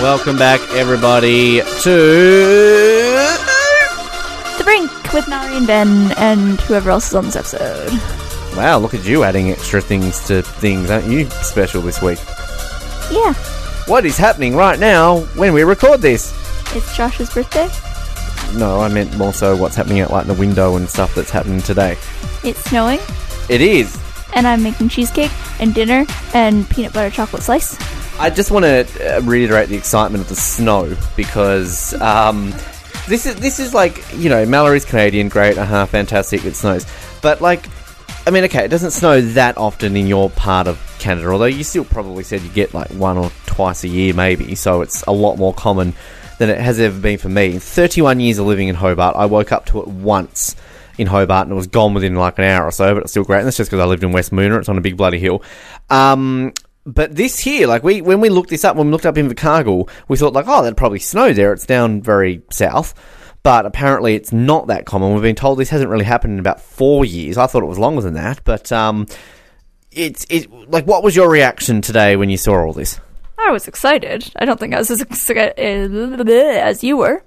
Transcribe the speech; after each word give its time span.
Welcome 0.00 0.36
back, 0.38 0.60
everybody, 0.74 1.60
to. 1.60 1.90
The 4.56 4.62
Brink 4.64 5.12
with 5.12 5.26
Mallory 5.28 5.56
and 5.56 5.66
Ben 5.66 6.12
and 6.16 6.60
whoever 6.62 6.90
else 6.90 7.08
is 7.08 7.14
on 7.16 7.24
this 7.24 7.34
episode. 7.36 7.90
Wow, 8.56 8.78
look 8.78 8.94
at 8.94 9.04
you 9.04 9.24
adding 9.24 9.50
extra 9.50 9.80
things 9.80 10.24
to 10.28 10.42
things, 10.42 10.88
aren't 10.90 11.06
you? 11.06 11.28
Special 11.42 11.82
this 11.82 12.00
week. 12.00 12.18
Yeah, 13.10 13.32
What 13.86 14.04
is 14.06 14.16
happening 14.16 14.54
right 14.54 14.78
now 14.78 15.20
when 15.34 15.52
we 15.52 15.64
record 15.64 16.00
this? 16.00 16.32
it's 16.76 16.96
Josh's 16.96 17.30
birthday. 17.32 17.68
No, 18.58 18.80
I 18.80 18.88
meant 18.88 19.16
more 19.16 19.32
so 19.32 19.56
what's 19.56 19.74
happening 19.74 20.00
out 20.00 20.10
like 20.12 20.26
the 20.26 20.34
window 20.34 20.76
and 20.76 20.88
stuff 20.88 21.14
that's 21.14 21.30
happening 21.30 21.60
today. 21.60 21.96
It's 22.44 22.60
snowing, 22.70 23.00
It 23.48 23.60
is. 23.60 23.98
and 24.34 24.46
I'm 24.46 24.62
making 24.62 24.90
cheesecake 24.90 25.32
and 25.60 25.74
dinner 25.74 26.06
and 26.34 26.68
peanut 26.70 26.92
butter 26.92 27.10
chocolate 27.10 27.42
slice. 27.42 27.76
I 28.18 28.30
just 28.30 28.50
want 28.50 28.64
to 28.64 29.16
uh, 29.16 29.20
reiterate 29.20 29.68
the 29.68 29.76
excitement 29.76 30.22
of 30.22 30.28
the 30.28 30.36
snow 30.36 30.96
because 31.16 31.94
um, 32.00 32.50
this 33.06 33.26
is 33.26 33.36
this 33.36 33.60
is 33.60 33.72
like 33.72 34.02
you 34.14 34.28
know 34.28 34.44
Mallory's 34.44 34.84
Canadian, 34.84 35.28
great, 35.28 35.56
aha, 35.56 35.86
fantastic, 35.86 36.44
it 36.44 36.54
snows, 36.54 36.86
but 37.22 37.40
like. 37.40 37.68
I 38.26 38.30
mean, 38.30 38.44
okay, 38.44 38.62
it 38.62 38.68
doesn't 38.68 38.90
snow 38.90 39.22
that 39.22 39.56
often 39.56 39.96
in 39.96 40.06
your 40.06 40.28
part 40.28 40.66
of 40.66 40.78
Canada, 40.98 41.28
although 41.28 41.46
you 41.46 41.64
still 41.64 41.84
probably 41.84 42.22
said 42.22 42.42
you 42.42 42.50
get 42.50 42.74
like 42.74 42.90
one 42.90 43.16
or 43.16 43.30
twice 43.46 43.84
a 43.84 43.88
year, 43.88 44.12
maybe, 44.12 44.54
so 44.54 44.82
it's 44.82 45.02
a 45.04 45.12
lot 45.12 45.36
more 45.36 45.54
common 45.54 45.94
than 46.38 46.50
it 46.50 46.60
has 46.60 46.78
ever 46.78 46.98
been 47.00 47.16
for 47.16 47.30
me. 47.30 47.54
In 47.54 47.60
31 47.60 48.20
years 48.20 48.38
of 48.38 48.46
living 48.46 48.68
in 48.68 48.74
Hobart, 48.74 49.16
I 49.16 49.24
woke 49.24 49.50
up 49.50 49.64
to 49.66 49.80
it 49.80 49.88
once 49.88 50.56
in 50.98 51.06
Hobart 51.06 51.46
and 51.46 51.52
it 51.52 51.56
was 51.56 51.68
gone 51.68 51.94
within 51.94 52.16
like 52.16 52.38
an 52.38 52.44
hour 52.44 52.66
or 52.66 52.70
so, 52.70 52.94
but 52.94 53.04
it's 53.04 53.12
still 53.12 53.24
great. 53.24 53.38
And 53.38 53.46
that's 53.46 53.56
just 53.56 53.70
because 53.70 53.82
I 53.82 53.86
lived 53.86 54.02
in 54.02 54.12
West 54.12 54.32
Moonah, 54.32 54.58
it's 54.58 54.68
on 54.68 54.76
a 54.76 54.82
big 54.82 54.96
bloody 54.96 55.18
hill. 55.18 55.42
Um, 55.90 56.52
but 56.88 57.14
this 57.14 57.38
here, 57.38 57.66
like 57.66 57.84
we 57.84 58.00
when 58.00 58.20
we 58.20 58.30
looked 58.30 58.48
this 58.48 58.64
up, 58.64 58.74
when 58.76 58.86
we 58.86 58.92
looked 58.92 59.04
up 59.04 59.16
Invercargill, 59.16 59.90
we 60.08 60.16
thought 60.16 60.32
like, 60.32 60.46
oh, 60.48 60.62
that'd 60.62 60.76
probably 60.76 60.98
snow 60.98 61.34
there. 61.34 61.52
It's 61.52 61.66
down 61.66 62.00
very 62.00 62.42
south. 62.50 62.94
But 63.42 63.66
apparently, 63.66 64.14
it's 64.14 64.32
not 64.32 64.68
that 64.68 64.86
common. 64.86 65.12
We've 65.12 65.22
been 65.22 65.34
told 65.34 65.58
this 65.58 65.68
hasn't 65.68 65.90
really 65.90 66.06
happened 66.06 66.34
in 66.34 66.38
about 66.38 66.60
four 66.60 67.04
years. 67.04 67.36
I 67.36 67.46
thought 67.46 67.62
it 67.62 67.66
was 67.66 67.78
longer 67.78 68.00
than 68.00 68.14
that. 68.14 68.42
But 68.42 68.72
um, 68.72 69.06
it's 69.92 70.26
it 70.30 70.50
like, 70.70 70.86
what 70.86 71.02
was 71.02 71.14
your 71.14 71.30
reaction 71.30 71.82
today 71.82 72.16
when 72.16 72.30
you 72.30 72.38
saw 72.38 72.54
all 72.54 72.72
this? 72.72 72.98
I 73.38 73.50
was 73.50 73.68
excited. 73.68 74.32
I 74.36 74.46
don't 74.46 74.58
think 74.58 74.74
I 74.74 74.78
was 74.78 74.90
as 74.90 75.02
excited 75.02 75.58
as 75.58 76.82
you 76.82 76.96
were. 76.96 77.22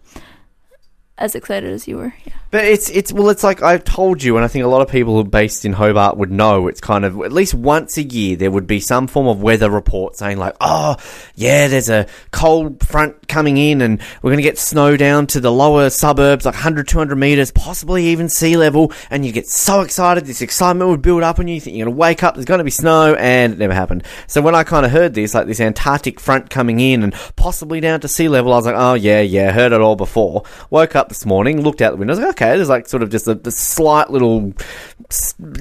As 1.21 1.35
excited 1.35 1.71
as 1.71 1.87
you 1.87 1.97
were. 1.97 2.13
Yeah. 2.25 2.33
But 2.51 2.65
it's 2.65 2.89
it's 2.89 3.13
well, 3.13 3.29
it's 3.29 3.45
like 3.45 3.63
I've 3.63 3.85
told 3.85 4.21
you, 4.21 4.35
and 4.35 4.43
I 4.43 4.49
think 4.49 4.65
a 4.65 4.67
lot 4.67 4.81
of 4.81 4.89
people 4.89 5.23
based 5.23 5.63
in 5.63 5.71
Hobart 5.71 6.17
would 6.17 6.31
know. 6.31 6.67
It's 6.67 6.81
kind 6.81 7.05
of 7.05 7.21
at 7.21 7.31
least 7.31 7.53
once 7.53 7.97
a 7.97 8.03
year 8.03 8.35
there 8.35 8.51
would 8.51 8.67
be 8.67 8.81
some 8.81 9.07
form 9.07 9.27
of 9.27 9.41
weather 9.41 9.69
report 9.69 10.17
saying 10.17 10.37
like, 10.37 10.55
oh 10.59 10.97
yeah, 11.35 11.69
there's 11.69 11.89
a 11.89 12.07
cold 12.31 12.85
front 12.85 13.29
coming 13.29 13.55
in, 13.55 13.81
and 13.81 14.01
we're 14.21 14.31
going 14.31 14.39
to 14.39 14.43
get 14.43 14.57
snow 14.57 14.97
down 14.97 15.27
to 15.27 15.39
the 15.39 15.51
lower 15.51 15.89
suburbs, 15.89 16.43
like 16.43 16.55
100, 16.55 16.89
200 16.89 17.15
meters, 17.15 17.51
possibly 17.51 18.07
even 18.07 18.27
sea 18.27 18.57
level, 18.57 18.91
and 19.09 19.25
you 19.25 19.31
get 19.31 19.47
so 19.47 19.79
excited. 19.79 20.25
This 20.25 20.41
excitement 20.41 20.89
would 20.89 21.01
build 21.01 21.23
up, 21.23 21.39
and 21.39 21.49
you 21.49 21.61
you 21.61 21.65
think 21.65 21.77
you're 21.77 21.85
going 21.85 21.95
to 21.95 21.99
wake 21.99 22.23
up. 22.23 22.35
There's 22.35 22.45
going 22.45 22.57
to 22.57 22.63
be 22.63 22.71
snow, 22.71 23.15
and 23.15 23.53
it 23.53 23.59
never 23.59 23.73
happened. 23.73 24.03
So 24.27 24.41
when 24.41 24.55
I 24.55 24.63
kind 24.63 24.85
of 24.85 24.91
heard 24.91 25.13
this, 25.13 25.33
like 25.33 25.47
this 25.47 25.59
Antarctic 25.59 26.19
front 26.19 26.49
coming 26.49 26.79
in, 26.79 27.03
and 27.03 27.13
possibly 27.35 27.79
down 27.79 28.01
to 28.01 28.07
sea 28.07 28.27
level, 28.27 28.51
I 28.53 28.57
was 28.57 28.65
like, 28.65 28.75
oh 28.77 28.95
yeah, 28.95 29.21
yeah, 29.21 29.51
heard 29.51 29.71
it 29.71 29.81
all 29.81 29.95
before. 29.95 30.43
Woke 30.69 30.95
up 30.95 31.10
this 31.11 31.25
morning, 31.25 31.61
looked 31.61 31.81
out 31.81 31.91
the 31.91 31.97
window, 31.97 32.13
I 32.13 32.15
was 32.15 32.25
like, 32.25 32.35
okay, 32.35 32.55
there's 32.55 32.69
like 32.69 32.87
sort 32.87 33.03
of 33.03 33.09
just 33.09 33.27
a, 33.27 33.39
a 33.43 33.51
slight 33.51 34.09
little, 34.09 34.53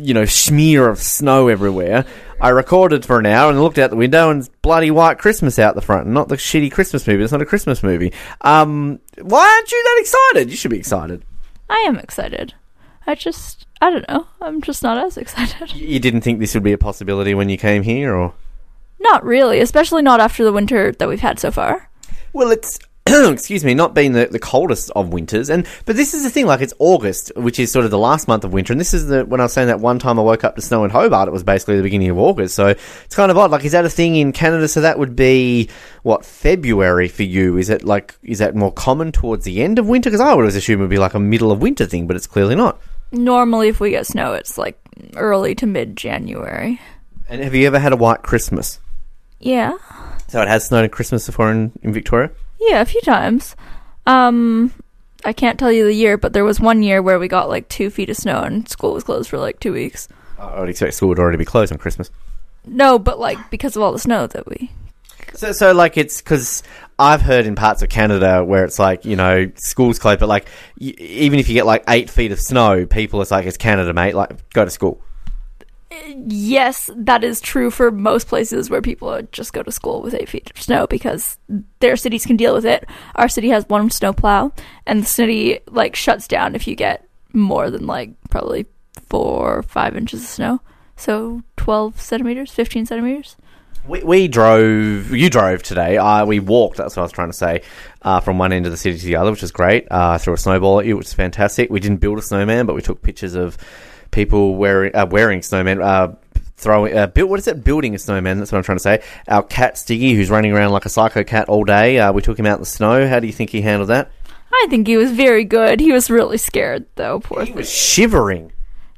you 0.01 0.15
know, 0.15 0.25
smear 0.25 0.89
of 0.89 0.98
snow 1.01 1.48
everywhere. 1.48 2.06
I 2.41 2.51
recorded 2.51 3.05
for 3.05 3.19
an 3.19 3.27
hour 3.27 3.51
and 3.51 3.61
looked 3.61 3.78
out 3.78 3.91
the 3.91 3.97
window 3.97 4.31
and 4.31 4.41
it's 4.41 4.48
bloody 4.62 4.91
white 4.91 5.19
Christmas 5.19 5.59
out 5.59 5.75
the 5.75 5.83
front, 5.83 6.06
not 6.06 6.28
the 6.28 6.37
shitty 6.37 6.71
Christmas 6.71 7.05
movie. 7.06 7.23
It's 7.23 7.33
not 7.33 7.43
a 7.43 7.47
Christmas 7.47 7.83
movie. 7.83 8.12
Um, 8.43 9.00
why 9.21 9.47
aren't 9.47 9.72
you 9.72 9.83
that 9.83 9.99
excited? 10.00 10.50
You 10.50 10.56
should 10.56 10.71
be 10.71 10.78
excited. 10.78 11.25
I 11.69 11.78
am 11.81 11.99
excited. 11.99 12.55
I 13.06 13.16
just, 13.16 13.66
I 13.83 13.91
don't 13.91 14.09
know. 14.09 14.27
I'm 14.41 14.62
just 14.62 14.83
not 14.83 14.99
as 14.99 15.16
excited. 15.16 15.75
You 15.75 15.99
didn't 15.99 16.21
think 16.21 16.39
this 16.39 16.55
would 16.55 16.62
be 16.62 16.72
a 16.72 16.78
possibility 16.78 17.34
when 17.34 17.49
you 17.49 17.59
came 17.59 17.83
here, 17.83 18.15
or? 18.15 18.34
Not 19.00 19.25
really, 19.25 19.60
especially 19.60 20.03
not 20.03 20.21
after 20.21 20.44
the 20.44 20.53
winter 20.53 20.93
that 20.93 21.09
we've 21.09 21.21
had 21.21 21.39
so 21.39 21.50
far. 21.50 21.91
Well, 22.33 22.50
it's 22.50 22.78
excuse 23.06 23.65
me, 23.65 23.75
not 23.75 23.94
being 23.94 24.12
the, 24.12 24.27
the 24.27 24.38
coldest 24.38 24.91
of 24.94 25.12
winters, 25.12 25.49
and 25.49 25.66
but 25.87 25.97
this 25.97 26.12
is 26.15 26.22
the 26.22 26.31
thing. 26.31 26.47
Like 26.47 26.61
it's 26.61 26.75
August, 26.78 27.33
which 27.34 27.59
is 27.59 27.72
sort 27.72 27.84
of 27.84 27.91
the 27.91 27.99
last 27.99 28.28
month 28.28 28.44
of 28.44 28.53
winter, 28.53 28.72
and 28.72 28.81
this 28.81 28.93
is 28.93 29.06
the 29.06 29.25
when 29.25 29.41
I 29.41 29.44
was 29.44 29.53
saying 29.53 29.69
that 29.69 29.81
one 29.81 29.99
time 29.99 30.19
I 30.19 30.22
woke 30.22 30.44
up 30.44 30.55
to 30.56 30.62
snow 30.62 30.84
in 30.84 30.91
Hobart, 30.91 31.27
it 31.27 31.33
was 31.33 31.43
basically 31.43 31.77
the 31.77 31.83
beginning 31.83 32.10
of 32.10 32.19
August. 32.19 32.55
So 32.55 32.69
it's 32.69 33.16
kind 33.16 33.31
of 33.31 33.39
odd. 33.39 33.50
Like, 33.50 33.65
is 33.65 33.72
that 33.72 33.84
a 33.84 33.91
thing 33.91 34.16
in 34.16 34.33
Canada? 34.33 34.69
So 34.69 34.83
that 34.83 34.99
would 34.99 35.16
be 35.16 35.71
what 36.03 36.25
February 36.25 37.09
for 37.09 37.22
you? 37.22 37.56
Is 37.56 37.71
it 37.71 37.84
like 37.84 38.16
is 38.22 38.39
that 38.39 38.55
more 38.55 38.72
common 38.72 39.12
towards 39.12 39.44
the 39.44 39.62
end 39.62 39.78
of 39.78 39.89
winter? 39.89 40.10
Because 40.10 40.21
I 40.21 40.34
would 40.34 40.43
always 40.43 40.56
assume 40.56 40.81
it 40.81 40.83
would 40.83 40.91
be 40.91 40.99
like 40.99 41.15
a 41.15 41.21
middle 41.21 41.50
of 41.50 41.62
winter 41.62 41.87
thing, 41.87 42.06
but 42.06 42.16
it's 42.16 42.27
clearly 42.27 42.55
not. 42.55 42.81
Normally, 43.12 43.69
if 43.69 43.81
we 43.81 43.91
get 43.91 44.06
snow, 44.06 44.34
it's 44.34 44.59
like 44.59 44.78
early 45.16 45.55
to 45.56 45.66
mid 45.66 45.97
January. 45.97 46.81
And 47.28 47.43
have 47.43 47.55
you 47.55 47.66
ever 47.66 47.78
had 47.78 47.93
a 47.93 47.97
white 47.97 48.22
Christmas? 48.22 48.78
Yeah. 49.39 49.78
So 50.28 50.43
it 50.43 50.49
has 50.49 50.66
snowed 50.66 50.84
at 50.84 50.93
Christmas 50.93 51.27
before 51.27 51.50
in, 51.50 51.72
in 51.83 51.93
Victoria. 51.93 52.31
Yeah, 52.60 52.81
a 52.81 52.87
few 52.87 53.00
times. 53.00 53.56
Um, 54.06 54.72
I 55.25 55.32
can't 55.32 55.59
tell 55.59 55.72
you 55.72 55.84
the 55.84 55.94
year, 55.94 56.16
but 56.16 56.32
there 56.32 56.44
was 56.44 56.60
one 56.60 56.82
year 56.82 57.03
where 57.03 57.19
we 57.19 57.28
got 57.28 57.48
like 57.48 57.69
two 57.69 57.91
feet 57.91 58.10
of 58.10 58.16
snow 58.16 58.41
and 58.41 58.69
school 58.69 58.93
was 58.94 59.04
closed 59.04 59.28
for 59.31 59.38
like 59.38 59.60
two 59.60 59.72
weeks. 59.72 60.09
I 60.38 60.60
would 60.60 60.69
expect 60.69 60.94
school 60.94 61.09
would 61.10 61.19
already 61.19 61.37
be 61.38 61.44
closed 61.44 61.72
on 61.72 61.78
Christmas. 61.78 62.10
No, 62.66 62.98
but 62.98 63.19
like 63.19 63.38
because 63.50 63.76
of 63.76 63.82
all 63.82 63.93
the 63.93 63.98
snow 63.98 64.26
that 64.26 64.48
we. 64.48 64.71
So, 65.34 65.53
so 65.53 65.72
like 65.72 65.97
it's 65.97 66.21
because 66.21 66.62
I've 66.98 67.21
heard 67.22 67.47
in 67.47 67.54
parts 67.54 67.82
of 67.82 67.88
Canada 67.88 68.44
where 68.44 68.65
it's 68.65 68.78
like 68.78 69.04
you 69.04 69.16
know 69.16 69.50
schools 69.56 69.98
closed, 69.98 70.21
but 70.21 70.28
like 70.28 70.47
y- 70.81 70.94
even 70.98 71.38
if 71.38 71.48
you 71.48 71.54
get 71.54 71.66
like 71.66 71.84
eight 71.88 72.10
feet 72.10 72.32
of 72.32 72.41
snow, 72.41 72.87
people 72.87 73.21
it's 73.22 73.31
like 73.31 73.47
it's 73.47 73.56
Canada, 73.56 73.92
mate. 73.92 74.15
Like 74.15 74.50
go 74.50 74.65
to 74.65 74.71
school. 74.71 75.00
Yes, 76.15 76.89
that 76.95 77.25
is 77.25 77.41
true 77.41 77.71
for 77.71 77.91
most 77.91 78.28
places 78.28 78.71
where 78.71 78.81
people 78.81 79.21
just 79.33 79.53
go 79.53 79.62
to 79.62 79.73
school 79.73 80.03
with 80.03 80.15
eight 80.15 80.28
feet 80.28 80.51
of 80.55 80.62
snow 80.62 80.87
because 80.87 81.37
their 81.81 81.97
cities 81.97 82.25
can 82.25 82.37
deal 82.37 82.55
with 82.55 82.65
it. 82.65 82.87
Our 83.17 83.28
city 83.28 83.49
has 83.49 83.69
one 83.69 83.91
snow 83.91 84.12
plow, 84.12 84.53
and 84.87 85.03
the 85.03 85.06
city 85.06 85.59
like 85.67 85.97
shuts 85.97 86.28
down 86.28 86.55
if 86.55 86.69
you 86.69 86.77
get 86.77 87.09
more 87.33 87.71
than 87.71 87.87
like 87.87 88.12
probably 88.31 88.67
four 89.09 89.59
or 89.59 89.62
five 89.65 89.97
inches 89.97 90.23
of 90.23 90.28
snow. 90.28 90.61
So 90.95 91.43
twelve 91.56 92.01
centimeters, 92.01 92.53
fifteen 92.53 92.87
centimeters. 92.87 93.37
We, 93.89 94.05
we 94.05 94.28
drove. 94.28 95.11
You 95.11 95.28
drove 95.28 95.62
today. 95.62 95.97
Uh, 95.97 96.25
we 96.25 96.39
walked. 96.39 96.77
That's 96.77 96.97
what 96.97 97.03
I 97.03 97.05
was 97.05 97.12
trying 97.12 97.31
to 97.31 97.37
say. 97.37 97.62
Uh, 98.03 98.21
from 98.21 98.39
one 98.39 98.53
end 98.53 98.67
of 98.67 98.72
the 98.72 98.78
city 98.78 98.99
to 98.99 99.07
the 99.07 99.17
other, 99.17 99.31
which 99.31 99.43
was 99.43 99.53
great. 99.53 99.89
Uh, 99.91 100.19
threw 100.19 100.34
a 100.34 100.39
snowball 100.39 100.81
at 100.81 100.87
you, 100.87 100.97
which 100.97 101.07
was 101.07 101.15
fantastic. 101.15 101.71
We 101.71 101.81
didn't 101.81 101.99
build 101.99 102.19
a 102.19 102.22
snowman, 102.22 102.67
but 102.67 102.77
we 102.77 102.83
took 102.83 103.03
pictures 103.03 103.34
of 103.34 103.59
people 104.10 104.56
wearing 104.56 104.94
uh, 104.94 105.06
wearing 105.06 105.41
snowmen. 105.41 105.82
Uh, 105.82 106.15
throwing 106.56 106.94
uh, 106.97 107.06
build 107.06 107.31
what 107.31 107.38
is 107.38 107.47
it? 107.48 107.65
Building 107.65 107.94
a 107.94 107.98
snowman. 107.98 108.38
That's 108.38 108.53
what 108.53 108.59
I'm 108.59 108.65
trying 108.65 108.76
to 108.78 108.82
say. 108.82 109.03
Our 109.28 109.43
cat 109.43 109.78
Stiggy, 109.78 110.15
who's 110.15 110.31
running 110.31 110.53
around 110.53 110.72
like 110.72 110.84
a 110.84 110.91
psycho 110.91 111.25
cat 111.25 111.48
all 111.48 111.65
day. 111.65 111.98
Uh, 111.98 112.12
we 112.12 112.21
took 112.22 112.38
him 112.38 112.47
out 112.47 112.54
in 112.56 112.60
the 112.62 112.66
snow. 112.66 113.09
How 113.09 113.19
do 113.21 113.26
you 113.26 113.32
think 113.32 113.50
he 113.50 113.62
handled 113.62 113.88
that? 113.88 114.10
I 114.53 114.66
think 114.69 114.87
he 114.87 114.97
was 114.97 115.10
very 115.12 115.44
good. 115.44 115.81
He 115.81 115.93
was 115.93 116.10
really 116.10 116.37
scared 116.37 116.87
though. 116.97 117.21
Poor 117.21 117.41
He 117.41 117.47
thing. 117.47 117.56
was 117.56 117.71
shivering. 117.71 118.53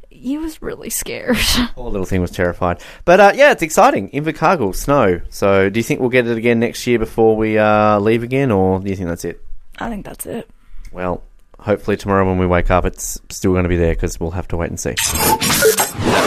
He 0.09 0.39
was 0.39 0.63
really 0.63 0.89
scared. 0.89 1.37
Poor 1.75 1.91
little 1.91 2.07
thing 2.07 2.21
was 2.21 2.31
terrified. 2.31 2.81
But 3.05 3.19
uh, 3.21 3.33
yeah, 3.35 3.51
it's 3.53 3.63
exciting. 3.63 4.09
Invercargill, 4.11 4.75
snow. 4.75 5.21
So 5.31 5.69
do 5.69 5.79
you 5.81 5.85
think 5.85 6.01
we'll 6.01 6.11
get 6.11 6.27
it 6.29 6.37
again 6.39 6.61
next 6.61 6.87
year 6.87 6.99
before 6.99 7.37
we 7.37 7.59
uh, 7.59 7.99
leave 7.99 8.23
again, 8.23 8.51
or 8.53 8.79
do 8.79 8.89
you 8.89 8.95
think 8.97 9.09
that's 9.09 9.25
it? 9.25 9.45
I 9.79 9.89
think 9.89 10.05
that's 10.07 10.25
it. 10.27 10.49
Well, 10.93 11.23
hopefully 11.63 11.97
tomorrow 11.97 12.27
when 12.27 12.39
we 12.39 12.47
wake 12.47 12.71
up, 12.71 12.85
it's 12.85 13.21
still 13.31 13.53
going 13.53 13.63
to 13.63 13.69
be 13.69 13.77
there 13.77 13.95
because 13.95 14.19
we'll 14.19 14.33
have 14.33 14.49
to 14.49 14.57
wait 14.57 14.71
and 14.71 14.79
see. 14.79 14.95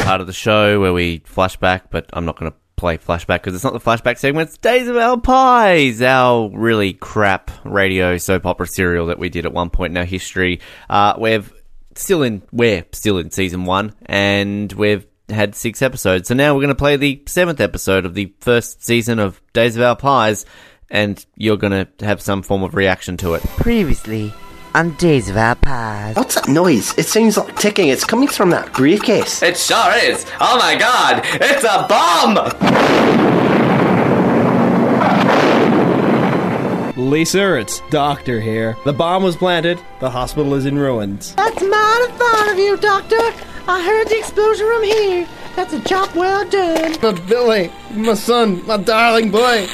Part 0.04 0.22
of 0.22 0.28
the 0.28 0.34
show 0.34 0.80
where 0.80 0.94
we 0.94 1.20
flashback, 1.20 1.84
but 1.90 2.10
I'm 2.14 2.26
not 2.26 2.38
going 2.38 2.52
to 2.52 2.58
play 2.76 2.98
flashback 2.98 3.42
because 3.42 3.56
it's 3.56 3.64
not 3.64 3.74
the 3.74 3.80
flashback 3.80 4.18
segment. 4.18 4.50
It's 4.50 4.58
Days 4.58 4.88
of 4.88 4.98
Our 4.98 5.20
Pies, 5.20 6.02
our 6.02 6.50
really 6.50 6.94
crap 6.94 7.52
radio 7.64 8.18
soap 8.18 8.46
opera 8.46 8.68
serial 8.68 9.08
that 9.08 9.20
we 9.20 9.30
did 9.30 9.46
at 9.46 9.54
one 9.54 9.70
point 9.70 9.92
in 9.92 9.98
our 9.98 10.06
history. 10.06 10.60
Uh, 10.90 11.16
we've 11.20 11.52
still 11.96 12.24
in, 12.24 12.42
we're 12.52 12.86
still 12.92 13.18
in 13.18 13.32
season 13.32 13.66
one, 13.66 13.94
and 14.06 14.72
we've 14.74 15.06
had 15.30 15.56
six 15.56 15.82
episodes. 15.82 16.28
So 16.28 16.34
now 16.34 16.54
we're 16.54 16.62
going 16.62 16.70
to 16.70 16.76
play 16.76 16.98
the 16.98 17.24
seventh 17.28 17.60
episode 17.60 18.06
of 18.06 18.14
the 18.14 18.34
first 18.40 18.84
season 18.84 19.20
of 19.20 19.42
Days 19.54 19.76
of 19.76 19.82
Our 19.84 19.96
Pies, 19.96 20.46
and 20.90 21.24
you're 21.36 21.58
going 21.58 21.88
to 21.88 22.06
have 22.06 22.22
some 22.22 22.42
form 22.42 22.64
of 22.64 22.76
reaction 22.76 23.18
to 23.18 23.34
it. 23.34 23.42
Previously 23.42 24.34
on 24.76 24.92
Days 24.96 25.30
of 25.30 25.38
Our 25.38 25.56
Past. 25.56 26.18
What's 26.18 26.36
that 26.36 26.50
noise? 26.50 26.98
It 26.98 27.06
sounds 27.06 27.38
like 27.38 27.58
ticking. 27.58 27.88
It's 27.88 28.04
coming 28.04 28.28
from 28.28 28.50
that 28.50 28.74
briefcase. 28.74 29.42
It 29.42 29.58
sure 29.58 29.96
is. 29.96 30.26
Oh 30.42 30.58
my 30.60 30.76
god, 30.76 31.22
it's 31.26 31.64
a 31.64 31.88
bomb! 31.88 32.36
Lisa, 36.98 37.56
it's 37.58 37.80
Doctor 37.90 38.42
here. 38.42 38.76
The 38.84 38.92
bomb 38.92 39.24
was 39.24 39.38
planted. 39.38 39.80
The 40.02 40.10
hospital 40.10 40.54
is 40.56 40.66
in 40.66 40.78
ruins. 40.78 41.36
That's 41.36 41.62
mighty 41.62 42.12
fine 42.18 42.50
of 42.50 42.58
you, 42.60 42.76
Doctor. 42.76 43.16
I 43.70 43.82
heard 43.82 44.10
the 44.10 44.18
explosion 44.20 44.68
from 44.68 44.84
here. 44.84 45.28
That's 45.56 45.72
a 45.72 45.80
job 45.80 46.10
well 46.16 46.48
done. 46.50 46.98
But 47.00 47.26
Billy, 47.28 47.72
my 47.94 48.14
son, 48.16 48.66
my 48.68 48.76
darling 48.76 49.32
boy. 49.32 49.70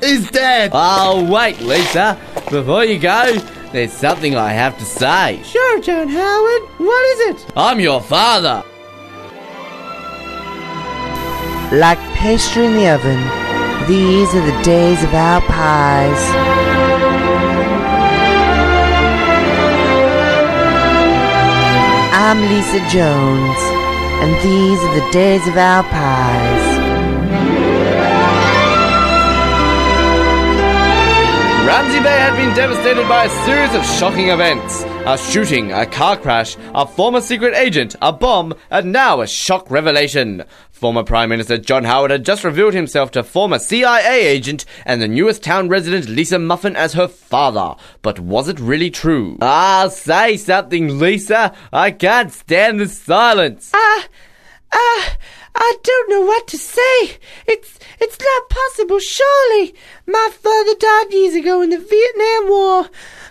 is 0.00 0.30
dead. 0.30 0.70
Oh, 0.72 1.30
wait, 1.30 1.60
Lisa. 1.60 2.18
Before 2.50 2.84
you 2.84 2.98
go, 2.98 3.36
there's 3.72 3.92
something 3.92 4.34
I 4.34 4.52
have 4.52 4.78
to 4.78 4.84
say. 4.84 5.40
Sure, 5.42 5.80
John 5.80 6.08
Howard. 6.08 6.62
What 6.78 7.04
is 7.12 7.36
it? 7.36 7.52
I'm 7.56 7.80
your 7.80 8.00
father. 8.00 8.64
Like 11.72 11.98
pastry 12.14 12.64
in 12.64 12.74
the 12.74 12.88
oven, 12.88 13.20
these 13.86 14.34
are 14.34 14.46
the 14.46 14.62
days 14.62 15.02
of 15.04 15.12
our 15.12 15.40
pies. 15.42 16.18
I'm 22.20 22.40
Lisa 22.40 22.80
Jones, 22.90 23.58
and 24.22 24.34
these 24.42 24.78
are 24.80 24.94
the 25.00 25.12
days 25.12 25.46
of 25.46 25.56
our 25.56 25.82
pies. 25.82 26.67
Bay 31.78 32.18
had 32.18 32.36
been 32.36 32.56
devastated 32.56 33.08
by 33.08 33.26
a 33.26 33.44
series 33.44 33.72
of 33.72 33.84
shocking 33.84 34.30
events 34.30 34.82
a 35.06 35.16
shooting, 35.16 35.70
a 35.70 35.86
car 35.86 36.16
crash, 36.16 36.56
a 36.74 36.84
former 36.84 37.20
secret 37.20 37.54
agent, 37.54 37.94
a 38.02 38.12
bomb, 38.12 38.52
and 38.68 38.92
now 38.92 39.20
a 39.20 39.26
shock 39.28 39.70
revelation. 39.70 40.42
Former 40.72 41.04
Prime 41.04 41.28
Minister 41.28 41.56
John 41.56 41.84
Howard 41.84 42.10
had 42.10 42.24
just 42.24 42.42
revealed 42.42 42.74
himself 42.74 43.12
to 43.12 43.22
former 43.22 43.60
CIA 43.60 44.26
agent 44.26 44.64
and 44.84 45.00
the 45.00 45.06
newest 45.06 45.44
town 45.44 45.68
resident 45.68 46.08
Lisa 46.08 46.40
Muffin 46.40 46.74
as 46.74 46.94
her 46.94 47.06
father. 47.06 47.76
But 48.02 48.18
was 48.18 48.48
it 48.48 48.58
really 48.58 48.90
true? 48.90 49.38
Ah, 49.40 49.86
say 49.88 50.36
something, 50.36 50.98
Lisa. 50.98 51.54
I 51.72 51.92
can't 51.92 52.32
stand 52.32 52.80
the 52.80 52.88
silence. 52.88 53.70
Ah, 53.72 54.06
ah, 54.72 55.16
I 55.54 55.76
don't 55.82 56.10
know 56.10 56.22
what 56.22 56.48
to 56.48 56.58
say. 56.58 57.18
It's 57.46 57.77
it's 58.00 58.18
not 58.18 58.48
possible, 58.48 58.98
surely. 58.98 59.74
My 60.06 60.30
father 60.32 60.74
died 60.78 61.12
years 61.12 61.34
ago 61.34 61.62
in 61.62 61.70
the 61.70 61.78
Vietnam 61.78 62.50
War. 62.50 62.88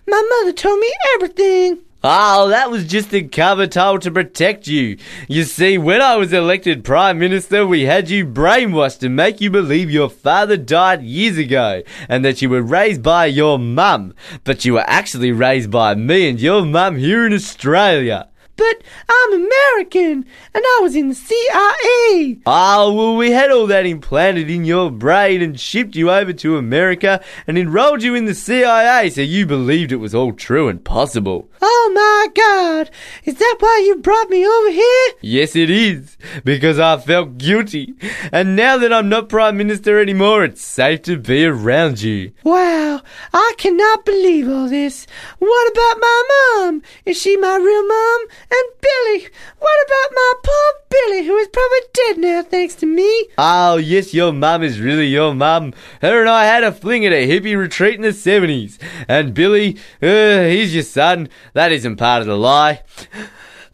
My 0.08 0.24
mother 0.30 0.54
told 0.54 0.80
me 0.80 0.92
everything. 1.16 1.80
Oh, 2.04 2.48
that 2.50 2.70
was 2.70 2.86
just 2.86 3.14
a 3.14 3.24
cover 3.24 3.66
told 3.66 4.04
to 4.04 4.12
protect 4.12 4.68
you. 4.68 4.98
You 5.28 5.44
see, 5.44 5.78
when 5.78 6.00
I 6.00 6.16
was 6.16 6.32
elected 6.32 6.84
Prime 6.84 7.18
Minister, 7.18 7.66
we 7.66 7.84
had 7.84 8.10
you 8.10 8.26
brainwashed 8.26 9.00
to 9.00 9.10
make 9.10 9.42
you 9.42 9.50
believe 9.50 9.90
your 9.90 10.10
father 10.10 10.58
died 10.58 11.02
years 11.02 11.38
ago 11.38 11.82
and 12.08 12.24
that 12.24 12.42
you 12.42 12.50
were 12.50 12.62
raised 12.62 13.02
by 13.02 13.26
your 13.26 13.58
mum. 13.58 14.14
But 14.44 14.64
you 14.64 14.74
were 14.74 14.86
actually 14.88 15.32
raised 15.32 15.72
by 15.72 15.96
me 15.96 16.30
and 16.30 16.40
your 16.40 16.64
mum 16.64 16.98
here 16.98 17.26
in 17.26 17.34
Australia. 17.34 18.30
But 18.58 18.82
I'm 19.08 19.34
American, 19.34 20.26
and 20.54 20.64
I 20.66 20.80
was 20.82 20.96
in 20.96 21.10
the 21.10 21.16
CIA. 21.16 22.40
Oh, 22.40 22.42
ah, 22.48 22.92
well, 22.92 23.16
we 23.16 23.30
had 23.30 23.52
all 23.52 23.68
that 23.68 23.86
implanted 23.86 24.50
in 24.50 24.66
your 24.66 24.90
brain 24.90 25.44
and 25.44 25.60
shipped 25.60 25.96
you 25.96 26.10
over 26.10 26.34
to 26.34 26.58
America 26.58 27.24
and 27.46 27.56
enrolled 27.58 28.02
you 28.02 28.16
in 28.16 28.26
the 28.26 28.34
CIA 28.34 29.12
so 29.12 29.22
you 29.22 29.46
believed 29.46 29.92
it 29.92 29.98
was 29.98 30.16
all 30.16 30.34
true 30.34 30.68
and 30.68 30.84
possible. 30.84 31.50
Oh 31.62 31.92
my 31.94 32.28
God! 32.34 32.90
Is 33.24 33.36
that 33.36 33.58
why 33.60 33.84
you 33.86 33.98
brought 33.98 34.30
me 34.30 34.46
over 34.46 34.72
here? 34.72 35.12
Yes, 35.22 35.56
it 35.56 35.70
is, 35.70 36.18
because 36.44 36.80
I 36.80 36.98
felt 36.98 37.38
guilty. 37.38 37.94
And 38.32 38.56
now 38.56 38.78
that 38.78 38.92
I'm 38.92 39.10
not 39.10 39.30
Prime 39.30 39.58
Minister 39.58 40.00
anymore, 40.00 40.44
it's 40.44 40.66
safe 40.66 41.04
to 41.04 41.18
be 41.18 41.46
around 41.46 42.02
you. 42.02 42.32
Wow, 42.44 43.02
I 43.34 43.54
cannot 43.58 44.06
believe 44.06 44.50
all 44.50 44.68
this. 44.68 45.06
What 45.40 45.72
about 45.72 46.00
my 46.00 46.24
mom? 46.58 46.82
Is 47.06 47.22
she 47.22 47.38
my 47.38 47.56
real 47.56 47.88
mom? 47.88 48.28
And 48.50 48.70
Billy? 48.82 49.28
What 49.60 49.86
about 49.86 50.16
my 50.16 50.34
poor 50.44 50.74
Billy, 50.90 51.26
who 51.26 51.36
is 51.38 51.48
probably 51.48 51.80
dead 51.94 52.18
now 52.18 52.44
thanks 52.44 52.76
to 52.76 52.86
me? 52.86 53.28
Oh, 53.38 53.78
yes, 53.78 54.14
your 54.14 54.32
mum 54.32 54.64
is 54.64 54.80
really 54.80 55.08
your 55.08 55.34
mum. 55.34 55.74
Her 56.02 56.22
and 56.22 56.30
I 56.30 56.46
had 56.46 56.64
a 56.64 56.72
fling 56.72 57.06
at 57.06 57.12
a 57.12 57.28
hippie 57.28 57.58
retreat 57.58 57.96
in 57.96 58.02
the 58.02 58.10
70s. 58.10 58.78
And 59.08 59.34
Billy, 59.34 59.78
uh, 60.02 60.44
he's 60.44 60.74
your 60.74 60.84
son. 60.84 61.30
That 61.54 61.72
isn't 61.72 61.98
part 61.98 62.22
of 62.22 62.28
the 62.28 62.38
lie. 62.38 62.84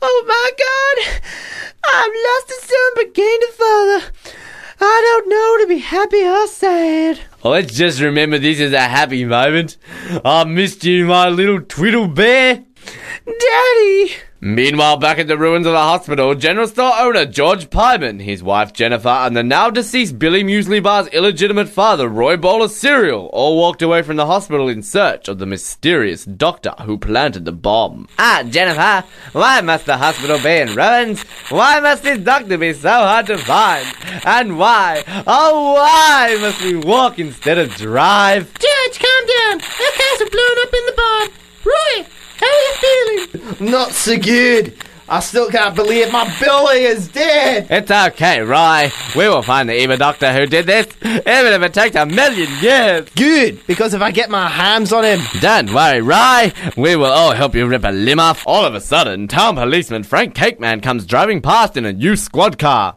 Oh 0.02 0.24
my 0.28 0.52
God! 0.58 1.22
I've 1.86 2.12
lost 2.28 2.50
a 2.50 2.66
son 2.66 2.92
but 2.96 3.14
gained 3.14 3.44
a 3.44 3.52
father. 3.54 4.12
I 4.82 5.02
don't 5.06 5.30
know 5.30 5.58
to 5.64 5.68
be 5.68 5.80
happy 5.80 6.24
or 6.24 6.48
sad. 6.48 7.20
Let's 7.44 7.74
just 7.74 8.02
remember 8.02 8.38
this 8.38 8.60
is 8.60 8.74
a 8.74 8.82
happy 8.82 9.24
moment. 9.24 9.78
I 10.26 10.44
missed 10.44 10.84
you, 10.84 11.06
my 11.06 11.30
little 11.30 11.62
twiddle 11.62 12.08
bear. 12.08 12.66
Daddy! 13.26 14.14
Meanwhile, 14.46 14.98
back 14.98 15.20
at 15.20 15.30
the 15.30 15.38
ruins 15.38 15.66
of 15.66 15.72
the 15.72 15.80
hospital, 15.80 16.36
General 16.36 16.68
Store 16.68 16.92
owner 17.00 17.26
George 17.26 17.70
Pyman, 17.70 18.20
his 18.20 18.44
wife 18.44 18.74
Jennifer, 18.74 19.08
and 19.08 19.38
the 19.38 19.42
now 19.42 19.70
deceased 19.70 20.20
Billy 20.20 20.44
Muesli 20.44 20.84
Bar's 20.84 21.08
illegitimate 21.08 21.70
father, 21.70 22.10
Roy 22.10 22.36
Bowler 22.36 22.68
Cereal, 22.68 23.30
all 23.32 23.58
walked 23.58 23.82
away 23.82 24.02
from 24.02 24.18
the 24.18 24.26
hospital 24.26 24.68
in 24.68 24.84
search 24.84 25.30
of 25.30 25.38
the 25.38 25.46
mysterious 25.46 26.26
doctor 26.26 26.74
who 26.82 26.98
planted 26.98 27.46
the 27.46 27.54
bomb. 27.54 28.10
Ah, 28.20 28.44
Jennifer, 28.46 29.08
why 29.32 29.62
must 29.62 29.86
the 29.86 29.96
hospital 29.96 30.38
be 30.40 30.58
in 30.58 30.76
ruins? 30.76 31.24
Why 31.48 31.80
must 31.80 32.04
this 32.04 32.20
doctor 32.20 32.58
be 32.58 32.74
so 32.74 32.90
hard 32.90 33.28
to 33.28 33.38
find? 33.38 33.88
And 34.26 34.60
why, 34.60 35.06
oh 35.26 35.76
why 35.76 36.38
must 36.42 36.62
we 36.62 36.76
walk 36.76 37.18
instead 37.18 37.58
of 37.58 37.74
drive? 37.76 38.54
Judge, 38.56 39.00
calm 39.00 39.26
down. 39.26 39.62
Our 39.62 39.94
cars 39.96 40.22
are 40.22 40.30
blown 40.30 40.58
up 40.60 40.74
in 40.74 40.86
the 40.86 40.94
bomb. 40.98 41.30
Roy, 41.64 41.74
how 41.96 42.02
are 42.02 42.23
you 42.46 43.28
feeling? 43.28 43.72
Not 43.72 43.92
so 43.92 44.18
good. 44.18 44.74
I 45.10 45.20
still 45.20 45.50
can't 45.50 45.76
believe 45.76 46.12
my 46.14 46.34
Billy 46.40 46.86
is 46.86 47.10
dead. 47.10 47.68
It's 47.70 47.92
okay, 47.92 48.40
Roy. 48.40 48.90
We 49.16 49.28
will 49.28 49.42
find 49.44 49.68
the 49.68 49.80
evil 49.80 49.98
doctor 49.98 50.32
who 50.32 50.46
did 50.46 50.66
this, 50.66 50.88
even 51.04 51.22
if 51.28 51.62
it 51.62 51.74
takes 51.74 51.96
a 51.98 52.06
million 52.06 52.50
years. 52.62 53.10
Good, 53.10 53.68
because 53.68 53.94
if 53.94 54.02
I 54.02 54.12
get 54.12 54.30
my 54.30 54.48
hands 54.48 54.94
on 54.94 55.04
him, 55.04 55.20
Don't 55.42 55.74
worry, 55.74 56.02
Rye. 56.02 56.54
We 56.78 56.96
will 56.96 57.12
all 57.12 57.34
help 57.34 57.54
you 57.54 57.68
rip 57.68 57.84
a 57.84 57.92
limb 57.92 58.20
off. 58.20 58.44
All 58.48 58.66
of 58.66 58.76
a 58.76 58.82
sudden, 58.82 59.28
town 59.28 59.56
policeman 59.56 60.04
Frank 60.04 60.36
Cakeman 60.36 60.82
comes 60.82 61.06
driving 61.06 61.42
past 61.42 61.76
in 61.76 61.86
a 61.86 61.94
new 61.94 62.16
squad 62.16 62.58
car. 62.58 62.96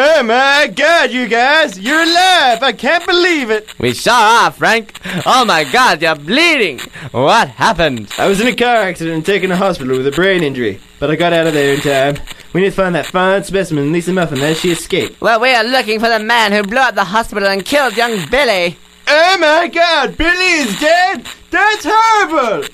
Oh 0.00 0.22
my 0.22 0.72
god, 0.74 1.10
you 1.10 1.26
guys, 1.26 1.78
you're 1.78 2.02
alive. 2.02 2.62
I 2.62 2.72
can't 2.72 3.04
believe 3.04 3.50
it. 3.50 3.74
We 3.78 3.94
sure 3.94 4.12
are, 4.12 4.50
Frank. 4.52 4.98
Oh 5.26 5.44
my 5.44 5.64
god, 5.64 6.00
you're 6.00 6.14
bleeding. 6.14 6.78
What 7.10 7.48
happened? 7.48 8.12
I 8.16 8.28
was 8.28 8.40
in 8.40 8.46
a 8.46 8.54
car 8.54 8.76
accident 8.76 9.16
and 9.16 9.26
taken 9.26 9.50
to 9.50 9.56
hospital 9.56 9.96
with 9.96 10.06
a 10.06 10.12
brain 10.12 10.42
injury, 10.42 10.80
but 11.00 11.10
I 11.10 11.16
got 11.16 11.32
out 11.32 11.48
of 11.48 11.54
there 11.54 11.74
in 11.74 11.80
time. 11.80 12.22
We 12.52 12.60
need 12.60 12.70
to 12.70 12.76
find 12.76 12.94
that 12.94 13.06
fine 13.06 13.42
specimen, 13.42 13.92
Lisa 13.92 14.12
Muffin, 14.12 14.38
as 14.38 14.60
she 14.60 14.70
escaped. 14.70 15.20
Well, 15.20 15.40
we 15.40 15.52
are 15.52 15.64
looking 15.64 15.98
for 16.00 16.08
the 16.08 16.20
man 16.20 16.52
who 16.52 16.62
blew 16.62 16.78
up 16.78 16.94
the 16.94 17.04
hospital 17.04 17.48
and 17.48 17.64
killed 17.64 17.96
young 17.96 18.24
Billy. 18.30 18.76
Oh 19.08 19.38
my 19.38 19.68
god, 19.68 20.16
Billy 20.16 20.52
is 20.62 20.78
dead? 20.78 21.26
That's 21.50 21.86
horrible! 21.88 22.68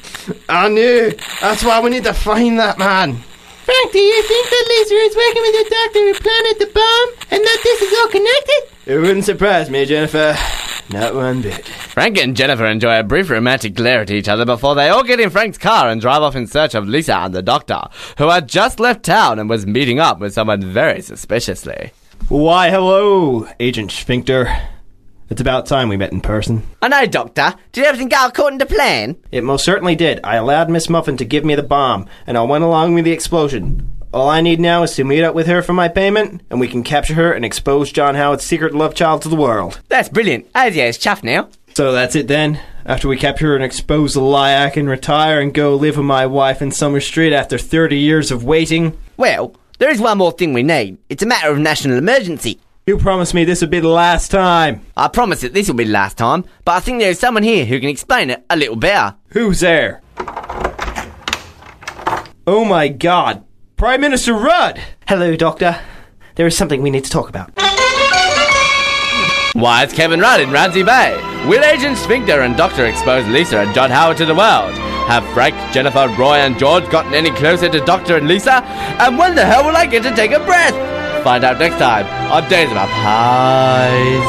I 0.49 0.69
knew. 0.69 1.13
That's 1.41 1.65
why 1.65 1.81
we 1.81 1.91
need 1.91 2.05
to 2.05 2.13
find 2.13 2.59
that 2.59 2.79
man. 2.79 3.23
Frank, 3.65 3.93
do 3.93 3.99
you 3.99 4.23
think 4.23 4.51
that 4.51 4.67
Lisa 4.69 4.95
is 4.95 5.17
working 5.17 5.43
with 5.43 5.55
the 5.55 5.71
doctor 5.71 6.01
who 6.01 6.15
planted 6.15 6.59
the 6.59 6.71
bomb 6.75 7.09
and 7.31 7.43
that 7.43 7.61
this 7.63 7.83
is 7.83 7.99
all 7.99 8.09
connected? 8.09 8.93
It 8.93 8.99
wouldn't 8.99 9.25
surprise 9.25 9.71
me, 9.71 9.87
Jennifer. 9.87 10.37
Not 10.91 11.15
one 11.15 11.41
bit. 11.41 11.65
Frank 11.65 12.19
and 12.19 12.37
Jennifer 12.37 12.67
enjoy 12.67 12.99
a 12.99 13.03
brief 13.03 13.31
romantic 13.31 13.73
glare 13.75 14.03
at 14.03 14.11
each 14.11 14.29
other 14.29 14.45
before 14.45 14.75
they 14.75 14.91
all 14.91 15.03
get 15.03 15.19
in 15.19 15.31
Frank's 15.31 15.57
car 15.57 15.89
and 15.89 15.99
drive 15.99 16.21
off 16.21 16.37
in 16.37 16.47
search 16.47 16.75
of 16.75 16.87
Lisa 16.87 17.17
and 17.17 17.35
the 17.35 17.41
doctor, 17.41 17.81
who 18.19 18.29
had 18.29 18.49
just 18.49 18.81
left 18.81 19.03
town 19.03 19.39
and 19.39 19.49
was 19.49 19.67
meeting 19.67 19.99
up 19.99 20.19
with 20.21 20.35
someone 20.35 20.61
very 20.61 21.01
suspiciously. 21.01 21.93
Why, 22.29 22.69
hello, 22.69 23.49
Agent 23.59 23.93
Sphincter. 23.93 24.55
It's 25.31 25.41
about 25.41 25.67
time 25.67 25.89
we 25.89 25.97
met 25.97 26.13
in 26.13 26.21
person. 26.21 26.63
I 26.83 26.89
know, 26.89 27.07
Doctor. 27.07 27.55
Did 27.73 27.85
everything 27.85 28.09
go 28.09 28.27
according 28.27 28.59
to 28.59 28.67
plan? 28.67 29.17
It 29.33 29.43
most 29.43 29.65
certainly 29.65 29.97
did. 29.97 30.21
I 30.23 30.37
allowed 30.37 30.69
Miss 30.71 30.91
Muffin 30.91 31.17
to 31.17 31.25
give 31.25 31.45
me 31.45 31.55
the 31.55 31.63
bomb, 31.63 32.07
and 32.27 32.37
I 32.37 32.43
went 32.43 32.65
along 32.65 32.95
with 32.95 33.05
the 33.05 33.13
explosion. 33.13 33.91
All 34.13 34.29
I 34.29 34.43
need 34.43 34.61
now 34.61 34.83
is 34.85 34.95
to 34.95 35.03
meet 35.05 35.25
up 35.25 35.35
with 35.35 35.47
her 35.49 35.63
for 35.63 35.73
my 35.73 35.89
payment, 35.89 36.43
and 36.51 36.61
we 36.61 36.69
can 36.69 36.85
capture 36.85 37.15
her 37.15 37.33
and 37.33 37.45
expose 37.45 37.91
John 37.91 38.15
Howard's 38.15 38.45
secret 38.45 38.75
love 38.75 38.95
child 38.95 39.23
to 39.23 39.29
the 39.29 39.35
world. 39.35 39.81
That's 39.89 40.09
brilliant. 40.09 40.47
Oh, 40.55 40.61
ASIO's 40.61 40.99
chuffed 40.99 41.25
now. 41.25 41.49
So 41.75 41.91
that's 41.91 42.15
it 42.15 42.29
then. 42.29 42.61
After 42.87 43.09
we 43.09 43.17
capture 43.17 43.47
her 43.49 43.55
and 43.57 43.65
expose 43.65 44.15
the 44.15 44.21
lie, 44.21 44.63
I 44.63 44.71
can 44.71 44.87
retire 44.87 45.41
and 45.41 45.53
go 45.53 45.75
live 45.75 45.97
with 45.97 46.07
my 46.07 46.27
wife 46.27 46.63
in 46.63 46.71
Summer 46.71 47.01
Street 47.01 47.33
after 47.33 47.59
30 47.59 47.99
years 47.99 48.31
of 48.31 48.45
waiting. 48.45 48.97
Well, 49.17 49.57
there 49.79 49.91
is 49.91 50.01
one 50.01 50.19
more 50.19 50.31
thing 50.31 50.53
we 50.53 50.63
need. 50.63 50.99
It's 51.09 51.23
a 51.23 51.27
matter 51.27 51.51
of 51.51 51.59
national 51.59 51.99
emergency. 51.99 52.61
You 52.87 52.99
promised 52.99 53.33
me 53.33 53.47
this 53.47 53.63
would 53.63 53.71
be 53.71 53.81
the 53.81 53.89
last 53.89 54.31
time. 54.31 54.85
I 54.95 55.09
promise 55.09 55.41
that 55.41 55.55
this 55.55 55.69
will 55.69 55.75
be 55.75 55.85
the 55.85 55.91
last 55.91 56.19
time, 56.19 56.45
but 56.67 56.73
I 56.73 56.81
think 56.81 57.01
there 57.01 57.09
is 57.09 57.19
someone 57.19 57.43
here 57.43 57.65
who 57.65 57.81
can 57.81 57.89
explain 57.89 58.29
it 58.29 58.45
a 58.51 58.57
little 58.57 58.77
better. 58.77 59.17
Who's 59.29 59.61
there? 59.61 60.03
Oh 62.47 62.67
my 62.69 62.89
god. 62.89 63.43
Prime 63.79 64.03
Minister 64.03 64.35
Rudd! 64.35 64.83
Hello, 65.09 65.35
Doctor. 65.35 65.81
There 66.35 66.47
is 66.47 66.59
something 66.59 66.83
we 66.83 66.91
need 66.91 67.05
to 67.05 67.11
talk 67.11 67.31
about. 67.31 67.53
Why, 69.55 69.83
it's 69.83 69.95
Kevin 69.95 70.21
Rudd 70.21 70.41
in 70.41 70.51
Ramsey 70.51 70.83
Bay. 70.83 71.17
Will 71.49 71.65
Agent 71.65 71.97
Sphincter 71.97 72.43
and 72.43 72.55
Doctor 72.55 72.85
expose 72.85 73.27
Lisa 73.29 73.61
and 73.61 73.75
John 73.75 73.91
Howard 73.91 74.19
to 74.19 74.27
the 74.27 74.35
world? 74.35 74.75
Have 75.09 75.27
Frank, 75.33 75.55
Jennifer, 75.73 76.15
Roy, 76.19 76.37
and 76.37 76.59
George 76.59 76.91
gotten 76.91 77.15
any 77.15 77.31
closer 77.31 77.71
to 77.71 77.81
Doctor 77.87 78.19
and 78.19 78.29
Lisa? 78.29 78.63
And 79.01 79.17
when 79.17 79.35
the 79.35 79.47
hell 79.47 79.65
will 79.65 79.75
I 79.75 79.87
get 79.87 80.03
to 80.03 80.15
take 80.15 80.33
a 80.33 80.45
breath? 80.45 81.04
Find 81.25 81.43
out 81.43 81.59
next 81.59 81.79
time 81.79 82.05
on 82.31 82.47
Days 82.51 82.71
About 82.71 82.87
Pies. 82.91 84.21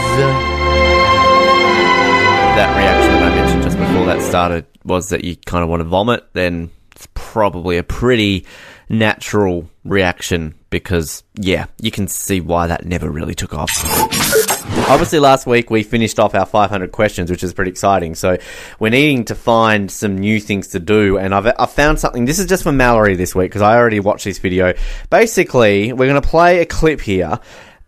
That 2.56 2.72
reaction 2.78 3.14
that 3.16 3.32
I 3.32 3.36
mentioned 3.36 3.64
just 3.64 3.78
before 3.78 4.06
that 4.06 4.22
started 4.22 4.66
was 4.86 5.10
that 5.10 5.26
you 5.26 5.36
kind 5.36 5.62
of 5.62 5.70
want 5.70 5.82
to 5.82 5.84
vomit, 5.84 6.26
then 6.32 6.72
it's 6.96 7.08
probably 7.14 7.78
a 7.78 7.84
pretty 7.84 8.46
natural 8.88 9.70
reaction 9.84 10.56
because, 10.70 11.24
yeah, 11.36 11.66
you 11.82 11.92
can 11.92 12.08
see 12.08 12.40
why 12.40 12.68
that 12.68 12.86
never 12.86 13.10
really 13.10 13.36
took 13.36 13.54
off. 13.54 13.72
Obviously, 14.90 15.20
last 15.20 15.46
week 15.46 15.70
we 15.70 15.84
finished 15.84 16.20
off 16.20 16.36
our 16.36 16.46
500 16.46 16.92
questions, 16.92 17.30
which 17.30 17.44
is 17.44 17.54
pretty 17.54 17.72
exciting. 17.72 18.16
So 18.16 18.38
we're 18.80 18.90
needing 18.90 19.26
to 19.26 19.36
find 19.36 19.92
some 19.92 20.18
new 20.18 20.40
things 20.40 20.70
to 20.70 20.80
do, 20.80 21.18
and 21.18 21.34
I've, 21.34 21.48
I've 21.60 21.72
found 21.72 22.00
something. 22.00 22.26
This 22.26 22.40
is 22.40 22.46
just 22.46 22.64
for 22.64 22.72
Mallory 22.72 23.16
this 23.16 23.36
week 23.36 23.52
because 23.52 23.62
I 23.62 23.76
already 23.76 24.00
watched 24.00 24.26
this 24.26 24.40
video. 24.40 24.74
Basically, 25.10 25.92
we're 25.92 26.08
going 26.08 26.22
to 26.22 26.28
play 26.28 26.60
a 26.60 26.66
clip 26.66 27.02
here, 27.02 27.40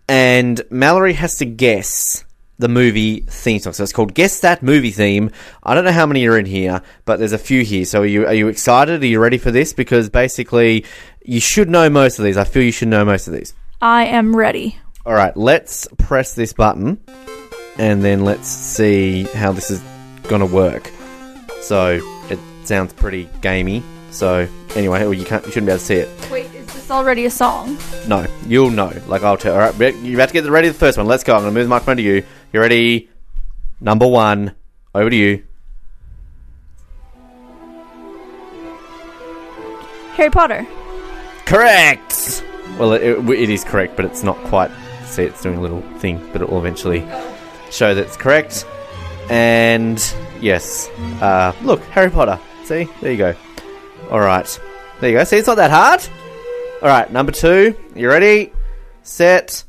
and 0.07 0.61
Mallory 0.69 1.13
has 1.13 1.37
to 1.37 1.45
guess 1.45 2.23
the 2.59 2.67
movie 2.67 3.21
theme 3.21 3.59
song. 3.59 3.73
So 3.73 3.83
it's 3.83 3.93
called 3.93 4.13
Guess 4.13 4.39
That 4.41 4.63
Movie 4.63 4.91
Theme. 4.91 5.31
I 5.63 5.75
don't 5.75 5.85
know 5.85 5.91
how 5.91 6.05
many 6.05 6.25
are 6.27 6.37
in 6.37 6.45
here, 6.45 6.81
but 7.05 7.19
there's 7.19 7.33
a 7.33 7.37
few 7.37 7.63
here. 7.63 7.85
So 7.85 8.01
are 8.01 8.05
you 8.05 8.25
are 8.25 8.33
you 8.33 8.47
excited? 8.47 9.03
Are 9.03 9.07
you 9.07 9.19
ready 9.19 9.37
for 9.37 9.51
this? 9.51 9.73
Because 9.73 10.09
basically, 10.09 10.85
you 11.23 11.39
should 11.39 11.69
know 11.69 11.89
most 11.89 12.19
of 12.19 12.25
these. 12.25 12.37
I 12.37 12.43
feel 12.43 12.63
you 12.63 12.71
should 12.71 12.87
know 12.87 13.05
most 13.05 13.27
of 13.27 13.33
these. 13.33 13.53
I 13.81 14.05
am 14.05 14.35
ready. 14.35 14.79
All 15.05 15.13
right, 15.13 15.35
let's 15.37 15.87
press 15.97 16.35
this 16.35 16.51
button, 16.51 16.99
and 17.77 18.03
then 18.03 18.25
let's 18.25 18.47
see 18.47 19.23
how 19.23 19.51
this 19.51 19.71
is 19.71 19.81
going 20.23 20.41
to 20.41 20.53
work. 20.53 20.91
So 21.61 22.01
it 22.29 22.39
sounds 22.65 22.91
pretty 22.93 23.29
gamey. 23.41 23.83
So 24.11 24.47
anyway, 24.75 25.01
well, 25.01 25.13
you 25.13 25.25
can't, 25.25 25.45
you 25.45 25.51
shouldn't 25.51 25.67
be 25.67 25.71
able 25.71 25.79
to 25.79 25.85
see 25.85 25.95
it. 25.95 26.31
Wait, 26.31 26.45
is 26.53 26.65
this 26.73 26.91
already 26.91 27.25
a 27.25 27.29
song? 27.29 27.77
No, 28.07 28.25
you'll 28.47 28.69
know. 28.69 28.91
Like 29.07 29.23
I'll 29.23 29.37
tell. 29.37 29.53
All 29.53 29.59
right, 29.59 29.95
you 29.95 30.17
have 30.19 30.29
to 30.29 30.33
get 30.33 30.49
ready. 30.49 30.67
for 30.69 30.73
The 30.73 30.79
first 30.79 30.97
one. 30.97 31.07
Let's 31.07 31.23
go. 31.23 31.35
I'm 31.35 31.41
going 31.41 31.53
to 31.53 31.59
move 31.59 31.65
the 31.65 31.69
microphone 31.69 31.97
to 31.97 32.03
you. 32.03 32.23
You 32.53 32.61
ready? 32.61 33.09
Number 33.81 34.07
one. 34.07 34.53
Over 34.95 35.09
to 35.09 35.15
you. 35.15 35.43
Harry 40.13 40.29
Potter. 40.31 40.65
Correct. 41.45 42.43
Well, 42.79 42.93
it, 42.93 43.03
it, 43.03 43.29
it 43.29 43.49
is 43.49 43.63
correct, 43.63 43.95
but 43.95 44.05
it's 44.05 44.23
not 44.23 44.37
quite. 44.45 44.71
See, 45.05 45.23
it's 45.23 45.41
doing 45.41 45.57
a 45.57 45.61
little 45.61 45.81
thing, 45.99 46.17
but 46.31 46.41
it 46.41 46.49
will 46.49 46.59
eventually 46.59 47.01
show 47.69 47.93
that 47.93 48.05
it's 48.05 48.17
correct. 48.17 48.65
And 49.29 49.97
yes, 50.41 50.89
uh, 51.21 51.53
look, 51.63 51.81
Harry 51.85 52.09
Potter. 52.09 52.39
See, 52.63 52.87
there 53.01 53.11
you 53.11 53.17
go. 53.17 53.35
All 54.09 54.19
right, 54.19 54.59
there 54.99 55.11
you 55.11 55.17
go. 55.17 55.23
See, 55.23 55.37
it's 55.37 55.47
not 55.47 55.55
that 55.55 55.71
hard. 55.71 56.01
All 56.81 56.89
right, 56.89 57.11
number 57.11 57.31
two. 57.31 57.75
You 57.95 58.09
ready? 58.09 58.51
Set. 59.03 59.63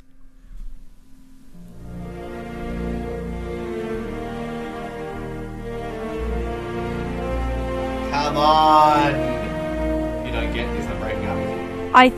Come 8.28 8.36
on. 8.36 10.26
You 10.26 10.32
don't 10.32 10.52
get 10.52 10.70
this. 10.76 10.86
I'm 10.86 11.00
breaking 11.00 11.24
up 11.24 11.38
with 11.38 11.48
you. 11.48 11.90
I 11.94 12.10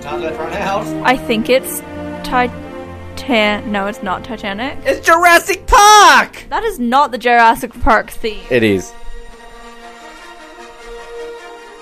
Time 0.00 0.20
left 0.22 0.38
run 0.38 0.52
out. 0.52 0.86
I 1.04 1.16
think 1.16 1.48
it's 1.48 1.80
Titan. 2.22 3.72
No, 3.72 3.88
it's 3.88 4.04
not 4.04 4.22
Titanic. 4.22 4.78
It's 4.84 5.04
Jurassic 5.04 5.66
Park! 5.66 6.44
That 6.48 6.62
is 6.62 6.78
not 6.78 7.10
the 7.10 7.18
Jurassic 7.18 7.72
Park 7.80 8.10
theme. 8.10 8.44
It 8.50 8.62
is. 8.62 8.92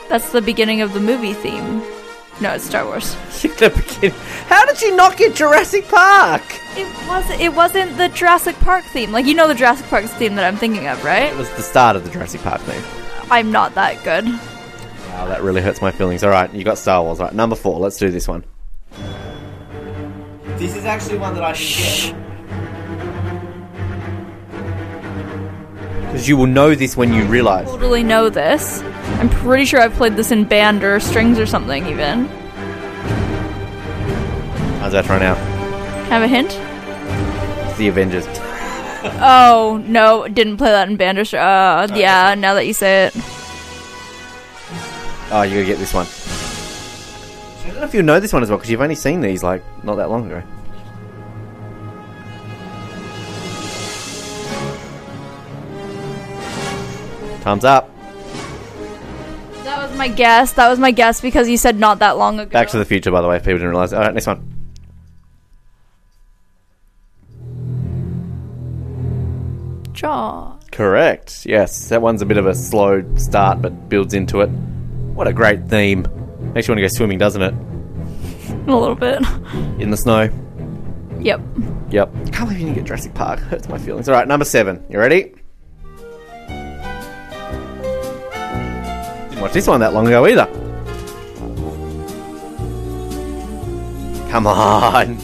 That's 0.08 0.32
the 0.32 0.40
beginning 0.40 0.80
of 0.80 0.94
the 0.94 1.00
movie 1.00 1.34
theme. 1.34 1.82
No, 2.42 2.54
it's 2.54 2.64
Star 2.64 2.84
Wars. 2.84 3.14
the 3.42 3.70
beginning. 3.70 4.18
How 4.48 4.66
did 4.66 4.82
you 4.82 4.96
not 4.96 5.16
get 5.16 5.36
Jurassic 5.36 5.86
Park? 5.86 6.42
It 6.76 6.88
wasn't. 7.06 7.40
It 7.40 7.54
wasn't 7.54 7.96
the 7.96 8.08
Jurassic 8.08 8.56
Park 8.56 8.84
theme. 8.86 9.12
Like 9.12 9.26
you 9.26 9.34
know 9.34 9.46
the 9.46 9.54
Jurassic 9.54 9.86
Park 9.86 10.06
theme 10.06 10.34
that 10.34 10.44
I'm 10.44 10.56
thinking 10.56 10.88
of, 10.88 11.04
right? 11.04 11.32
It 11.32 11.36
was 11.36 11.48
the 11.50 11.62
start 11.62 11.94
of 11.94 12.02
the 12.02 12.10
Jurassic 12.10 12.40
Park 12.40 12.60
theme. 12.62 12.82
I'm 13.30 13.52
not 13.52 13.76
that 13.76 14.02
good. 14.02 14.24
Wow, 14.24 15.26
that 15.26 15.40
really 15.42 15.60
hurts 15.62 15.80
my 15.80 15.92
feelings. 15.92 16.24
All 16.24 16.30
right, 16.30 16.52
you 16.52 16.64
got 16.64 16.78
Star 16.78 17.04
Wars. 17.04 17.20
All 17.20 17.26
right, 17.26 17.34
number 17.34 17.54
four. 17.54 17.78
Let's 17.78 17.96
do 17.96 18.10
this 18.10 18.26
one. 18.26 18.42
This 20.56 20.74
is 20.74 20.84
actually 20.84 21.18
one 21.18 21.34
that 21.34 21.44
I 21.44 21.52
didn't 21.52 22.16
get. 22.16 22.31
Because 26.12 26.28
you 26.28 26.36
will 26.36 26.46
know 26.46 26.74
this 26.74 26.94
when 26.94 27.12
you 27.12 27.24
realize. 27.24 27.66
Totally 27.68 28.02
know 28.02 28.28
this. 28.28 28.82
I'm 29.18 29.30
pretty 29.30 29.64
sure 29.64 29.80
I've 29.80 29.94
played 29.94 30.14
this 30.14 30.30
in 30.30 30.44
band 30.44 30.84
or 30.84 31.00
strings 31.00 31.38
or 31.38 31.46
something. 31.46 31.86
Even. 31.86 32.26
How's 34.80 34.92
that 34.92 35.08
run 35.08 35.22
out? 35.22 35.38
Have 36.08 36.22
a 36.22 36.28
hint? 36.28 36.50
It's 37.68 37.78
the 37.78 37.88
Avengers. 37.88 38.26
Oh 39.04 39.82
no, 39.88 40.28
didn't 40.28 40.58
play 40.58 40.70
that 40.70 40.88
in 40.88 40.96
band 40.96 41.18
or 41.18 41.24
str- 41.24 41.38
Uh, 41.38 41.88
yeah. 41.92 42.36
Now 42.36 42.54
that 42.54 42.66
you 42.68 42.72
say 42.72 43.06
it, 43.06 43.12
Oh, 45.32 45.42
you 45.42 45.54
gotta 45.56 45.64
get 45.64 45.78
this 45.78 45.92
one. 45.92 46.06
I 46.06 47.66
don't 47.72 47.80
know 47.80 47.84
if 47.86 47.94
you 47.94 48.02
know 48.02 48.20
this 48.20 48.32
one 48.32 48.44
as 48.44 48.48
well 48.48 48.58
because 48.58 48.70
you've 48.70 48.80
only 48.80 48.94
seen 48.94 49.20
these 49.20 49.42
like 49.42 49.64
not 49.82 49.96
that 49.96 50.08
long 50.08 50.26
ago. 50.26 50.42
Time's 57.42 57.64
up. 57.64 57.90
that 59.64 59.82
was 59.88 59.98
my 59.98 60.08
guess. 60.08 60.52
That 60.52 60.68
was 60.70 60.78
my 60.78 60.92
guess 60.92 61.20
because 61.20 61.48
you 61.48 61.56
said 61.56 61.78
not 61.78 61.98
that 61.98 62.16
long 62.16 62.38
ago. 62.38 62.50
Back 62.50 62.68
to 62.68 62.78
the 62.78 62.84
Future, 62.84 63.10
by 63.10 63.20
the 63.20 63.28
way, 63.28 63.36
if 63.36 63.42
people 63.42 63.54
didn't 63.54 63.70
realize. 63.70 63.92
All 63.92 64.00
right, 64.00 64.14
next 64.14 64.28
one. 64.28 64.48
Jaw. 69.92 70.56
Correct. 70.70 71.44
Yes, 71.44 71.88
that 71.88 72.00
one's 72.00 72.22
a 72.22 72.26
bit 72.26 72.38
of 72.38 72.46
a 72.46 72.54
slow 72.54 73.04
start, 73.16 73.60
but 73.60 73.88
builds 73.88 74.14
into 74.14 74.40
it. 74.40 74.48
What 74.48 75.26
a 75.26 75.32
great 75.32 75.66
theme. 75.68 76.06
Makes 76.54 76.68
you 76.68 76.72
want 76.72 76.78
to 76.78 76.82
go 76.82 76.88
swimming, 76.88 77.18
doesn't 77.18 77.42
it? 77.42 77.54
A 78.68 78.76
little 78.76 78.94
bit. 78.94 79.20
In 79.80 79.90
the 79.90 79.96
snow. 79.96 80.30
Yep. 81.20 81.40
Yep. 81.90 82.10
I 82.14 82.30
can't 82.30 82.48
believe 82.48 82.60
you 82.60 82.66
didn't 82.66 82.74
get 82.74 82.84
Jurassic 82.84 83.14
Park. 83.14 83.38
Hurts 83.50 83.68
my 83.68 83.78
feelings. 83.78 84.08
All 84.08 84.14
right, 84.14 84.26
number 84.26 84.44
seven. 84.44 84.84
You 84.88 84.98
ready? 84.98 85.34
Watch 89.42 89.52
this 89.52 89.66
one 89.66 89.80
that 89.80 89.92
long 89.92 90.06
ago 90.06 90.26
either. 90.26 90.46
Come 94.30 94.46
on. 94.46 95.18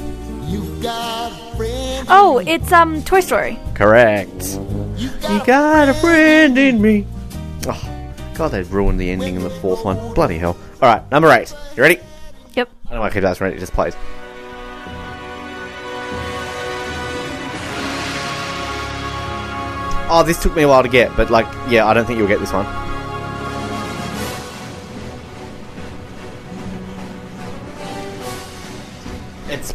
Oh, 2.11 2.43
it's 2.47 2.73
um 2.73 3.03
Toy 3.03 3.21
Story. 3.21 3.59
Correct. 3.75 4.59
You 4.97 5.45
got 5.45 5.89
a 5.89 5.95
friend 5.95 6.59
in 6.59 6.83
me. 6.83 7.07
Oh, 7.67 8.15
God, 8.35 8.49
they've 8.49 8.73
ruined 8.73 9.01
the 9.01 9.11
ending 9.11 9.37
in 9.37 9.43
the 9.43 9.51
fourth 9.51 9.85
one. 9.85 10.15
Bloody 10.15 10.39
hell. 10.39 10.57
All 10.83 10.89
right, 10.89 11.11
number 11.11 11.31
eight. 11.31 11.55
You 11.77 11.83
ready? 11.83 12.01
Yep. 12.55 12.69
I 12.87 12.89
don't 12.89 12.95
know 12.95 13.01
why 13.01 13.07
I 13.07 13.11
keep 13.11 13.25
asking. 13.25 13.49
It 13.49 13.59
just 13.59 13.73
plays. 13.73 13.95
Oh, 20.11 20.23
this 20.27 20.43
took 20.43 20.57
me 20.57 20.63
a 20.63 20.69
while 20.69 20.83
to 20.83 20.89
get, 20.89 21.15
but 21.17 21.31
like, 21.31 21.47
yeah, 21.69 21.87
I 21.87 21.95
don't 21.95 22.07
think 22.07 22.19
you'll 22.19 22.29
get 22.29 22.41
this 22.41 22.53
one. 22.53 22.88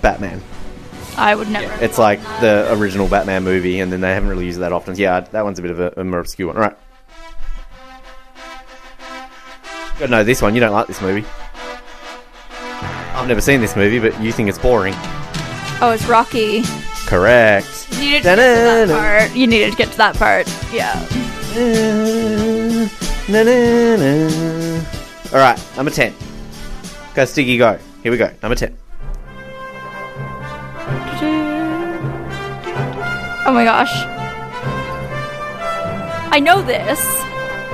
Batman. 0.04 0.40
I 1.18 1.34
would 1.34 1.50
never. 1.50 1.74
It's 1.84 1.98
like 1.98 2.22
the 2.42 2.72
original 2.74 3.08
Batman 3.08 3.44
movie, 3.44 3.80
and 3.80 3.92
then 3.92 4.02
they 4.02 4.14
haven't 4.14 4.30
really 4.30 4.46
used 4.46 4.58
it 4.58 4.62
that 4.62 4.74
often. 4.74 4.96
Yeah, 4.96 5.22
that 5.22 5.44
one's 5.44 5.58
a 5.58 5.62
bit 5.64 5.72
of 5.72 5.80
a, 5.80 5.94
a 5.98 6.04
more 6.04 6.20
obscure 6.20 6.48
one. 6.48 6.58
All 6.58 6.62
right. 6.62 6.78
You 9.94 10.00
gotta 10.00 10.12
know 10.12 10.24
this 10.24 10.42
one. 10.42 10.54
You 10.54 10.60
don't 10.60 10.74
like 10.74 10.88
this 10.88 11.02
movie. 11.02 11.26
I've 13.16 13.28
never 13.28 13.42
seen 13.42 13.62
this 13.62 13.76
movie, 13.76 14.00
but 14.00 14.20
you 14.22 14.32
think 14.32 14.50
it's 14.50 14.58
boring. 14.58 14.94
Oh, 15.82 15.92
it's 15.94 16.06
Rocky. 16.06 16.64
Correct. 17.06 17.88
You 17.92 18.00
needed 18.00 18.18
to 18.18 18.24
get 18.24 18.36
to 18.36 18.42
that 18.42 18.90
part. 18.90 19.36
You 19.36 19.48
needed 19.48 19.72
to 19.72 19.78
get 19.78 19.92
to 19.92 19.98
that 19.98 20.16
part. 20.16 20.48
Yeah. 20.74 20.94
Na, 23.30 23.44
na, 23.44 23.96
na. 23.96 24.84
All 25.32 25.40
right, 25.40 25.76
number 25.78 25.92
ten. 25.92 26.14
Go, 27.14 27.26
Stiggy, 27.26 27.58
go. 27.58 27.78
Here 28.02 28.12
we 28.12 28.18
go. 28.18 28.32
Number 28.42 28.56
ten. 28.56 28.78
Oh 33.46 33.52
my 33.54 33.64
gosh. 33.66 33.92
I 36.32 36.40
know 36.40 36.62
this. 36.62 37.00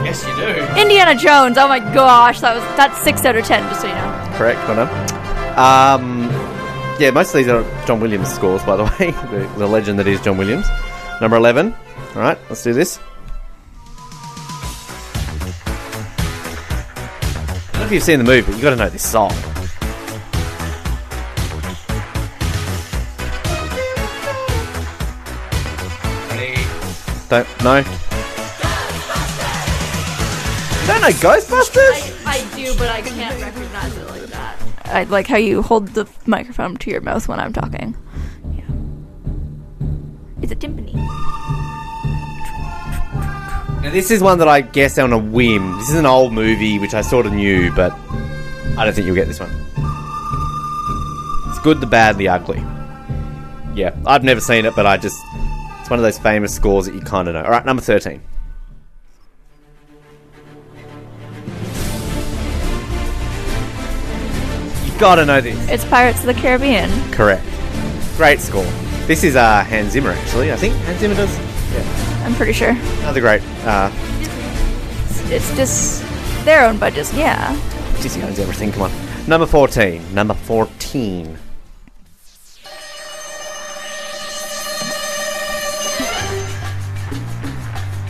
Yes, 0.04 0.26
you 0.26 0.36
do. 0.36 0.82
Indiana 0.82 1.16
Jones. 1.16 1.58
Oh 1.58 1.68
my 1.68 1.80
gosh, 1.80 2.42
that 2.42 2.56
was 2.56 2.64
that's 2.76 2.98
six 3.02 3.24
out 3.26 3.36
of 3.36 3.46
ten. 3.46 3.62
Just 3.70 3.82
so 3.82 3.88
you 3.88 3.94
know. 3.94 4.32
Correct. 4.36 4.60
Well 4.68 4.86
done. 4.86 4.90
Um, 5.60 6.30
yeah, 7.00 7.12
most 7.12 7.30
of 7.30 7.36
these 7.38 7.48
are 7.50 7.64
John 7.86 8.00
Williams 8.00 8.34
scores, 8.34 8.64
by 8.64 8.76
the 8.78 8.84
way. 9.00 9.12
the, 9.12 9.48
the 9.58 9.68
legend 9.68 10.00
that 10.00 10.08
is 10.08 10.22
John 10.22 10.38
Williams. 10.38 10.68
Number 11.22 11.38
eleven. 11.38 11.74
All 12.16 12.22
right, 12.22 12.38
let's 12.50 12.64
do 12.64 12.74
this. 12.74 13.00
I 17.68 17.72
don't 17.74 17.80
know 17.82 17.86
if 17.86 17.92
you've 17.92 18.04
seen 18.04 18.18
the 18.20 18.26
movie, 18.26 18.42
but 18.46 18.56
you 18.56 18.62
got 18.64 18.72
to 18.72 18.76
know 18.76 18.90
this 18.90 19.08
song. 19.08 19.32
Don't 27.30 27.48
no. 27.64 27.84
Don't 30.88 31.02
know 31.02 31.10
Ghostbusters? 31.22 32.26
I 32.26 32.44
do, 32.56 32.74
but 32.76 32.90
I 32.90 33.02
can't 33.02 33.40
recognize 33.40 33.96
it 33.96 34.10
like 34.10 34.24
that. 34.24 34.58
I 34.86 35.04
like 35.04 35.28
how 35.28 35.38
you 35.38 35.62
hold 35.62 35.90
the 35.90 36.08
microphone 36.26 36.78
to 36.78 36.90
your 36.90 37.02
mouth 37.02 37.28
when 37.28 37.40
I'm 37.40 37.54
talking. 37.54 37.96
Yeah. 38.56 38.64
It's 40.42 40.52
a 40.52 40.56
timpani. 40.56 40.96
Now, 43.84 43.92
this 43.92 44.10
is 44.10 44.22
one 44.24 44.40
that 44.40 44.48
I 44.48 44.62
guess 44.62 44.98
on 44.98 45.14
a 45.14 45.18
whim. 45.18 45.78
This 45.78 45.90
is 45.90 45.96
an 45.96 46.08
old 46.08 46.34
movie 46.34 46.80
which 46.80 46.96
I 46.96 47.02
sort 47.02 47.28
of 47.28 47.34
knew, 47.34 47.72
but 47.76 47.94
I 48.76 48.84
don't 48.84 48.94
think 48.94 49.06
you'll 49.06 49.16
get 49.16 49.28
this 49.28 49.40
one. 49.40 49.52
It's 51.50 51.60
good, 51.60 51.80
the 51.80 51.88
bad, 51.88 52.18
the 52.18 52.28
ugly. 52.28 52.64
Yeah, 53.76 53.96
I've 54.08 54.24
never 54.24 54.42
seen 54.42 54.66
it, 54.66 54.76
but 54.76 54.88
I 54.88 54.98
just. 54.98 55.22
It's 55.90 55.92
one 55.92 55.98
of 55.98 56.04
those 56.04 56.20
famous 56.20 56.54
scores 56.54 56.86
that 56.86 56.94
you 56.94 57.02
kind 57.02 57.28
of 57.28 57.34
know. 57.34 57.42
Alright, 57.42 57.66
number 57.66 57.82
13. 57.82 58.22
You've 64.86 65.00
got 65.00 65.16
to 65.16 65.26
know 65.26 65.42
this. 65.42 65.58
It's 65.70 65.86
Pirates 65.86 66.20
of 66.22 66.26
the 66.28 66.34
Caribbean. 66.34 66.90
Correct. 67.12 67.44
Great 68.18 68.40
score. 68.40 68.64
This 69.08 69.24
is 69.24 69.36
uh, 69.36 69.64
Hans 69.64 69.94
Zimmer, 69.94 70.12
actually. 70.12 70.52
I 70.52 70.56
think 70.58 70.76
Hans 70.86 71.00
Zimmer 71.00 71.16
does. 71.16 71.36
Yeah, 71.74 72.24
I'm 72.26 72.36
pretty 72.36 72.54
sure. 72.54 72.72
another 73.00 73.22
great. 73.22 73.42
Uh, 73.66 73.92
It's 75.32 75.56
just 75.56 76.04
owned 76.48 76.80
by 76.80 76.90
Disney. 76.90 77.20
Yeah. 77.20 77.56
Disney 78.02 78.24
owns 78.24 78.40
everything. 78.40 78.72
Come 78.72 78.84
on. 78.84 78.92
Number 79.28 79.46
14. 79.46 80.14
Number 80.14 80.34
14. 80.34 81.38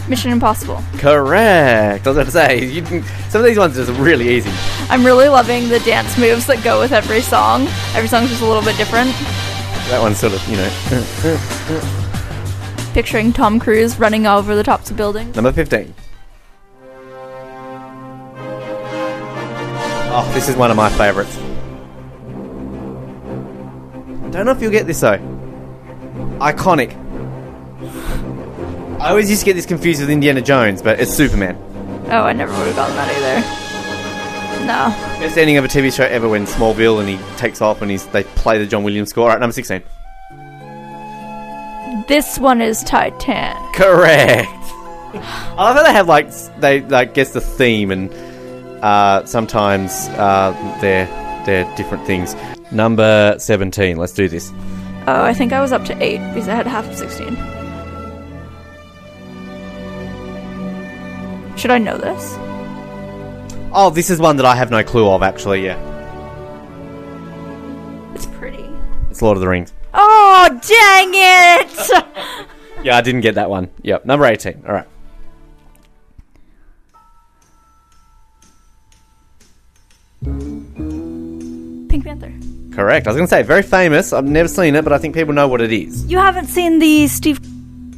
Mission 0.10 0.32
Impossible. 0.32 0.84
Correct. 0.98 2.08
I 2.08 2.10
was 2.10 2.16
going 2.16 2.26
to 2.26 2.32
say, 2.32 2.66
you 2.66 2.84
some 3.30 3.42
of 3.42 3.46
these 3.46 3.58
ones 3.58 3.78
are 3.78 3.86
just 3.86 4.00
really 4.00 4.30
easy. 4.30 4.50
I'm 4.90 5.06
really 5.06 5.28
loving 5.28 5.70
the 5.70 5.80
dance 5.82 6.18
moves 6.18 6.48
that 6.48 6.64
go 6.64 6.80
with 6.80 6.92
every 6.92 7.22
song. 7.22 7.68
Every 7.94 8.08
song's 8.08 8.30
just 8.30 8.42
a 8.42 8.46
little 8.46 8.64
bit 8.64 8.76
different. 8.78 9.12
That 9.90 10.02
one's 10.02 10.18
sort 10.20 10.34
of, 10.34 10.48
you 10.48 10.58
know. 10.58 10.70
Picturing 12.94 13.32
Tom 13.32 13.60
Cruise 13.60 14.00
running 14.00 14.26
over 14.26 14.56
the 14.56 14.64
tops 14.64 14.90
of 14.90 14.98
buildings. 14.98 15.36
Number 15.36 15.52
15. 15.52 15.94
Oh, 20.12 20.32
this 20.34 20.50
is 20.50 20.56
one 20.56 20.72
of 20.72 20.78
my 20.78 20.90
favourites. 20.90 21.36
Don't 24.32 24.46
know 24.46 24.52
if 24.52 24.62
you'll 24.62 24.72
get 24.72 24.88
this 24.88 25.00
though. 25.00 25.18
Iconic. 26.40 26.96
I 29.00 29.10
always 29.12 29.30
used 29.30 29.42
to 29.42 29.46
get 29.46 29.54
this 29.54 29.66
confused 29.66 30.02
with 30.02 30.10
Indiana 30.10 30.42
Jones, 30.42 30.82
but 30.82 31.00
it's 31.00 31.14
Superman. 31.14 31.56
Oh, 32.12 32.24
I 32.24 32.34
never 32.34 32.52
would 32.58 32.68
have 32.68 32.76
gotten 32.76 32.96
that 32.98 33.10
either. 33.16 34.66
No. 34.66 34.90
Best 35.20 35.38
ending 35.38 35.56
of 35.56 35.64
a 35.64 35.70
TV 35.70 35.96
show 35.96 36.04
ever 36.04 36.28
when 36.28 36.46
Smallville 36.46 37.00
and 37.00 37.08
he 37.08 37.18
takes 37.38 37.62
off 37.62 37.82
and 37.82 37.90
he's 37.90 38.06
they 38.08 38.24
play 38.24 38.58
the 38.60 38.66
John 38.66 38.84
Williams 38.84 39.10
score. 39.10 39.24
Alright, 39.24 39.40
number 39.40 39.54
16. 39.54 39.82
This 42.10 42.40
one 42.40 42.62
is 42.62 42.84
Titanic. 42.84 43.74
Correct. 43.74 44.50
I 44.52 45.56
love 45.58 45.76
how 45.78 45.84
they 45.84 45.94
have 45.94 46.08
like 46.08 46.30
they 46.60 46.82
like 46.82 47.14
guess 47.14 47.32
the 47.32 47.42
theme 47.42 47.92
and 47.92 48.12
uh, 48.84 49.26
sometimes 49.26 49.92
uh, 50.10 50.52
they're 50.82 51.08
they're 51.46 51.76
different 51.78 52.06
things. 52.06 52.36
Number 52.72 53.36
seventeen. 53.40 53.98
Let's 53.98 54.14
do 54.14 54.28
this. 54.28 54.52
Oh, 55.08 55.24
I 55.24 55.34
think 55.34 55.54
I 55.54 55.62
was 55.62 55.72
up 55.72 55.86
to 55.86 56.04
8 56.04 56.18
because 56.34 56.48
I 56.48 56.54
had 56.54 56.68
half 56.68 56.88
of 56.88 56.96
16. 56.96 57.36
Should 61.60 61.72
I 61.72 61.78
know 61.78 61.98
this? 61.98 62.36
Oh, 63.74 63.92
this 63.94 64.10
is 64.10 64.20
one 64.20 64.38
that 64.38 64.46
I 64.46 64.56
have 64.56 64.72
no 64.72 64.82
clue 64.84 65.08
of. 65.10 65.22
Actually, 65.22 65.66
yeah, 65.66 65.78
It's 68.16 68.26
pretty. 68.26 68.66
it's 69.10 69.22
Lord 69.22 69.36
of 69.38 69.42
the 69.42 69.48
Rings. 69.50 69.74
Oh, 69.94 70.48
dang 70.66 71.12
it! 71.14 72.06
Yeah, 72.82 72.96
I 72.96 73.02
didn't 73.02 73.22
get 73.22 73.36
that 73.36 73.50
one. 73.50 73.70
Yep, 73.82 74.06
number 74.06 74.24
eighteen. 74.26 74.64
All 74.66 74.72
right. 74.74 74.88
Pink 81.90 82.04
Panther. 82.04 82.32
Correct. 82.76 83.08
I 83.08 83.10
was 83.10 83.18
going 83.18 83.28
to 83.28 83.30
say 83.30 83.42
very 83.44 83.64
famous. 83.64 84.14
I've 84.14 84.26
never 84.26 84.48
seen 84.48 84.76
it, 84.76 84.84
but 84.84 84.94
I 84.94 84.98
think 85.00 85.16
people 85.16 85.34
know 85.34 85.48
what 85.48 85.62
it 85.62 85.72
is. 85.72 86.06
You 86.06 86.20
haven't 86.20 86.48
seen 86.48 86.80
the 86.80 87.08
Steve. 87.08 87.40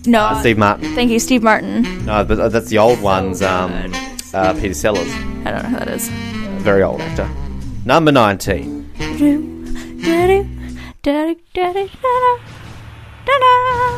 No. 0.05 0.37
Steve 0.39 0.57
Martin. 0.57 0.93
Thank 0.95 1.11
you, 1.11 1.19
Steve 1.19 1.43
Martin. 1.43 2.05
No, 2.05 2.23
but 2.23 2.49
that's 2.51 2.69
the 2.69 2.77
old 2.79 3.01
ones. 3.01 3.41
Um, 3.41 3.91
uh, 4.33 4.53
Peter 4.53 4.73
Sellers, 4.73 5.07
I 5.45 5.51
don't 5.51 5.63
know 5.63 5.69
who 5.69 5.77
that 5.77 5.87
is. 5.89 6.07
very 6.63 6.81
old 6.83 7.01
actor. 7.01 7.29
Number 7.85 8.11
nineteen. 8.11 8.89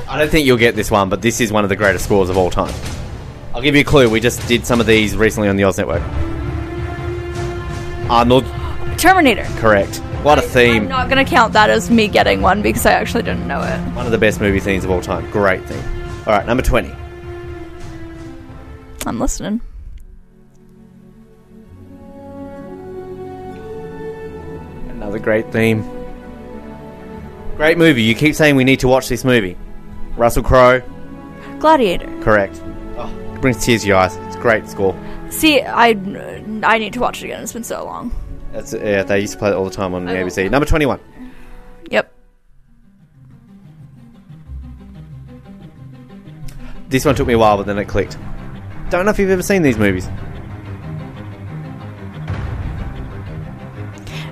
I 0.09 0.15
don't 0.19 0.29
think 0.29 0.45
you'll 0.45 0.57
get 0.57 0.75
this 0.75 0.91
one, 0.91 1.09
but 1.09 1.21
this 1.21 1.39
is 1.41 1.51
one 1.51 1.63
of 1.63 1.69
the 1.69 1.75
greatest 1.75 2.05
scores 2.05 2.29
of 2.29 2.37
all 2.37 2.49
time. 2.49 2.73
I'll 3.53 3.61
give 3.61 3.75
you 3.75 3.81
a 3.81 3.85
clue. 3.85 4.09
We 4.09 4.19
just 4.19 4.45
did 4.47 4.65
some 4.65 4.79
of 4.81 4.87
these 4.87 5.15
recently 5.15 5.47
on 5.49 5.55
the 5.55 5.63
Oz 5.63 5.77
Network. 5.77 6.01
Arnold, 8.09 8.45
Terminator. 9.03 9.43
correct. 9.59 9.97
What 10.23 10.37
a 10.39 10.41
theme. 10.41 10.83
I'm 10.83 10.87
not 10.87 11.09
gonna 11.09 11.25
count 11.25 11.51
that 11.51 11.69
as 11.69 11.91
me 11.91 12.07
getting 12.07 12.41
one 12.41 12.61
because 12.61 12.85
I 12.85 12.93
actually 12.93 13.23
didn't 13.23 13.45
know 13.45 13.61
it. 13.61 13.77
One 13.93 14.05
of 14.05 14.13
the 14.13 14.17
best 14.17 14.39
movie 14.39 14.61
themes 14.61 14.85
of 14.85 14.91
all 14.91 15.01
time. 15.01 15.29
Great 15.29 15.61
theme. 15.65 15.83
All 16.25 16.31
right, 16.31 16.45
number 16.45 16.63
20. 16.63 16.89
I'm 19.05 19.19
listening. 19.19 19.59
Another 24.89 25.19
great 25.19 25.51
theme. 25.51 25.83
Great 27.57 27.77
movie. 27.77 28.03
You 28.03 28.15
keep 28.15 28.35
saying 28.35 28.55
we 28.55 28.63
need 28.63 28.79
to 28.79 28.87
watch 28.87 29.09
this 29.09 29.25
movie. 29.25 29.57
Russell 30.15 30.43
Crowe, 30.43 30.81
Gladiator. 31.59 32.07
correct. 32.21 32.61
Oh, 32.97 33.13
it 33.35 33.41
brings 33.41 33.65
tears 33.65 33.81
to 33.81 33.87
your 33.89 33.97
eyes. 33.97 34.15
It's 34.15 34.37
a 34.37 34.39
great 34.39 34.67
score. 34.69 34.95
See, 35.29 35.61
I 35.61 35.89
I 36.63 36.77
need 36.77 36.93
to 36.93 37.01
watch 37.01 37.21
it 37.21 37.25
again. 37.25 37.43
It's 37.43 37.51
been 37.51 37.65
so 37.65 37.83
long. 37.83 38.13
That's 38.53 38.73
yeah. 38.73 39.03
They 39.03 39.19
used 39.19 39.33
to 39.33 39.39
play 39.39 39.49
it 39.49 39.55
all 39.55 39.65
the 39.65 39.71
time 39.71 39.93
on 39.93 40.05
the. 40.05 40.13
ABC. 40.13 40.49
Number 40.49 40.65
twenty-one. 40.65 40.99
Yep. 41.89 42.13
This 46.89 47.03
one 47.03 47.15
took 47.15 47.27
me 47.27 47.33
a 47.33 47.39
while, 47.39 47.57
but 47.57 47.65
then 47.65 47.79
it 47.79 47.85
clicked. 47.85 48.17
Don't 48.91 49.05
know 49.05 49.11
if 49.11 49.17
you've 49.17 49.31
ever 49.31 49.41
seen 49.41 49.63
these 49.63 49.77
movies. 49.77 50.07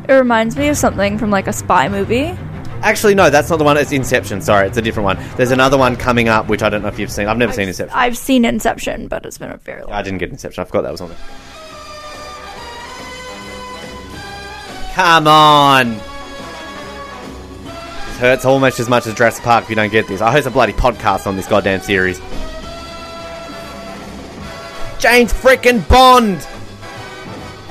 It 0.07 0.13
reminds 0.13 0.55
me 0.55 0.67
of 0.67 0.77
something 0.77 1.17
from 1.17 1.31
like 1.31 1.47
a 1.47 1.53
spy 1.53 1.89
movie. 1.89 2.37
Actually, 2.83 3.15
no, 3.15 3.29
that's 3.29 3.49
not 3.49 3.57
the 3.57 3.63
one. 3.63 3.77
It's 3.77 3.91
Inception. 3.91 4.41
Sorry, 4.41 4.67
it's 4.67 4.77
a 4.77 4.81
different 4.81 5.05
one. 5.05 5.17
There's 5.37 5.51
another 5.51 5.77
one 5.77 5.95
coming 5.95 6.29
up, 6.29 6.47
which 6.47 6.61
I 6.61 6.69
don't 6.69 6.81
know 6.83 6.87
if 6.87 6.99
you've 6.99 7.11
seen. 7.11 7.27
I've 7.27 7.37
never 7.37 7.53
seen 7.53 7.67
Inception. 7.67 7.97
I've 7.97 8.17
seen 8.17 8.45
Inception, 8.45 9.07
but 9.07 9.25
it's 9.25 9.37
been 9.37 9.51
a 9.51 9.57
very 9.57 9.81
long. 9.83 9.93
I 9.93 10.01
didn't 10.03 10.19
get 10.19 10.29
Inception. 10.29 10.61
I 10.61 10.65
forgot 10.65 10.81
that 10.83 10.91
was 10.91 11.01
on 11.01 11.09
there. 11.09 11.17
Come 14.93 15.27
on. 15.27 15.93
This 15.93 16.01
hurts 18.19 18.45
almost 18.45 18.79
as 18.79 18.89
much 18.89 19.07
as 19.07 19.13
Jurassic 19.13 19.43
Park 19.43 19.63
if 19.63 19.69
you 19.69 19.75
don't 19.75 19.91
get 19.91 20.07
this. 20.07 20.21
I 20.21 20.31
host 20.31 20.47
a 20.47 20.51
bloody 20.51 20.73
podcast 20.73 21.27
on 21.27 21.35
this 21.37 21.47
goddamn 21.47 21.81
series. 21.81 22.19
James 24.99 25.33
frickin' 25.33 25.87
Bond! 25.87 26.43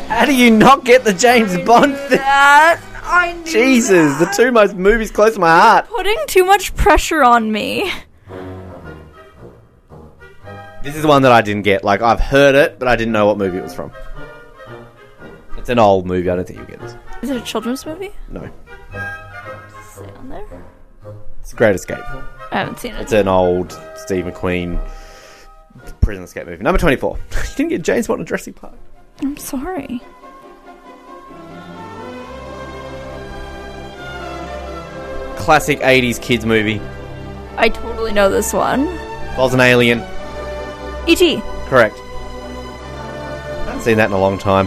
How 0.08 0.24
do 0.24 0.34
you 0.34 0.50
not 0.50 0.84
get 0.84 1.04
the 1.04 1.12
James 1.12 1.56
Bond 1.58 1.94
thing? 1.94 2.18
That 2.18 2.80
I 3.04 3.34
knew 3.34 3.44
Jesus, 3.44 4.18
the 4.18 4.26
two 4.26 4.50
most 4.50 4.74
movies 4.74 5.10
close 5.10 5.34
to 5.34 5.40
my 5.40 5.60
heart. 5.60 5.88
putting 5.88 6.18
too 6.26 6.44
much 6.44 6.74
pressure 6.74 7.22
on 7.22 7.52
me. 7.52 7.92
This 10.82 10.96
is 10.96 11.06
one 11.06 11.22
that 11.22 11.32
I 11.32 11.42
didn't 11.42 11.62
get. 11.62 11.84
Like, 11.84 12.00
I've 12.00 12.20
heard 12.20 12.54
it, 12.54 12.78
but 12.78 12.88
I 12.88 12.96
didn't 12.96 13.12
know 13.12 13.26
what 13.26 13.36
movie 13.36 13.58
it 13.58 13.62
was 13.62 13.74
from. 13.74 13.92
It's 15.58 15.68
an 15.68 15.78
old 15.78 16.06
movie. 16.06 16.30
I 16.30 16.36
don't 16.36 16.46
think 16.46 16.58
you'll 16.58 16.68
get 16.68 16.80
this. 16.80 16.96
Is 17.22 17.30
it 17.30 17.36
a 17.36 17.40
children's 17.40 17.84
movie? 17.84 18.12
No. 18.28 18.42
Is 18.42 19.98
it 20.00 20.16
on 20.16 20.28
there? 20.28 20.64
It's 21.40 21.52
a 21.52 21.56
Great 21.56 21.74
Escape. 21.74 21.98
I 22.52 22.58
haven't 22.58 22.78
seen 22.78 22.94
it. 22.94 23.00
It's 23.02 23.12
an 23.12 23.28
old 23.28 23.78
Steve 23.96 24.24
McQueen 24.24 24.80
prison 26.00 26.24
escape 26.24 26.46
movie. 26.46 26.62
Number 26.62 26.78
24. 26.78 27.16
you 27.32 27.40
didn't 27.56 27.70
get 27.70 27.82
James 27.82 28.06
Bond 28.06 28.20
and 28.20 28.28
Jurassic 28.28 28.56
Park. 28.56 28.74
I'm 29.20 29.36
sorry. 29.36 30.00
Classic 35.36 35.78
80s 35.80 36.20
kids 36.20 36.44
movie. 36.44 36.80
I 37.56 37.68
totally 37.68 38.12
know 38.12 38.30
this 38.30 38.52
one. 38.52 38.86
Was 39.36 39.54
an 39.54 39.60
alien. 39.60 40.00
E.T. 41.06 41.40
Correct. 41.66 41.96
I 41.98 43.64
haven't 43.66 43.82
seen 43.82 43.96
that 43.98 44.06
in 44.06 44.12
a 44.12 44.18
long 44.18 44.38
time. 44.38 44.66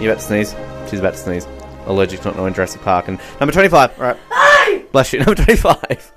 You 0.00 0.10
about 0.10 0.20
to 0.20 0.26
sneeze? 0.26 0.54
She's 0.94 1.00
about 1.00 1.14
to 1.14 1.18
sneeze. 1.18 1.48
Allergic 1.86 2.20
to 2.20 2.28
not 2.28 2.36
knowing 2.36 2.54
Jurassic 2.54 2.80
Park. 2.82 3.08
And 3.08 3.18
number 3.40 3.52
25. 3.52 3.98
All 3.98 4.06
right. 4.06 4.16
Hey! 4.32 4.84
Bless 4.92 5.12
you. 5.12 5.18
Number 5.24 5.34
25. 5.34 6.12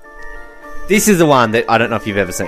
This 0.88 1.08
is 1.08 1.18
the 1.18 1.26
one 1.26 1.50
that 1.50 1.64
I 1.68 1.78
don't 1.78 1.90
know 1.90 1.96
if 1.96 2.06
you've 2.06 2.16
ever 2.16 2.30
seen. 2.30 2.46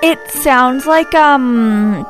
It 0.00 0.20
sounds 0.30 0.86
like 0.86 1.12
um 1.16 2.06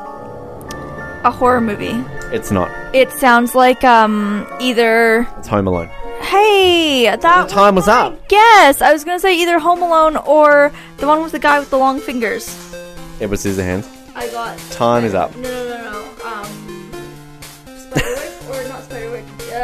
a 1.23 1.31
horror 1.31 1.59
movie. 1.59 2.03
It's 2.31 2.51
not. 2.51 2.69
It 2.93 3.11
sounds 3.11 3.55
like 3.55 3.83
um 3.83 4.47
either 4.61 5.27
It's 5.39 5.47
Home 5.47 5.67
Alone. 5.67 5.87
Hey, 6.21 7.05
that 7.05 7.19
The 7.47 7.51
time 7.51 7.73
was 7.73 7.87
oh 7.87 7.91
up. 7.93 8.19
Yes, 8.29 8.79
I 8.83 8.93
was 8.93 9.03
gonna 9.03 9.19
say 9.19 9.35
either 9.41 9.57
Home 9.57 9.81
Alone 9.81 10.17
or 10.17 10.71
the 10.97 11.07
one 11.07 11.23
with 11.23 11.31
the 11.31 11.39
guy 11.39 11.59
with 11.59 11.71
the 11.71 11.79
long 11.79 11.99
fingers. 11.99 12.47
It 13.19 13.27
was 13.27 13.43
Scissorhands. 13.43 13.89
I 14.15 14.27
got 14.29 14.57
Time 14.71 15.05
is 15.05 15.15
up. 15.15 15.35
No, 15.35 15.52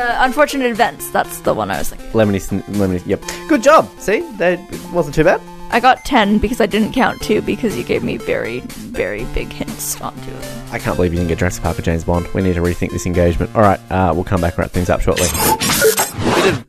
Uh, 0.10 0.18
Unfortunate 0.26 0.72
Events. 0.72 1.12
That's 1.12 1.42
the 1.42 1.54
one 1.54 1.70
I 1.70 1.78
was 1.78 1.90
thinking. 1.90 2.10
Lemony, 2.12 2.42
Sn- 2.42 2.62
Lemony. 2.74 3.06
Yep. 3.06 3.22
Good 3.48 3.62
job. 3.62 3.88
See, 4.00 4.22
that 4.38 4.60
wasn't 4.92 5.14
too 5.14 5.24
bad. 5.24 5.40
I 5.72 5.80
got 5.80 6.04
ten 6.04 6.40
because 6.40 6.60
I 6.60 6.66
didn't 6.66 6.94
count 6.94 7.22
two 7.22 7.44
because 7.44 7.78
you 7.78 7.84
gave 7.84 8.04
me 8.04 8.18
very 8.18 8.62
very 8.62 9.24
big 9.36 9.54
hints 9.54 10.02
on 10.02 10.16
two 10.24 10.32
of 10.32 10.42
them. 10.42 10.68
I 10.72 10.80
can't 10.80 10.96
believe 10.96 11.14
you 11.14 11.20
didn't 11.20 11.30
get 11.30 11.38
Jurassic 11.38 11.62
Park 11.62 11.78
or 11.78 11.84
James 11.84 12.04
Bond. 12.04 12.28
We 12.34 12.42
need 12.42 12.56
to 12.56 12.62
rethink 12.62 12.90
this 12.92 13.06
engagement. 13.06 13.56
All 13.56 13.62
right, 13.62 13.80
uh, 13.92 14.12
we'll 14.16 14.24
come 14.24 14.42
back 14.42 14.54
and 14.54 14.60
wrap 14.64 14.72
things 14.72 14.90
up 14.90 15.02
shortly. 15.02 15.28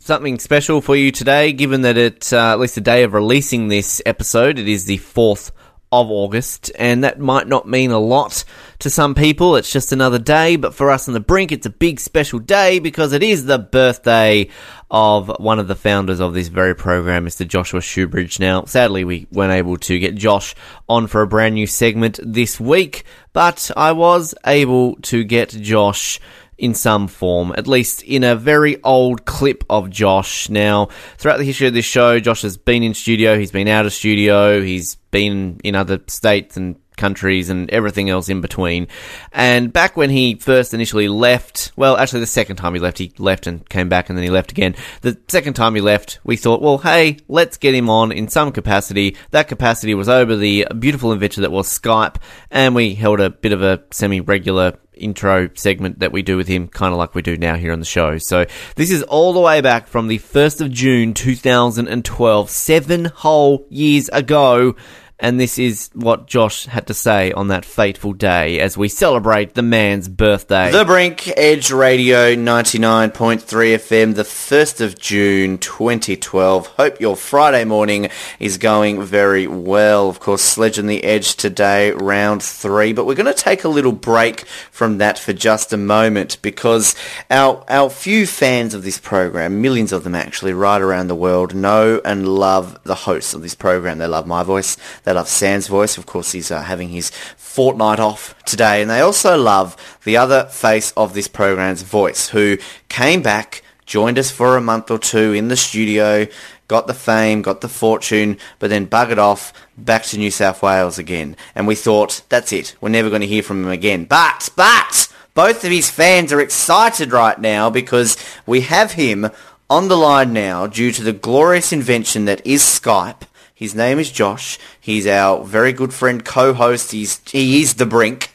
Something 0.00 0.38
special 0.38 0.82
for 0.82 0.94
you 0.94 1.10
today, 1.10 1.52
given 1.54 1.80
that 1.82 1.96
it, 1.96 2.30
uh, 2.34 2.52
at 2.52 2.60
least 2.60 2.74
the 2.74 2.82
day 2.82 3.04
of 3.04 3.14
releasing 3.14 3.68
this 3.68 4.02
episode, 4.04 4.58
it 4.58 4.68
is 4.68 4.84
the 4.84 4.98
4th 4.98 5.50
of 5.92 6.10
August, 6.10 6.70
and 6.78 7.02
that 7.02 7.18
might 7.18 7.48
not 7.48 7.68
mean 7.68 7.90
a 7.90 7.98
lot 7.98 8.44
to 8.78 8.88
some 8.88 9.14
people. 9.14 9.56
It's 9.56 9.72
just 9.72 9.92
another 9.92 10.18
day, 10.18 10.56
but 10.56 10.74
for 10.74 10.90
us 10.90 11.08
on 11.08 11.14
the 11.14 11.20
brink, 11.20 11.50
it's 11.50 11.66
a 11.66 11.70
big 11.70 11.98
special 11.98 12.38
day 12.38 12.78
because 12.78 13.12
it 13.12 13.22
is 13.22 13.44
the 13.44 13.58
birthday 13.58 14.48
of 14.90 15.32
one 15.38 15.58
of 15.58 15.68
the 15.68 15.74
founders 15.74 16.20
of 16.20 16.34
this 16.34 16.48
very 16.48 16.74
program, 16.74 17.26
Mr. 17.26 17.46
Joshua 17.46 17.80
Shoobridge. 17.80 18.38
Now, 18.38 18.64
sadly, 18.64 19.04
we 19.04 19.26
weren't 19.32 19.52
able 19.52 19.76
to 19.78 19.98
get 19.98 20.14
Josh 20.14 20.54
on 20.88 21.06
for 21.06 21.22
a 21.22 21.26
brand 21.26 21.54
new 21.54 21.66
segment 21.66 22.20
this 22.22 22.60
week, 22.60 23.04
but 23.32 23.70
I 23.76 23.92
was 23.92 24.34
able 24.46 24.96
to 25.02 25.24
get 25.24 25.50
Josh 25.50 26.20
in 26.60 26.74
some 26.74 27.08
form, 27.08 27.52
at 27.56 27.66
least 27.66 28.02
in 28.02 28.22
a 28.22 28.36
very 28.36 28.80
old 28.82 29.24
clip 29.24 29.64
of 29.68 29.90
Josh. 29.90 30.48
Now, 30.48 30.88
throughout 31.18 31.38
the 31.38 31.44
history 31.44 31.66
of 31.66 31.74
this 31.74 31.84
show, 31.84 32.20
Josh 32.20 32.42
has 32.42 32.56
been 32.56 32.82
in 32.82 32.94
studio, 32.94 33.38
he's 33.38 33.50
been 33.50 33.66
out 33.66 33.86
of 33.86 33.92
studio, 33.92 34.60
he's 34.60 34.96
been 35.10 35.60
in 35.64 35.74
other 35.74 36.00
states 36.06 36.56
and 36.56 36.79
countries 37.00 37.50
and 37.50 37.68
everything 37.70 38.08
else 38.08 38.28
in 38.28 38.40
between. 38.40 38.86
And 39.32 39.72
back 39.72 39.96
when 39.96 40.10
he 40.10 40.36
first 40.36 40.72
initially 40.72 41.08
left, 41.08 41.72
well, 41.76 41.96
actually 41.96 42.20
the 42.20 42.26
second 42.26 42.56
time 42.56 42.74
he 42.74 42.80
left, 42.80 42.98
he 42.98 43.12
left 43.18 43.46
and 43.46 43.68
came 43.68 43.88
back 43.88 44.08
and 44.08 44.16
then 44.16 44.22
he 44.22 44.30
left 44.30 44.52
again. 44.52 44.76
The 45.00 45.18
second 45.28 45.54
time 45.54 45.74
he 45.74 45.80
left, 45.80 46.20
we 46.22 46.36
thought, 46.36 46.62
well, 46.62 46.78
hey, 46.78 47.16
let's 47.26 47.56
get 47.56 47.74
him 47.74 47.90
on 47.90 48.12
in 48.12 48.28
some 48.28 48.52
capacity. 48.52 49.16
That 49.30 49.48
capacity 49.48 49.94
was 49.94 50.08
over 50.08 50.36
the 50.36 50.66
beautiful 50.78 51.12
invention 51.12 51.42
that 51.42 51.50
was 51.50 51.66
Skype, 51.66 52.16
and 52.50 52.74
we 52.74 52.94
held 52.94 53.20
a 53.20 53.30
bit 53.30 53.52
of 53.52 53.62
a 53.62 53.82
semi-regular 53.90 54.78
intro 55.00 55.48
segment 55.54 55.98
that 56.00 56.12
we 56.12 56.22
do 56.22 56.36
with 56.36 56.46
him, 56.46 56.68
kind 56.68 56.92
of 56.92 56.98
like 56.98 57.14
we 57.14 57.22
do 57.22 57.36
now 57.36 57.56
here 57.56 57.72
on 57.72 57.80
the 57.80 57.86
show. 57.86 58.18
So 58.18 58.46
this 58.76 58.90
is 58.90 59.02
all 59.04 59.32
the 59.32 59.40
way 59.40 59.60
back 59.60 59.86
from 59.86 60.08
the 60.08 60.18
1st 60.18 60.60
of 60.60 60.70
June 60.70 61.14
2012, 61.14 62.50
seven 62.50 63.06
whole 63.06 63.66
years 63.70 64.08
ago. 64.10 64.76
And 65.20 65.38
this 65.38 65.58
is 65.58 65.90
what 65.92 66.26
Josh 66.26 66.64
had 66.64 66.86
to 66.86 66.94
say 66.94 67.30
on 67.32 67.48
that 67.48 67.66
fateful 67.66 68.14
day 68.14 68.58
as 68.58 68.78
we 68.78 68.88
celebrate 68.88 69.54
the 69.54 69.62
man's 69.62 70.08
birthday. 70.08 70.70
The 70.70 70.86
Brink, 70.86 71.28
Edge 71.36 71.70
Radio 71.70 72.34
99.3 72.34 73.10
FM, 73.42 74.14
the 74.14 74.22
1st 74.22 74.80
of 74.80 74.98
June 74.98 75.58
2012. 75.58 76.68
Hope 76.68 77.00
your 77.00 77.16
Friday 77.16 77.66
morning 77.66 78.08
is 78.38 78.56
going 78.56 79.02
very 79.02 79.46
well. 79.46 80.08
Of 80.08 80.20
course, 80.20 80.40
Sledge 80.40 80.78
on 80.78 80.86
the 80.86 81.04
Edge 81.04 81.36
today, 81.36 81.90
round 81.90 82.42
three, 82.42 82.94
but 82.94 83.04
we're 83.04 83.14
going 83.14 83.26
to 83.26 83.34
take 83.34 83.64
a 83.64 83.68
little 83.68 83.92
break 83.92 84.46
from 84.70 84.96
that 84.98 85.18
for 85.18 85.34
just 85.34 85.70
a 85.74 85.76
moment 85.76 86.38
because 86.40 86.94
our, 87.28 87.62
our 87.68 87.90
few 87.90 88.26
fans 88.26 88.72
of 88.72 88.84
this 88.84 88.98
program, 88.98 89.60
millions 89.60 89.92
of 89.92 90.02
them 90.02 90.14
actually, 90.14 90.54
right 90.54 90.80
around 90.80 91.08
the 91.08 91.14
world, 91.14 91.54
know 91.54 92.00
and 92.06 92.26
love 92.26 92.82
the 92.84 92.94
hosts 92.94 93.34
of 93.34 93.42
this 93.42 93.54
program. 93.54 93.98
They 93.98 94.06
love 94.06 94.26
my 94.26 94.42
voice. 94.42 94.78
They 95.04 95.09
love 95.12 95.28
Sam's 95.28 95.66
voice. 95.66 95.98
Of 95.98 96.06
course, 96.06 96.32
he's 96.32 96.50
uh, 96.50 96.62
having 96.62 96.88
his 96.88 97.10
fortnight 97.36 98.00
off 98.00 98.34
today. 98.44 98.82
And 98.82 98.90
they 98.90 99.00
also 99.00 99.36
love 99.36 99.76
the 100.04 100.16
other 100.16 100.44
face 100.44 100.92
of 100.96 101.14
this 101.14 101.28
program's 101.28 101.82
voice, 101.82 102.28
who 102.28 102.58
came 102.88 103.22
back, 103.22 103.62
joined 103.86 104.18
us 104.18 104.30
for 104.30 104.56
a 104.56 104.60
month 104.60 104.90
or 104.90 104.98
two 104.98 105.32
in 105.32 105.48
the 105.48 105.56
studio, 105.56 106.26
got 106.68 106.86
the 106.86 106.94
fame, 106.94 107.42
got 107.42 107.60
the 107.60 107.68
fortune, 107.68 108.38
but 108.60 108.70
then 108.70 108.86
buggered 108.86 109.18
off 109.18 109.52
back 109.76 110.04
to 110.04 110.18
New 110.18 110.30
South 110.30 110.62
Wales 110.62 110.98
again. 110.98 111.36
And 111.54 111.66
we 111.66 111.74
thought, 111.74 112.22
that's 112.28 112.52
it. 112.52 112.76
We're 112.80 112.90
never 112.90 113.08
going 113.08 113.22
to 113.22 113.26
hear 113.26 113.42
from 113.42 113.64
him 113.64 113.70
again. 113.70 114.04
But, 114.04 114.48
but, 114.54 115.08
both 115.34 115.64
of 115.64 115.70
his 115.70 115.90
fans 115.90 116.32
are 116.32 116.40
excited 116.40 117.12
right 117.12 117.40
now 117.40 117.70
because 117.70 118.16
we 118.46 118.62
have 118.62 118.92
him 118.92 119.30
on 119.68 119.88
the 119.88 119.96
line 119.96 120.32
now 120.32 120.66
due 120.66 120.92
to 120.92 121.02
the 121.02 121.12
glorious 121.12 121.72
invention 121.72 122.24
that 122.26 122.44
is 122.46 122.62
Skype. 122.62 123.22
His 123.60 123.74
name 123.74 123.98
is 123.98 124.10
Josh. 124.10 124.58
He's 124.80 125.06
our 125.06 125.44
very 125.44 125.74
good 125.74 125.92
friend, 125.92 126.24
co-host. 126.24 126.92
He's 126.92 127.20
he 127.30 127.60
is 127.60 127.74
the 127.74 127.84
Brink. 127.84 128.32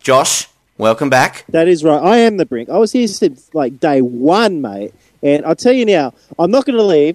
Josh, 0.00 0.48
welcome 0.78 1.10
back. 1.10 1.44
That 1.50 1.68
is 1.68 1.84
right. 1.84 2.02
I 2.02 2.16
am 2.20 2.38
the 2.38 2.46
brink. 2.46 2.70
I 2.70 2.78
was 2.78 2.90
here 2.90 3.06
since 3.06 3.50
like 3.52 3.78
day 3.78 4.00
one, 4.00 4.62
mate. 4.62 4.94
And 5.22 5.44
I'll 5.44 5.54
tell 5.54 5.74
you 5.74 5.84
now, 5.84 6.14
I'm 6.38 6.50
not 6.50 6.64
going 6.64 6.78
to 6.78 6.82
leave. 6.82 7.14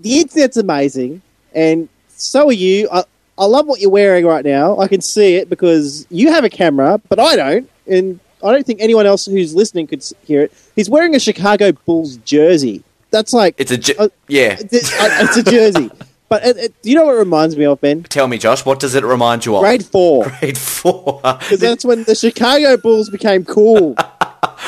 The 0.00 0.18
internet's 0.18 0.56
amazing, 0.56 1.22
and 1.54 1.88
so 2.08 2.48
are 2.48 2.52
you. 2.52 2.88
I, 2.92 3.04
I 3.38 3.44
love 3.44 3.68
what 3.68 3.78
you're 3.78 3.88
wearing 3.88 4.26
right 4.26 4.44
now. 4.44 4.76
I 4.80 4.88
can 4.88 5.00
see 5.00 5.36
it 5.36 5.48
because 5.48 6.04
you 6.10 6.32
have 6.32 6.42
a 6.42 6.50
camera, 6.50 7.00
but 7.08 7.20
I 7.20 7.36
don't. 7.36 7.70
And 7.86 8.18
I 8.42 8.50
don't 8.50 8.66
think 8.66 8.80
anyone 8.80 9.06
else 9.06 9.26
who's 9.26 9.54
listening 9.54 9.86
could 9.86 10.04
hear 10.24 10.42
it. 10.42 10.52
He's 10.74 10.90
wearing 10.90 11.14
a 11.14 11.20
Chicago 11.20 11.70
Bulls 11.70 12.16
jersey. 12.18 12.82
That's 13.12 13.32
like 13.32 13.54
It's 13.56 13.70
a 13.70 13.78
ju- 13.78 13.94
Uh, 13.96 14.08
yeah. 14.26 14.56
it's, 14.58 14.72
it's 14.72 15.36
a 15.36 15.42
jersey. 15.44 15.90
But 16.28 16.44
it, 16.44 16.56
it, 16.56 16.74
you 16.82 16.94
know 16.96 17.04
what 17.06 17.14
it 17.14 17.18
reminds 17.18 17.56
me 17.56 17.64
of, 17.64 17.80
Ben? 17.80 18.02
Tell 18.02 18.26
me, 18.26 18.38
Josh, 18.38 18.64
what 18.64 18.80
does 18.80 18.94
it 18.94 19.04
remind 19.04 19.46
you 19.46 19.56
of? 19.56 19.62
Grade 19.62 19.84
four. 19.84 20.28
Grade 20.40 20.58
four. 20.58 21.20
Because 21.22 21.60
that's 21.60 21.84
when 21.84 22.04
the 22.04 22.14
Chicago 22.14 22.76
Bulls 22.76 23.10
became 23.10 23.44
cool. 23.44 23.94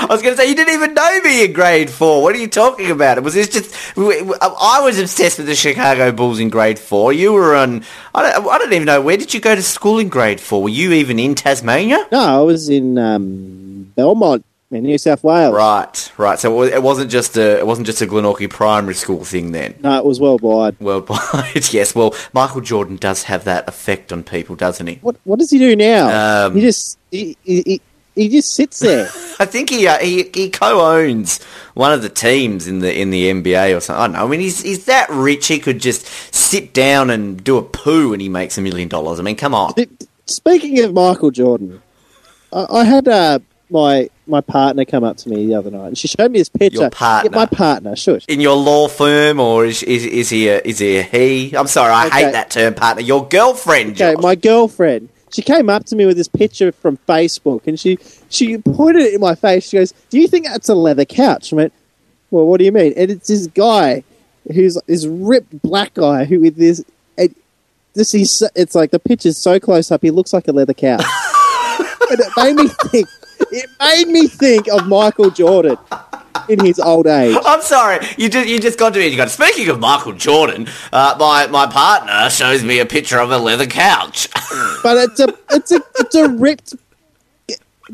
I 0.01 0.07
was 0.11 0.23
going 0.23 0.37
to 0.37 0.40
say 0.40 0.49
you 0.49 0.55
didn't 0.55 0.75
even 0.75 0.94
know 0.94 1.21
me 1.23 1.44
in 1.44 1.53
grade 1.53 1.90
four. 1.90 2.23
What 2.23 2.35
are 2.35 2.38
you 2.38 2.47
talking 2.47 2.90
about? 2.90 3.21
Was 3.23 3.35
this 3.35 3.49
just? 3.49 3.75
I 3.97 4.81
was 4.83 4.99
obsessed 4.99 5.38
with 5.38 5.47
the 5.47 5.57
Chicago 5.57 6.12
Bulls 6.12 6.38
in 6.38 6.51
grade 6.51 6.79
four. 6.79 7.12
You 7.12 7.33
were 7.33 7.57
on. 7.57 7.85
I 8.14 8.23
don't, 8.23 8.47
I 8.49 8.59
don't 8.59 8.73
even 8.73 8.87
know 8.87 9.01
where 9.01 9.16
did 9.16 9.35
you 9.35 9.40
go 9.40 9.55
to 9.55 9.62
school 9.62 9.99
in 9.99 10.09
grade 10.09 10.40
four. 10.40 10.62
Were 10.62 10.68
you 10.68 10.92
even 10.92 11.18
in 11.18 11.35
Tasmania? 11.35 12.07
No, 12.12 12.21
I 12.21 12.40
was 12.40 12.68
in 12.68 12.97
um, 12.97 13.92
Belmont 13.97 14.44
in 14.70 14.85
New 14.85 14.98
South 14.98 15.24
Wales. 15.24 15.54
Right, 15.54 16.12
right. 16.18 16.38
So 16.38 16.62
it 16.62 16.83
wasn't 16.83 17.11
just 17.11 17.37
a 17.37 17.59
it 17.59 17.66
wasn't 17.66 17.87
just 17.87 18.02
a 18.02 18.07
Glenorchy 18.07 18.50
primary 18.50 18.94
school 18.94 19.24
thing 19.24 19.52
then. 19.52 19.74
No, 19.81 19.96
it 19.96 20.04
was 20.04 20.20
worldwide. 20.20 20.78
Worldwide, 20.81 21.72
yes. 21.72 21.94
Well, 21.94 22.14
Michael 22.33 22.61
Jordan 22.61 22.96
does 22.96 23.24
have 23.24 23.44
that 23.44 23.68
effect 23.68 24.12
on 24.12 24.22
people, 24.22 24.57
doesn't 24.57 24.87
he? 24.87 24.96
What 24.96 25.16
What 25.24 25.38
does 25.38 25.50
he 25.50 25.59
do 25.59 25.74
now? 25.74 26.46
Um, 26.46 26.54
he 26.54 26.61
just 26.61 26.98
he, 27.11 27.37
he, 27.44 27.81
he, 28.14 28.28
just 28.28 28.54
sits 28.54 28.81
there. 28.81 29.07
I 29.38 29.46
think 29.46 29.70
he 29.70 29.87
uh, 29.87 29.98
he 29.98 30.31
he 30.35 30.50
co-owns 30.50 31.42
one 31.74 31.92
of 31.92 32.02
the 32.02 32.11
teams 32.11 32.68
in 32.68 32.81
the 32.81 32.94
in 32.94 33.11
the 33.11 33.31
NBA 33.31 33.76
or 33.76 33.81
something. 33.81 34.00
I 34.00 34.07
don't 34.07 34.12
know. 34.14 34.26
I 34.26 34.28
mean, 34.28 34.40
he's 34.40 34.61
he's 34.62 34.85
that 34.85 35.09
rich. 35.09 35.46
He 35.46 35.59
could 35.59 35.81
just 35.81 36.07
sit 36.35 36.74
down 36.74 37.09
and 37.09 37.42
do 37.42 37.57
a 37.57 37.62
poo 37.62 38.12
and 38.12 38.20
he 38.20 38.28
makes 38.28 38.59
a 38.59 38.61
million 38.61 38.88
dollars. 38.88 39.18
I 39.18 39.22
mean, 39.22 39.37
come 39.37 39.54
on. 39.54 39.72
Speaking 40.26 40.78
of 40.85 40.92
Michael 40.92 41.31
Jordan, 41.31 41.81
I, 42.52 42.66
I 42.70 42.85
had 42.85 43.09
uh, 43.09 43.38
my 43.70 44.09
my 44.26 44.40
partner 44.40 44.85
come 44.85 45.04
up 45.04 45.16
to 45.18 45.28
me 45.28 45.46
the 45.46 45.54
other 45.54 45.70
night, 45.70 45.88
and 45.88 45.98
she 45.98 46.09
showed 46.09 46.31
me 46.31 46.38
this 46.38 46.48
picture. 46.48 46.81
Your 46.83 46.90
partner? 46.90 47.31
Yeah, 47.31 47.37
my 47.37 47.46
partner. 47.46 47.96
sure. 47.96 48.18
In 48.28 48.40
your 48.40 48.57
law 48.57 48.88
firm, 48.88 49.40
or 49.40 49.64
is 49.66 49.83
is, 49.83 50.04
is 50.07 50.31
he 50.31 50.48
a 50.48 50.61
is 50.64 50.78
he 50.78 50.96
a 50.98 51.02
he? 51.02 51.54
I'm 51.57 51.66
sorry, 51.66 51.92
I 51.92 52.07
Okay. 52.07 52.24
hate 52.24 52.33
that 52.33 52.50
term, 52.50 52.74
partner. 52.74 53.02
Your 53.02 53.26
girlfriend, 53.28 53.90
Okay, 53.92 54.14
Josh. 54.14 54.22
my 54.22 54.35
girlfriend. 54.35 55.09
She 55.31 55.42
came 55.42 55.68
up 55.68 55.85
to 55.87 55.96
me 55.96 56.07
with 56.07 56.16
this 56.16 56.28
picture 56.28 56.72
from 56.72 56.98
Facebook, 57.09 57.66
and 57.66 57.78
she 57.78 57.98
she 58.31 58.57
pointed 58.59 59.02
it 59.02 59.14
in 59.14 59.20
my 59.20 59.35
face. 59.35 59.68
She 59.68 59.76
goes, 59.76 59.92
"Do 60.11 60.18
you 60.18 60.26
think 60.28 60.46
that's 60.46 60.68
a 60.70 60.74
leather 60.74 61.04
couch?" 61.04 61.52
I 61.52 61.57
went, 61.57 61.72
"Well, 62.31 62.46
what 62.46 62.59
do 62.59 62.64
you 62.64 62.72
mean?" 62.72 62.94
And 62.96 63.11
it's 63.11 63.28
this 63.28 63.46
guy 63.48 64.04
who's 64.50 64.78
this 64.87 65.04
ripped 65.04 65.61
black 65.61 65.92
guy 65.94 66.24
who 66.24 66.40
with 66.40 66.57
this. 66.57 66.83
And 67.18 67.35
this 67.92 68.12
so- 68.38 68.48
it's 68.54 68.74
like 68.74 68.90
the 68.92 68.98
picture's 68.98 69.37
so 69.37 69.61
close 69.61 69.90
up, 69.90 70.00
he 70.02 70.11
looks 70.11 70.33
like 70.33 70.48
a 70.48 70.52
leather 70.52 70.72
couch. 70.72 71.04
and 72.11 72.20
it 72.20 72.33
made 72.38 72.54
me 72.57 72.68
think. 72.90 73.07
It 73.53 73.70
made 73.81 74.09
me 74.09 74.27
think 74.27 74.68
of 74.68 74.87
Michael 74.87 75.31
Jordan 75.31 75.77
in 76.48 76.64
his 76.64 76.79
old 76.79 77.07
age. 77.07 77.37
I'm 77.44 77.62
sorry. 77.62 78.05
You 78.16 78.29
just 78.29 78.48
you 78.48 78.59
just 78.59 78.79
got 78.79 78.94
to 78.94 78.98
me. 79.01 79.09
You 79.09 79.16
got. 79.16 79.31
Speaking 79.31 79.68
of 79.68 79.79
Michael 79.81 80.12
Jordan, 80.12 80.68
uh, 80.92 81.16
my 81.18 81.46
my 81.46 81.66
partner 81.66 82.31
shows 82.31 82.64
me 82.64 82.79
a 82.79 82.87
picture 82.87 83.18
of 83.18 83.31
a 83.31 83.38
leather 83.38 83.66
couch. 83.66 84.29
But 84.83 84.96
it's 84.96 85.20
a 85.20 85.35
it's 85.51 85.72
a 85.72 85.81
it's 85.98 86.14
a 86.14 86.29
ripped 86.29 86.74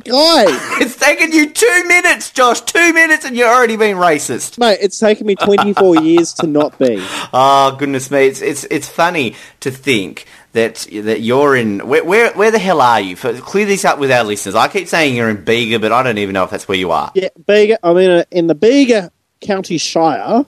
guy. 0.04 0.44
it's 0.80 0.96
taken 0.96 1.32
you 1.32 1.50
two 1.50 1.84
minutes, 1.86 2.30
Josh. 2.30 2.60
Two 2.60 2.92
minutes, 2.92 3.24
and 3.24 3.34
you're 3.34 3.48
already 3.48 3.76
being 3.76 3.96
racist. 3.96 4.58
Mate, 4.58 4.78
it's 4.82 4.98
taken 4.98 5.26
me 5.26 5.34
24 5.34 6.02
years 6.02 6.34
to 6.34 6.46
not 6.46 6.78
be. 6.78 6.98
Oh 7.32 7.74
goodness 7.78 8.10
me! 8.10 8.26
It's 8.26 8.42
it's 8.42 8.64
it's 8.64 8.88
funny 8.88 9.34
to 9.60 9.70
think 9.70 10.26
that 10.54 10.86
that 10.92 11.20
you're 11.20 11.54
in. 11.54 11.86
Where, 11.86 12.04
where 12.04 12.32
where 12.32 12.50
the 12.50 12.58
hell 12.58 12.80
are 12.80 13.00
you? 13.00 13.14
For, 13.16 13.32
clear 13.34 13.66
this 13.66 13.84
up 13.84 13.98
with 13.98 14.10
our 14.10 14.24
listeners. 14.24 14.54
I 14.54 14.68
keep 14.68 14.88
saying 14.88 15.14
you're 15.14 15.28
in 15.28 15.44
Bega, 15.44 15.78
but 15.78 15.92
I 15.92 16.02
don't 16.02 16.18
even 16.18 16.32
know 16.32 16.44
if 16.44 16.50
that's 16.50 16.66
where 16.66 16.78
you 16.78 16.90
are. 16.90 17.12
Yeah, 17.14 17.28
Bega. 17.46 17.78
I'm 17.82 17.96
in, 17.98 18.10
a, 18.10 18.24
in 18.30 18.46
the 18.46 18.54
Bega 18.54 19.10
County 19.40 19.78
Shire, 19.78 20.46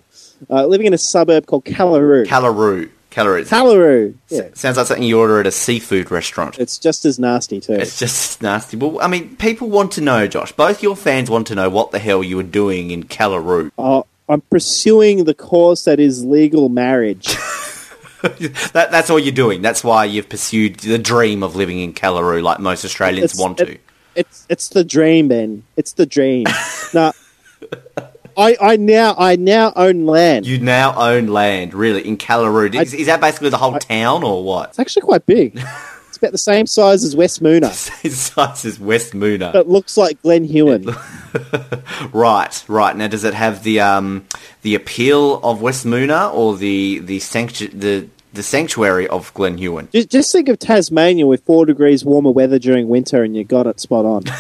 uh, 0.48 0.66
living 0.66 0.86
in 0.86 0.94
a 0.94 0.98
suburb 0.98 1.46
called 1.46 1.64
Kalaru. 1.64 2.24
Kalaru. 2.26 2.90
Kalaru. 3.10 3.48
Kalaru. 3.48 4.14
Yeah, 4.28 4.48
Sounds 4.52 4.76
like 4.76 4.86
something 4.86 5.02
you 5.02 5.18
order 5.18 5.40
at 5.40 5.46
a 5.46 5.50
seafood 5.50 6.10
restaurant. 6.10 6.58
it's 6.58 6.78
just 6.78 7.04
as 7.06 7.18
nasty 7.18 7.60
too. 7.60 7.72
It's 7.72 7.98
just 7.98 8.42
nasty. 8.42 8.76
Well, 8.76 9.00
I 9.00 9.08
mean, 9.08 9.36
people 9.36 9.70
want 9.70 9.92
to 9.92 10.02
know, 10.02 10.26
Josh. 10.26 10.52
Both 10.52 10.82
your 10.82 10.94
fans 10.94 11.30
want 11.30 11.46
to 11.46 11.54
know 11.54 11.70
what 11.70 11.92
the 11.92 11.98
hell 11.98 12.22
you 12.22 12.36
were 12.36 12.42
doing 12.42 12.90
in 12.90 13.04
Kalaru. 13.04 13.70
Uh, 13.78 14.02
I'm 14.28 14.42
pursuing 14.42 15.24
the 15.24 15.34
cause 15.34 15.84
that 15.84 15.98
is 15.98 16.24
legal 16.24 16.68
marriage. 16.68 17.34
that, 18.72 18.88
that's 18.90 19.10
all 19.10 19.18
you're 19.18 19.32
doing. 19.34 19.62
That's 19.62 19.82
why 19.84 20.04
you've 20.04 20.28
pursued 20.28 20.76
the 20.80 20.98
dream 20.98 21.42
of 21.42 21.56
living 21.56 21.80
in 21.80 21.92
Kalaru, 21.92 22.42
like 22.42 22.58
most 22.60 22.84
Australians 22.84 23.32
It's- 23.32 23.40
want 23.40 23.60
it- 23.60 23.66
to. 23.66 23.78
It's 24.14 24.46
it's 24.48 24.68
the 24.70 24.82
dream, 24.82 25.28
Ben. 25.28 25.62
It's 25.76 25.92
the 25.92 26.06
dream. 26.06 26.46
now, 26.94 27.12
I 28.34 28.56
I 28.60 28.76
now 28.76 29.14
I 29.18 29.36
now 29.36 29.74
own 29.76 30.06
land. 30.06 30.46
You 30.46 30.58
now 30.58 30.94
own 30.96 31.26
land, 31.26 31.74
really, 31.74 32.00
in 32.08 32.16
Kalaru. 32.16 32.74
Is, 32.80 32.94
is 32.94 33.08
that 33.08 33.20
basically 33.20 33.50
the 33.50 33.58
whole 33.58 33.78
town, 33.78 34.22
or 34.24 34.42
what? 34.42 34.70
It's 34.70 34.78
actually 34.78 35.02
quite 35.02 35.26
big. 35.26 35.60
It's 36.08 36.22
about 36.22 36.32
the 36.32 36.38
same 36.38 36.66
size 36.66 37.04
as 37.04 37.14
West 37.14 37.42
Moonah, 37.42 37.72
Same 37.74 38.10
size 38.10 38.64
as 38.64 38.80
West 38.80 39.12
Moonah. 39.14 39.50
but 39.52 39.68
looks 39.68 39.98
like 39.98 40.22
Glen 40.22 40.44
Huon. 40.44 40.86
Right, 42.10 42.64
right. 42.68 42.96
Now, 42.96 43.06
does 43.08 43.24
it 43.24 43.34
have 43.34 43.62
the 43.64 43.80
um, 43.80 44.24
the 44.62 44.74
appeal 44.74 45.40
of 45.42 45.60
West 45.60 45.84
Moonah 45.84 46.30
or 46.32 46.56
the 46.56 47.00
the 47.00 47.18
sanctu- 47.18 47.70
the 47.78 48.08
the 48.36 48.42
sanctuary 48.42 49.08
of 49.08 49.32
Glen 49.34 49.58
Huon? 49.58 49.88
Just, 49.92 50.10
just 50.10 50.32
think 50.32 50.48
of 50.48 50.58
Tasmania 50.58 51.26
with 51.26 51.42
four 51.44 51.66
degrees 51.66 52.04
warmer 52.04 52.30
weather 52.30 52.58
during 52.58 52.88
winter, 52.88 53.22
and 53.24 53.36
you 53.36 53.44
got 53.44 53.66
it 53.66 53.80
spot 53.80 54.04
on. 54.04 54.22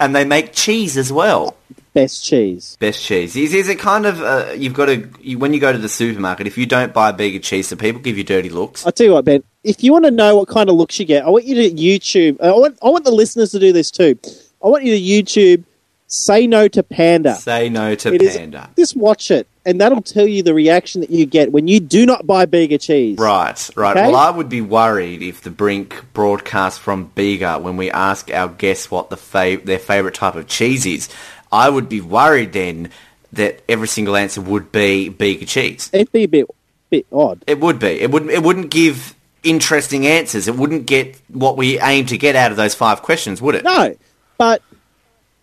And 0.00 0.16
they 0.16 0.24
make 0.24 0.52
cheese 0.54 0.96
as 0.96 1.12
well. 1.12 1.56
Best 1.92 2.24
cheese. 2.24 2.76
Best 2.80 3.04
cheese. 3.04 3.36
Is, 3.36 3.52
is 3.52 3.68
it 3.68 3.78
kind 3.78 4.06
of 4.06 4.22
uh, 4.22 4.52
you've 4.56 4.72
got 4.72 4.86
to 4.86 5.08
you, 5.20 5.38
when 5.38 5.52
you 5.52 5.60
go 5.60 5.72
to 5.72 5.78
the 5.78 5.88
supermarket 5.90 6.46
if 6.46 6.56
you 6.56 6.64
don't 6.64 6.94
buy 6.94 7.12
Bega 7.12 7.38
cheese, 7.40 7.68
so 7.68 7.76
people 7.76 8.00
give 8.00 8.16
you 8.16 8.24
dirty 8.24 8.48
looks. 8.48 8.86
I'll 8.86 8.92
tell 8.92 9.06
you 9.08 9.12
what, 9.12 9.24
Ben. 9.26 9.42
If 9.64 9.82
you 9.84 9.92
want 9.92 10.06
to 10.06 10.10
know 10.10 10.36
what 10.36 10.48
kind 10.48 10.70
of 10.70 10.76
looks 10.76 10.98
you 10.98 11.04
get, 11.04 11.24
I 11.26 11.28
want 11.28 11.44
you 11.44 11.54
to 11.56 11.70
YouTube. 11.70 12.40
I 12.40 12.50
want 12.52 12.78
I 12.82 12.88
want 12.88 13.04
the 13.04 13.10
listeners 13.10 13.50
to 13.50 13.58
do 13.58 13.72
this 13.72 13.90
too. 13.90 14.18
I 14.64 14.68
want 14.68 14.84
you 14.84 14.94
to 14.96 15.00
YouTube. 15.02 15.64
Say 16.06 16.46
no 16.46 16.66
to 16.68 16.82
panda. 16.82 17.34
Say 17.34 17.68
no 17.68 17.94
to 17.96 18.14
It 18.14 18.22
is- 18.22 18.36
panda. 18.36 18.70
Just 18.78 18.96
watch 18.96 19.30
it, 19.30 19.46
and 19.64 19.80
that'll 19.80 20.02
tell 20.02 20.26
you 20.26 20.42
the 20.42 20.54
reaction 20.54 21.00
that 21.00 21.10
you 21.10 21.26
get 21.26 21.52
when 21.52 21.68
you 21.68 21.80
do 21.80 22.06
not 22.06 22.26
buy 22.26 22.46
Bega 22.46 22.78
cheese. 22.78 23.18
Right, 23.18 23.70
right. 23.76 23.96
Okay? 23.96 24.06
Well, 24.06 24.16
I 24.16 24.30
would 24.30 24.48
be 24.48 24.60
worried 24.60 25.22
if 25.22 25.42
the 25.42 25.50
Brink 25.50 26.04
broadcast 26.12 26.80
from 26.80 27.06
Bega 27.14 27.58
when 27.58 27.76
we 27.76 27.90
ask 27.90 28.30
our 28.30 28.48
guests 28.48 28.90
what 28.90 29.10
the 29.10 29.16
fav- 29.16 29.64
their 29.64 29.78
favourite 29.78 30.14
type 30.14 30.34
of 30.34 30.46
cheese 30.46 30.86
is. 30.86 31.08
I 31.52 31.68
would 31.68 31.88
be 31.88 32.00
worried 32.00 32.52
then 32.52 32.90
that 33.32 33.62
every 33.68 33.88
single 33.88 34.16
answer 34.16 34.40
would 34.40 34.72
be 34.72 35.08
Bega 35.08 35.46
cheese. 35.46 35.90
It'd 35.92 36.12
be 36.12 36.24
a 36.24 36.28
bit 36.28 36.46
bit 36.88 37.06
odd. 37.12 37.44
It 37.46 37.60
would 37.60 37.78
be. 37.78 38.00
It 38.00 38.10
wouldn't. 38.10 38.30
It 38.30 38.42
wouldn't 38.42 38.70
give 38.70 39.14
interesting 39.42 40.06
answers. 40.06 40.48
It 40.48 40.56
wouldn't 40.56 40.86
get 40.86 41.20
what 41.28 41.56
we 41.56 41.78
aim 41.80 42.06
to 42.06 42.18
get 42.18 42.36
out 42.36 42.50
of 42.50 42.56
those 42.56 42.74
five 42.74 43.02
questions, 43.02 43.40
would 43.40 43.54
it? 43.54 43.64
No, 43.64 43.96
but 44.36 44.62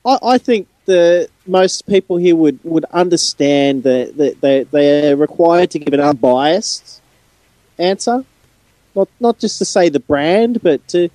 I, 0.05 0.19
I 0.21 0.37
think 0.37 0.67
the 0.87 1.29
most 1.45 1.85
people 1.85 2.17
here 2.17 2.35
would, 2.35 2.59
would 2.63 2.85
understand 2.85 3.83
that, 3.83 4.17
that 4.17 4.41
they 4.41 4.63
they're 4.63 5.15
required 5.15 5.69
to 5.71 5.79
give 5.79 5.93
an 5.93 5.99
unbiased 5.99 7.01
answer, 7.77 8.25
not 8.95 9.07
not 9.19 9.37
just 9.37 9.59
to 9.59 9.65
say 9.65 9.89
the 9.89 9.99
brand, 9.99 10.63
but 10.63 10.85
to 10.87 11.09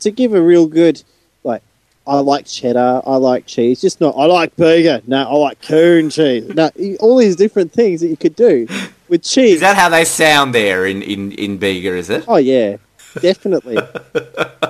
to 0.00 0.10
give 0.10 0.34
a 0.34 0.42
real 0.42 0.66
good 0.66 1.02
like. 1.42 1.62
I 2.06 2.20
like 2.20 2.46
cheddar. 2.46 3.02
I 3.04 3.16
like 3.16 3.46
cheese. 3.46 3.80
Just 3.80 4.00
not. 4.00 4.14
I 4.16 4.26
like 4.26 4.54
burger. 4.54 5.00
No, 5.08 5.24
I 5.24 5.34
like 5.34 5.60
coon 5.62 6.10
cheese. 6.10 6.46
No, 6.54 6.70
all 7.00 7.16
these 7.16 7.34
different 7.34 7.72
things 7.72 8.00
that 8.00 8.08
you 8.08 8.16
could 8.16 8.36
do 8.36 8.68
with 9.08 9.24
cheese. 9.24 9.54
Is 9.54 9.60
that 9.60 9.76
how 9.76 9.88
they 9.88 10.04
sound 10.04 10.54
there 10.54 10.86
in 10.86 11.02
in 11.02 11.32
in 11.32 11.58
Bega? 11.58 11.96
Is 11.96 12.10
it? 12.10 12.24
oh 12.28 12.36
yeah, 12.36 12.76
definitely. 13.20 13.78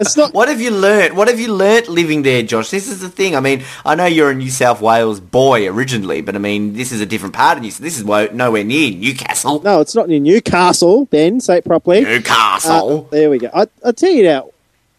it's 0.00 0.16
not. 0.16 0.34
What 0.34 0.48
have 0.48 0.60
you 0.60 0.70
learnt? 0.70 1.14
What 1.14 1.28
have 1.28 1.40
you 1.40 1.52
learnt 1.52 1.88
living 1.88 2.22
there, 2.22 2.42
Josh? 2.42 2.70
This 2.70 2.88
is 2.88 3.00
the 3.00 3.08
thing. 3.08 3.36
I 3.36 3.40
mean, 3.40 3.62
I 3.84 3.94
know 3.94 4.06
you're 4.06 4.30
a 4.30 4.34
New 4.34 4.50
South 4.50 4.80
Wales 4.80 5.20
boy 5.20 5.68
originally, 5.68 6.20
but 6.20 6.34
I 6.34 6.38
mean, 6.38 6.74
this 6.74 6.92
is 6.92 7.00
a 7.00 7.06
different 7.06 7.34
part 7.34 7.58
of 7.58 7.62
New. 7.62 7.70
This 7.70 7.98
is 7.98 8.04
nowhere 8.04 8.64
near 8.64 8.90
Newcastle. 8.92 9.62
No, 9.62 9.80
it's 9.80 9.94
not 9.94 10.08
near 10.08 10.20
Newcastle. 10.20 11.04
Ben, 11.06 11.40
say 11.40 11.58
it 11.58 11.64
properly. 11.64 12.02
Newcastle. 12.02 13.06
Uh, 13.06 13.10
there 13.10 13.30
we 13.30 13.38
go. 13.38 13.50
I, 13.54 13.66
I'll 13.84 13.92
tell 13.92 14.10
you 14.10 14.22
now. 14.24 14.50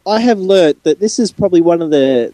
I 0.07 0.19
have 0.21 0.39
learnt 0.39 0.83
that 0.83 0.99
this 0.99 1.19
is 1.19 1.31
probably 1.31 1.61
one 1.61 1.81
of 1.81 1.91
the 1.91 2.33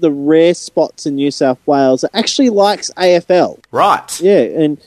the 0.00 0.10
rare 0.10 0.54
spots 0.54 1.06
in 1.06 1.14
New 1.14 1.30
South 1.30 1.58
Wales 1.66 2.00
that 2.00 2.10
actually 2.14 2.50
likes 2.50 2.90
AFL. 2.96 3.60
right. 3.70 4.20
Yeah, 4.20 4.40
and 4.40 4.78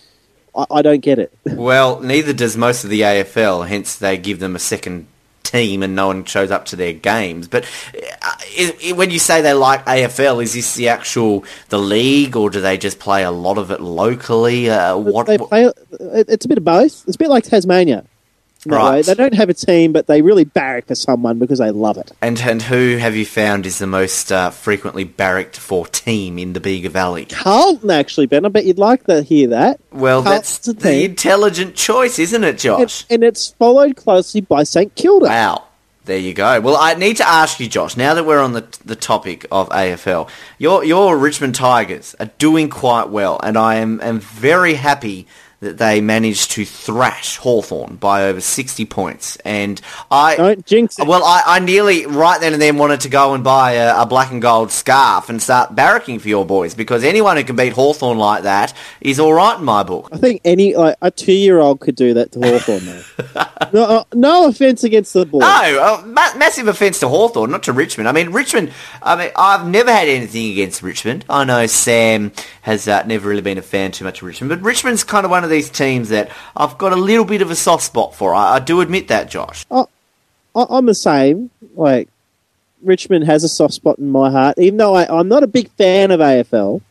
I, 0.56 0.66
I 0.72 0.82
don't 0.82 1.00
get 1.00 1.20
it. 1.20 1.32
Well, 1.46 2.02
neither 2.02 2.34
does 2.34 2.58
most 2.58 2.84
of 2.84 2.90
the 2.90 3.02
AFL. 3.02 3.68
Hence, 3.68 3.96
they 3.96 4.18
give 4.18 4.40
them 4.40 4.56
a 4.56 4.60
second 4.60 5.08
team, 5.50 5.84
and 5.84 5.96
no 5.96 6.08
one 6.08 6.26
shows 6.26 6.52
up 6.52 6.66
to 6.66 6.76
their 6.76 6.94
games. 6.94 7.48
But 7.48 7.66
uh, 8.22 8.36
is, 8.56 8.94
when 8.94 9.10
you 9.12 9.20
say 9.20 9.42
they 9.42 9.54
like 9.54 9.86
AFL, 9.86 10.44
is 10.44 10.54
this 10.54 10.76
the 10.76 10.90
actual 10.90 11.46
the 11.70 11.80
league, 11.80 12.36
or 12.36 12.50
do 12.50 12.62
they 12.62 12.78
just 12.78 13.00
play 13.00 13.24
a 13.24 13.32
lot 13.32 13.58
of 13.58 13.72
it 13.72 13.82
locally? 13.82 14.70
Uh, 14.70 14.98
what? 14.98 15.28
they 15.28 15.38
play, 15.38 15.72
it's 16.00 16.46
a 16.46 16.48
bit 16.48 16.58
of 16.58 16.64
both. 16.64 17.08
It's 17.08 17.16
a 17.16 17.20
bit 17.20 17.30
like 17.30 17.44
Tasmania. 17.44 18.06
That 18.66 18.76
Right. 18.76 18.92
way. 18.96 19.02
They 19.04 19.14
don't 19.14 19.34
have 19.36 19.50
a 19.50 19.54
team, 19.54 19.92
but 19.94 20.08
they 20.08 20.22
really 20.22 20.44
barrack 20.44 20.88
for 20.88 20.96
someone 20.96 21.40
because 21.40 21.60
they 21.60 21.72
love 21.72 21.98
it. 21.98 22.12
and 22.22 22.40
and 22.42 22.62
who 22.64 22.98
have 22.98 23.16
you 23.16 23.26
found 23.26 23.66
is 23.66 23.80
the 23.80 23.88
most 23.88 24.32
uh, 24.32 24.50
frequently 24.50 25.04
barracked 25.04 25.58
for 25.58 25.86
team 25.88 26.38
in 26.38 26.54
the 26.54 26.60
Bega 26.60 26.90
Valley? 26.90 27.26
Carlton, 27.26 27.90
actually, 27.92 28.26
Ben. 28.26 28.46
I 28.46 28.50
bet 28.50 28.66
you'd 28.66 28.78
like 28.80 29.06
to 29.06 29.22
hear 29.22 29.48
that. 29.50 29.80
Well, 29.92 30.22
that's 30.22 30.58
Carlton's 30.60 30.86
a 30.86 30.88
the 30.90 31.04
intelligent 31.06 31.76
choice, 31.76 32.20
isn't 32.20 32.44
it, 32.44 32.50
And, 32.50 32.60
Josh? 32.60 33.06
and 33.10 33.24
it's 33.24 33.50
followed 33.60 33.96
closely 33.96 34.42
by 34.42 34.64
St 34.64 34.94
Kilda. 34.96 35.26
Wow. 35.28 35.64
There 36.06 36.18
you 36.18 36.34
go. 36.34 36.62
Well, 36.62 36.78
I 36.80 36.94
need 36.94 37.18
to 37.18 37.28
ask 37.28 37.60
you, 37.60 37.68
Josh. 37.68 37.98
Now 37.98 38.14
that 38.14 38.26
we're 38.26 38.40
on 38.40 38.54
the 38.54 38.66
the 38.86 38.96
topic 38.96 39.46
of 39.52 39.68
AFL, 39.70 40.30
your 40.58 40.82
your 40.86 41.18
Richmond 41.18 41.54
Tigers 41.56 42.16
are 42.20 42.30
doing 42.38 42.70
quite 42.70 43.10
well, 43.10 43.40
and 43.44 43.58
I 43.58 43.76
am 43.76 44.00
am 44.02 44.22
very 44.22 44.76
happy 44.76 45.28
that 45.60 45.78
they 45.80 46.02
managed 46.02 46.52
to 46.52 46.66
thrash 46.66 47.38
Hawthorn 47.38 47.96
by 47.96 48.26
over 48.26 48.40
sixty 48.42 48.86
points. 48.86 49.38
And 49.38 49.82
I 50.12 50.36
Don't 50.36 50.66
jinx 50.66 51.00
it. 51.00 51.08
well, 51.08 51.24
I, 51.24 51.42
I 51.46 51.60
nearly 51.60 52.06
right 52.06 52.40
then 52.40 52.54
and 52.54 52.62
then 52.62 52.78
wanted 52.78 53.02
to 53.02 53.10
go 53.10 53.34
and 53.34 53.44
buy 53.44 53.74
a, 53.74 54.02
a 54.02 54.06
black 54.06 54.32
and 54.32 54.42
gold 54.42 54.72
scarf 54.72 55.30
and 55.30 55.42
start 55.42 55.76
barracking 55.76 56.22
for 56.22 56.30
your 56.30 56.46
boys 56.46 56.76
because 56.76 57.04
anyone 57.04 57.38
who 57.38 57.44
can 57.44 57.56
beat 57.56 57.74
Hawthorn 57.74 58.18
like 58.18 58.44
that 58.44 58.74
is 59.02 59.20
all 59.20 59.34
right 59.34 59.58
in 59.58 59.66
my 59.66 59.84
book. 59.84 60.10
I 60.12 60.18
think 60.18 60.42
any 60.46 60.76
like 60.76 60.96
a 61.02 61.10
two-year-old 61.12 61.80
could 61.80 61.96
do 61.96 62.14
that 62.14 62.32
to 62.34 62.40
Hawthorn. 62.40 62.86
though. 62.86 63.44
no, 63.74 63.84
uh, 63.84 64.04
no 64.14 64.48
offense 64.48 64.84
against 64.84 65.14
the 65.14 65.26
boy. 65.26 65.40
No, 65.40 65.46
uh, 65.48 66.04
ma- 66.06 66.36
massive 66.38 66.68
offence 66.68 67.00
to 67.00 67.08
Hawthorn, 67.08 67.50
not 67.52 67.64
to 67.64 67.74
Richmond. 67.74 68.08
I 68.08 68.12
mean, 68.12 68.32
Richmond, 68.32 68.72
I 69.02 69.16
mean, 69.16 69.32
I've 69.36 69.68
never 69.68 69.92
had 69.92 70.08
anything 70.08 70.52
against 70.52 70.84
Richmond. 70.84 71.26
I 71.30 71.44
know 71.46 71.66
Sam 71.66 72.32
has 72.62 72.88
uh, 72.88 73.04
never 73.04 73.28
really 73.28 73.42
been 73.42 73.58
a 73.58 73.62
fan 73.64 73.92
too 73.92 74.06
much 74.06 74.22
of 74.22 74.28
Richmond, 74.28 74.50
but 74.50 74.62
Richmond's 74.62 75.04
kind 75.04 75.26
of 75.26 75.32
one 75.32 75.44
of 75.44 75.47
these 75.50 75.70
teams 75.70 76.10
that 76.10 76.32
I've 76.56 76.78
got 76.78 76.94
a 76.94 76.98
little 76.98 77.26
bit 77.26 77.42
of 77.42 77.52
a 77.52 77.56
soft 77.56 77.84
spot 77.84 78.16
for. 78.16 78.34
I, 78.34 78.56
I 78.56 78.60
do 78.60 78.82
admit 78.82 79.08
that, 79.08 79.30
Josh. 79.30 79.66
I, 79.72 79.86
I'm 80.56 80.86
the 80.86 80.96
same. 80.96 81.50
Like 81.76 82.10
Richmond 82.82 83.26
has 83.26 83.44
a 83.44 83.50
soft 83.50 83.74
spot 83.74 84.00
in 84.00 84.10
my 84.10 84.32
heart, 84.32 84.58
even 84.58 84.78
though 84.78 84.96
I, 84.96 85.20
I'm 85.20 85.28
not 85.28 85.44
a 85.44 85.48
big 85.48 85.70
fan 85.72 86.12
of 86.12 86.20
AFL, 86.20 86.82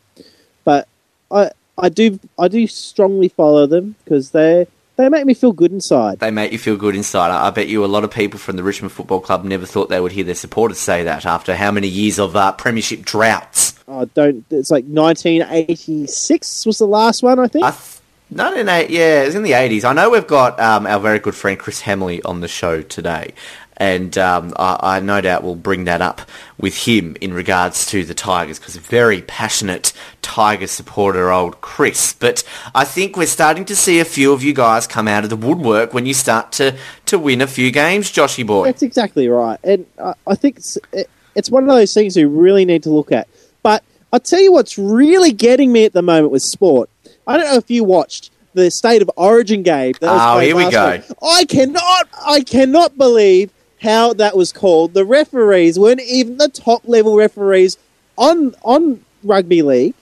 but 0.65 0.89
I 1.31 1.51
I 1.79 1.89
do 1.89 2.19
I 2.39 2.49
do 2.49 2.67
strongly 2.67 3.29
follow 3.29 3.67
them 3.67 3.97
because 4.05 4.31
they 4.31 4.67
they 4.97 5.09
make 5.11 5.27
me 5.27 5.35
feel 5.35 5.53
good 5.53 5.73
inside. 5.73 6.21
They 6.21 6.31
make 6.31 6.53
you 6.53 6.59
feel 6.59 6.77
good 6.77 6.97
inside. 6.97 7.31
I, 7.31 7.49
I 7.49 7.51
bet 7.51 7.69
you 7.69 7.85
a 7.85 7.87
lot 7.87 8.05
of 8.05 8.11
people 8.11 8.39
from 8.39 8.57
the 8.57 8.63
Richmond 8.63 8.93
Football 8.93 9.21
Club 9.21 9.45
never 9.45 9.67
thought 9.67 9.89
they 9.89 10.01
would 10.01 10.13
hear 10.13 10.25
their 10.25 10.35
supporters 10.35 10.79
say 10.79 11.05
that 11.05 11.27
after 11.27 11.55
how 11.55 11.71
many 11.71 11.89
years 11.89 12.19
of 12.19 12.35
uh, 12.35 12.53
premiership 12.53 13.03
droughts. 13.03 13.75
I 13.89 14.07
don't. 14.07 14.45
It's 14.51 14.71
like 14.71 14.85
1986 14.85 16.67
was 16.67 16.79
the 16.79 16.87
last 16.87 17.23
one, 17.23 17.39
I 17.39 17.47
think. 17.47 17.65
I 17.65 17.71
th- 17.71 17.96
not 18.31 18.57
in 18.57 18.69
eight, 18.69 18.91
yeah, 18.91 19.23
it's 19.23 19.35
in 19.35 19.43
the 19.43 19.53
eighties. 19.53 19.85
I 19.85 19.93
know 19.93 20.11
we've 20.11 20.27
got 20.27 20.59
um, 20.59 20.87
our 20.87 20.99
very 20.99 21.19
good 21.19 21.35
friend 21.35 21.59
Chris 21.59 21.83
Hamley 21.83 22.23
on 22.25 22.41
the 22.41 22.49
show 22.49 22.83
today, 22.83 23.35
and 23.77 24.17
um, 24.19 24.53
I, 24.59 24.97
I 24.97 25.01
no 25.01 25.21
doubt 25.21 25.45
will 25.45 25.55
bring 25.55 25.85
that 25.85 26.03
up 26.03 26.23
with 26.59 26.77
him 26.77 27.17
in 27.21 27.33
regards 27.33 27.87
to 27.87 28.05
the 28.05 28.15
Tigers 28.15 28.59
because 28.59 28.77
very 28.77 29.23
passionate 29.23 29.93
Tiger 30.23 30.67
supporter, 30.67 31.31
old 31.31 31.61
Chris. 31.61 32.15
But 32.15 32.43
I 32.75 32.85
think 32.85 33.17
we're 33.17 33.27
starting 33.27 33.65
to 33.67 33.77
see 33.77 34.01
a 34.01 34.05
few 34.05 34.33
of 34.33 34.43
you 34.43 34.53
guys 34.53 34.87
come 34.87 35.07
out 35.07 35.25
of 35.25 35.31
the 35.31 35.37
woodwork 35.37 35.95
when 35.95 36.07
you 36.07 36.15
start 36.15 36.53
to 36.53 36.77
to 37.07 37.19
win 37.19 37.41
a 37.41 37.47
few 37.47 37.71
games, 37.71 38.11
Joshy 38.11 38.45
boy. 38.45 38.65
That's 38.65 38.83
exactly 38.83 39.29
right, 39.29 39.61
and 39.63 39.87
I, 40.03 40.15
I 40.27 40.35
think 40.35 40.57
it's, 40.57 40.79
it, 40.93 41.09
it's 41.37 41.51
one 41.51 41.63
of 41.63 41.69
those 41.69 41.95
things 41.95 42.17
we 42.17 42.25
really 42.25 42.65
need 42.65 42.83
to 42.85 42.91
look 42.91 43.13
at. 43.13 43.29
But 43.63 43.85
I'll 44.13 44.21
tell 44.21 44.41
you 44.41 44.53
what's 44.53 44.79
really 44.79 45.33
getting 45.33 45.73
me 45.73 45.85
at 45.85 45.93
the 45.93 46.03
moment 46.03 46.33
with 46.33 46.43
sport. 46.43 46.91
I 47.27 47.37
don't 47.37 47.47
know 47.47 47.57
if 47.57 47.71
you 47.71 47.85
watched 47.85 48.31
the 48.55 48.71
state 48.71 49.03
of 49.03 49.11
origin 49.17 49.63
game. 49.63 49.95
That 50.01 50.13
was 50.13 50.21
Oh, 50.23 50.39
here 50.39 50.57
we 50.57 50.71
go. 50.71 50.93
week. 50.93 51.03
I 51.23 51.45
cannot, 51.45 52.09
I 52.27 52.41
cannot 52.41 52.97
believe 52.97 53.51
how 53.83 54.13
that 54.15 54.37
was 54.37 54.53
called. 54.53 54.95
The 54.95 55.05
referees 55.05 55.79
weren't 55.79 56.01
even 56.01 56.39
the 56.39 56.49
top 56.49 56.83
level 56.87 57.17
referees 57.17 57.77
on 58.17 58.55
on 58.63 59.05
rugby 59.23 59.61
league. 59.63 59.95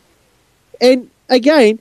And 0.80 1.10
again, 1.28 1.80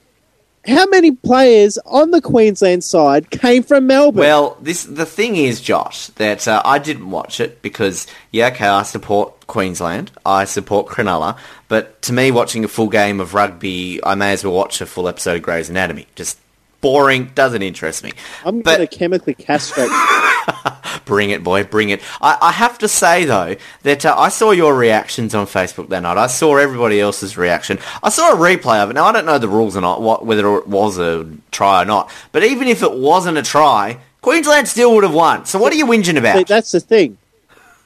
how 0.66 0.86
many 0.88 1.12
players 1.12 1.78
on 1.86 2.12
the 2.12 2.22
Queensland 2.22 2.84
side 2.84 3.30
came 3.32 3.64
from 3.64 3.88
Melbourne? 3.88 4.20
Well, 4.20 4.58
this 4.62 4.84
the 4.84 5.06
thing 5.06 5.36
is, 5.36 5.62
Josh, 5.62 6.08
that 6.08 6.48
uh, 6.48 6.62
I 6.64 6.80
didn't 6.80 7.10
watch 7.10 7.40
it 7.40 7.62
because 7.62 8.08
yeah, 8.32 8.48
okay, 8.48 8.68
I 8.68 8.84
support 8.84 9.48
Queensland, 9.48 10.12
I 10.26 10.46
support 10.46 10.88
Cronulla, 10.88 11.38
but 11.68 12.02
to 12.04 12.14
me, 12.14 12.32
watching 12.32 12.64
a 12.64 12.68
full 12.68 12.90
game 12.90 13.20
of 13.20 13.34
rugby, 13.34 14.00
I 14.04 14.16
may 14.16 14.34
as 14.34 14.44
well 14.44 14.54
watch 14.54 14.80
a 14.82 14.86
full 14.86 15.08
episode 15.08 15.38
of 15.38 15.42
Grey's 15.42 15.70
Anatomy. 15.70 16.08
Just 16.16 16.38
boring, 16.84 17.32
doesn't 17.34 17.64
interest 17.64 18.04
me. 18.04 18.12
I'm 18.46 18.62
but- 18.62 18.78
going 18.78 18.88
to 18.88 18.96
chemically 18.96 19.34
castrate. 19.34 19.90
Bring 21.06 21.32
it, 21.32 21.44
boy, 21.44 21.64
bring 21.64 21.90
it. 21.90 22.02
I, 22.22 22.38
I 22.42 22.52
have 22.52 22.78
to 22.80 22.88
say, 22.88 23.26
though, 23.26 23.56
that 23.82 24.06
uh, 24.06 24.16
I 24.18 24.30
saw 24.30 24.52
your 24.52 24.76
reactions 24.76 25.36
on 25.36 25.48
Facebook 25.48 25.90
that 25.90 26.02
night. 26.02 26.18
I 26.18 26.28
saw 26.28 26.56
everybody 26.56 27.02
else's 27.02 27.36
reaction. 27.36 27.80
I 28.02 28.10
saw 28.10 28.32
a 28.32 28.36
replay 28.36 28.82
of 28.82 28.90
it. 28.90 28.94
Now, 28.94 29.06
I 29.06 29.12
don't 29.12 29.26
know 29.26 29.38
the 29.38 29.50
rules 29.50 29.76
or 29.76 29.82
not, 29.82 30.02
what, 30.02 30.26
whether 30.26 30.56
it 30.58 30.68
was 30.68 30.98
a 31.00 31.28
try 31.52 31.82
or 31.82 31.86
not. 31.86 32.12
But 32.32 32.44
even 32.44 32.68
if 32.68 32.84
it 32.84 32.94
wasn't 32.94 33.38
a 33.38 33.42
try, 33.42 33.98
Queensland 34.22 34.68
still 34.68 34.94
would 34.96 35.04
have 35.04 35.14
won. 35.14 35.46
So 35.46 35.60
what 35.60 35.74
are 35.74 35.76
you 35.76 35.86
whinging 35.86 36.12
See, 36.12 36.18
about? 36.18 36.48
that's 36.48 36.72
the 36.72 36.80
thing. 36.80 37.18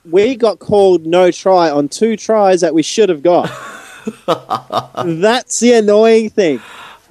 We 0.05 0.35
got 0.35 0.59
called 0.59 1.05
no 1.05 1.31
try 1.31 1.71
on 1.71 1.89
two 1.89 2.17
tries 2.17 2.61
that 2.61 2.73
we 2.73 2.83
should 2.83 3.09
have 3.09 3.23
got. 3.23 3.49
that's 4.25 5.59
the 5.59 5.73
annoying 5.73 6.29
thing. 6.29 6.61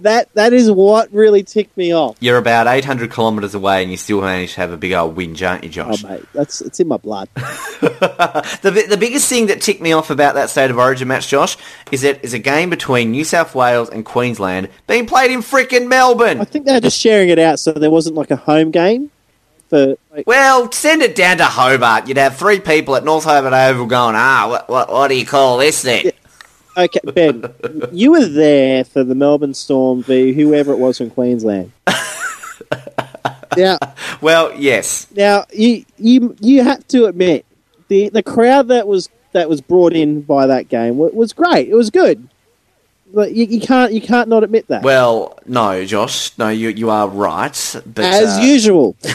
That 0.01 0.33
that 0.35 0.53
is 0.53 0.71
what 0.71 1.13
really 1.13 1.43
ticked 1.43 1.77
me 1.77 1.93
off. 1.93 2.17
You're 2.21 2.37
about 2.39 2.67
800 2.67 3.13
kilometres 3.13 3.55
away 3.55 3.83
and 3.83 3.91
you 3.91 3.97
still 3.97 4.21
manage 4.21 4.55
to 4.55 4.61
have 4.61 4.71
a 4.71 4.77
big 4.77 4.93
old 4.93 5.17
whinge, 5.17 5.49
aren't 5.49 5.65
you, 5.65 5.71
Josh? 5.71 6.05
Oh 6.05 6.09
mate, 6.09 6.25
that's 6.33 6.61
it's 6.61 6.81
in 6.81 6.89
my 6.89 6.97
blood. 6.99 7.29
The, 8.63 8.87
the 8.89 8.97
biggest 8.97 9.29
thing 9.29 9.47
that 9.47 9.61
ticked 9.61 9.81
me 9.81 9.93
off 9.93 10.11
about 10.11 10.35
that 10.35 10.51
State 10.51 10.71
of 10.71 10.79
Origin 10.79 11.09
match, 11.09 11.29
Josh, 11.29 11.57
is 11.93 12.03
that 12.03 12.21
it's 12.25 12.33
a 12.33 12.39
game 12.39 12.71
between 12.71 13.11
New 13.11 13.25
South 13.25 13.55
Wales 13.55 13.89
and 13.91 14.05
Queensland 14.05 14.69
being 14.87 15.07
played 15.07 15.31
in 15.31 15.41
frickin' 15.41 15.87
Melbourne. 15.87 16.41
I 16.41 16.45
think 16.45 16.67
they're 16.67 16.81
just 16.81 16.99
sharing 16.99 17.29
it 17.29 17.39
out 17.39 17.61
so 17.61 17.73
there 17.73 17.91
wasn't 17.91 18.17
like 18.17 18.31
a 18.31 18.37
home 18.37 18.71
game 18.71 19.11
for 19.69 19.97
like, 20.11 20.27
Well, 20.27 20.71
send 20.73 21.03
it 21.03 21.15
down 21.15 21.39
to 21.39 21.45
Hobart. 21.45 22.09
You'd 22.09 22.17
have 22.17 22.37
three 22.37 22.61
people 22.61 22.97
at 22.97 23.05
North 23.05 23.25
Hobart 23.25 23.53
Oval 23.53 23.87
going, 23.87 24.15
ah, 24.17 24.49
what, 24.49 24.69
what, 24.69 24.93
what 24.93 25.09
do 25.09 25.15
you 25.15 25.27
call 25.27 25.59
this 25.59 25.83
then? 25.83 26.11
Okay, 26.77 27.01
Ben, 27.15 27.53
you 27.93 28.11
were 28.13 28.27
there 28.27 28.85
for 28.85 29.03
the 29.03 29.15
Melbourne 29.15 29.55
Storm 29.55 30.03
v 30.03 30.33
whoever 30.33 30.73
it 30.73 30.79
was 30.79 30.99
from 30.99 31.11
Queensland. 31.11 31.73
now, 33.57 33.79
Well, 34.21 34.53
yes. 34.55 35.07
now 35.17 35.47
you 35.53 35.85
you 35.99 36.37
you 36.41 36.63
have 36.63 36.87
to 36.89 37.07
admit 37.07 37.47
the 37.89 38.11
the 38.11 38.23
crowd 38.23 38.69
that 38.69 38.87
was 38.87 39.09
that 39.33 39.49
was 39.49 39.61
brought 39.61 39.95
in 39.95 40.21
by 40.23 40.47
that 40.47 40.69
game 40.69 40.99
wa- 40.99 41.09
was 41.13 41.33
great. 41.33 41.69
It 41.69 41.75
was 41.75 41.91
good. 41.91 42.29
But 43.15 43.33
you, 43.33 43.47
you 43.47 43.61
can't 43.61 43.93
you 43.93 44.01
can't 44.01 44.29
not 44.29 44.45
admit 44.45 44.67
that. 44.69 44.83
Well, 44.83 45.39
no, 45.47 45.85
Josh. 45.87 46.37
No, 46.37 46.49
you 46.51 46.69
you 46.71 46.91
are 46.91 47.09
right. 47.09 47.77
But, 47.87 48.05
As 48.05 48.39
uh, 48.39 48.43
usual. 48.43 48.97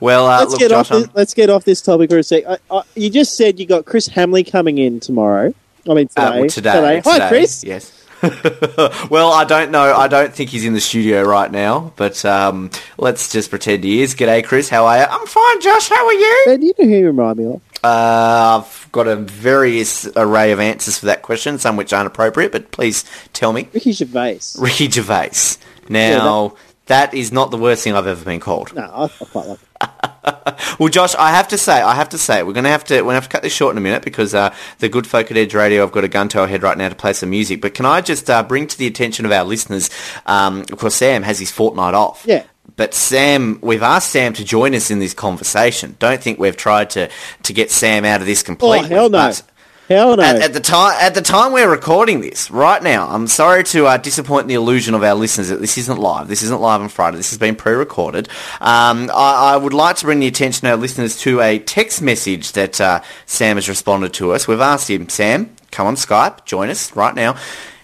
Well, 0.00 0.26
uh, 0.26 0.40
let's 0.40 0.50
look, 0.50 0.60
get 0.60 0.70
Josh, 0.70 0.90
off 0.90 0.98
this, 0.98 1.08
let's 1.14 1.34
get 1.34 1.48
off 1.48 1.64
this 1.64 1.80
topic 1.80 2.10
for 2.10 2.18
a 2.18 2.22
sec. 2.22 2.44
I, 2.46 2.58
I, 2.70 2.82
you 2.94 3.08
just 3.08 3.34
said 3.34 3.58
you 3.58 3.64
got 3.64 3.86
Chris 3.86 4.08
Hamley 4.08 4.44
coming 4.44 4.76
in 4.76 5.00
tomorrow. 5.00 5.54
I 5.88 5.94
mean 5.94 6.08
today. 6.08 6.22
Uh, 6.22 6.40
well, 6.40 6.48
today, 6.48 7.00
Hi, 7.04 7.14
today, 7.14 7.28
Chris. 7.28 7.64
Yes. 7.64 8.04
well, 9.10 9.32
I 9.32 9.44
don't 9.44 9.70
know. 9.70 9.94
I 9.94 10.08
don't 10.08 10.32
think 10.32 10.50
he's 10.50 10.64
in 10.64 10.72
the 10.72 10.80
studio 10.80 11.22
right 11.22 11.50
now, 11.50 11.92
but 11.96 12.24
um, 12.24 12.70
let's 12.96 13.30
just 13.30 13.50
pretend 13.50 13.84
he 13.84 14.00
is. 14.02 14.14
G'day, 14.14 14.44
Chris. 14.44 14.68
How 14.70 14.86
are 14.86 14.98
you? 14.98 15.04
I'm 15.04 15.26
fine, 15.26 15.60
Josh. 15.60 15.88
How 15.88 16.06
are 16.06 16.12
you? 16.12 16.42
Ben, 16.46 16.62
you 16.62 16.72
know 16.78 16.84
who 16.86 16.96
you 16.96 17.06
remind 17.06 17.38
me 17.38 17.46
of? 17.46 17.60
Uh, 17.82 18.62
I've 18.62 18.88
got 18.92 19.08
a 19.08 19.16
various 19.16 20.06
array 20.16 20.52
of 20.52 20.60
answers 20.60 20.98
for 20.98 21.06
that 21.06 21.20
question, 21.20 21.58
some 21.58 21.76
which 21.76 21.92
aren't 21.92 22.06
appropriate, 22.06 22.50
but 22.50 22.70
please 22.70 23.04
tell 23.34 23.52
me. 23.52 23.68
Ricky 23.74 23.92
Gervais. 23.92 24.40
Ricky 24.58 24.88
Gervais. 24.88 25.58
Now, 25.90 26.56
that 26.86 27.12
is 27.12 27.30
not 27.30 27.50
the 27.50 27.58
worst 27.58 27.84
thing 27.84 27.94
I've 27.94 28.06
ever 28.06 28.24
been 28.24 28.40
called. 28.40 28.74
No, 28.74 28.82
I, 28.82 29.04
I 29.04 29.08
quite 29.08 29.46
like 29.46 29.58
it. 29.60 30.33
Well, 30.78 30.88
Josh, 30.88 31.14
I 31.14 31.30
have 31.30 31.48
to 31.48 31.58
say, 31.58 31.80
I 31.80 31.94
have 31.94 32.08
to 32.10 32.18
say, 32.18 32.42
we're 32.42 32.52
going 32.52 32.64
to 32.64 32.70
have 32.70 32.84
to, 32.84 32.94
we're 32.96 33.02
going 33.02 33.10
to 33.12 33.20
have 33.20 33.28
to 33.28 33.30
cut 33.30 33.42
this 33.42 33.52
short 33.52 33.72
in 33.72 33.78
a 33.78 33.80
minute 33.80 34.02
because 34.04 34.34
uh, 34.34 34.54
the 34.78 34.88
good 34.88 35.06
folk 35.06 35.30
at 35.30 35.36
Edge 35.36 35.54
Radio 35.54 35.82
have 35.82 35.92
got 35.92 36.04
a 36.04 36.08
gun 36.08 36.28
to 36.30 36.40
our 36.40 36.46
head 36.46 36.62
right 36.62 36.76
now 36.76 36.88
to 36.88 36.94
play 36.94 37.12
some 37.12 37.30
music. 37.30 37.60
But 37.60 37.74
can 37.74 37.86
I 37.86 38.00
just 38.00 38.28
uh, 38.28 38.42
bring 38.42 38.66
to 38.66 38.78
the 38.78 38.86
attention 38.86 39.24
of 39.24 39.32
our 39.32 39.44
listeners? 39.44 39.90
Um, 40.26 40.60
of 40.60 40.78
course, 40.78 40.96
Sam 40.96 41.22
has 41.22 41.38
his 41.38 41.50
fortnight 41.50 41.94
off. 41.94 42.24
Yeah. 42.26 42.44
But 42.76 42.94
Sam, 42.94 43.58
we've 43.62 43.82
asked 43.82 44.10
Sam 44.10 44.32
to 44.32 44.44
join 44.44 44.74
us 44.74 44.90
in 44.90 44.98
this 44.98 45.14
conversation. 45.14 45.96
Don't 45.98 46.20
think 46.20 46.38
we've 46.38 46.56
tried 46.56 46.90
to, 46.90 47.08
to 47.44 47.52
get 47.52 47.70
Sam 47.70 48.04
out 48.04 48.20
of 48.20 48.26
this 48.26 48.42
completely. 48.42 48.86
Oh 48.86 48.88
hell 48.88 49.10
no. 49.10 49.28
but- 49.28 49.42
No. 49.90 50.14
at, 50.14 50.40
at 50.40 50.52
the 50.54 50.60
time, 50.60 50.96
at 51.00 51.14
the 51.14 51.20
time 51.20 51.52
we're 51.52 51.70
recording 51.70 52.20
this 52.20 52.50
right 52.50 52.82
now, 52.82 53.08
I'm 53.08 53.26
sorry 53.26 53.64
to 53.64 53.86
uh, 53.86 53.96
disappoint 53.98 54.48
the 54.48 54.54
illusion 54.54 54.94
of 54.94 55.02
our 55.02 55.14
listeners 55.14 55.48
that 55.48 55.60
this 55.60 55.76
isn't 55.76 55.98
live. 55.98 56.28
This 56.28 56.42
isn't 56.42 56.60
live 56.60 56.80
on 56.80 56.88
Friday. 56.88 57.18
This 57.18 57.30
has 57.30 57.38
been 57.38 57.54
pre-recorded. 57.54 58.28
Um, 58.60 59.10
I, 59.14 59.52
I 59.52 59.56
would 59.56 59.74
like 59.74 59.96
to 59.96 60.06
bring 60.06 60.20
the 60.20 60.26
attention 60.26 60.66
of 60.66 60.72
our 60.72 60.76
listeners 60.78 61.18
to 61.20 61.40
a 61.40 61.58
text 61.58 62.00
message 62.00 62.52
that 62.52 62.80
uh, 62.80 63.02
Sam 63.26 63.56
has 63.56 63.68
responded 63.68 64.14
to 64.14 64.32
us. 64.32 64.48
We've 64.48 64.60
asked 64.60 64.88
him, 64.88 65.08
Sam, 65.08 65.54
come 65.70 65.86
on 65.86 65.96
Skype, 65.96 66.44
join 66.46 66.70
us 66.70 66.96
right 66.96 67.14
now. 67.14 67.36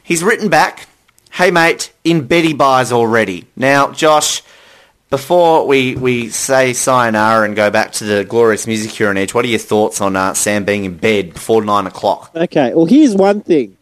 He's 0.02 0.22
written 0.22 0.48
back, 0.48 0.88
"Hey 1.32 1.50
mate, 1.50 1.92
in 2.02 2.26
Betty 2.26 2.52
buys 2.54 2.92
already." 2.92 3.46
Now, 3.56 3.92
Josh. 3.92 4.42
Before 5.10 5.66
we, 5.66 5.96
we 5.96 6.28
say 6.28 6.72
sayonara 6.72 7.44
and 7.44 7.56
go 7.56 7.68
back 7.68 7.90
to 7.94 8.04
the 8.04 8.24
glorious 8.24 8.68
music 8.68 8.92
here 8.92 9.08
on 9.08 9.16
Edge, 9.16 9.34
what 9.34 9.44
are 9.44 9.48
your 9.48 9.58
thoughts 9.58 10.00
on 10.00 10.14
uh, 10.14 10.34
Sam 10.34 10.64
being 10.64 10.84
in 10.84 10.96
bed 10.96 11.34
before 11.34 11.64
nine 11.64 11.88
o'clock? 11.88 12.30
Okay, 12.36 12.72
well, 12.72 12.86
here's 12.86 13.16
one 13.16 13.40
thing. 13.40 13.76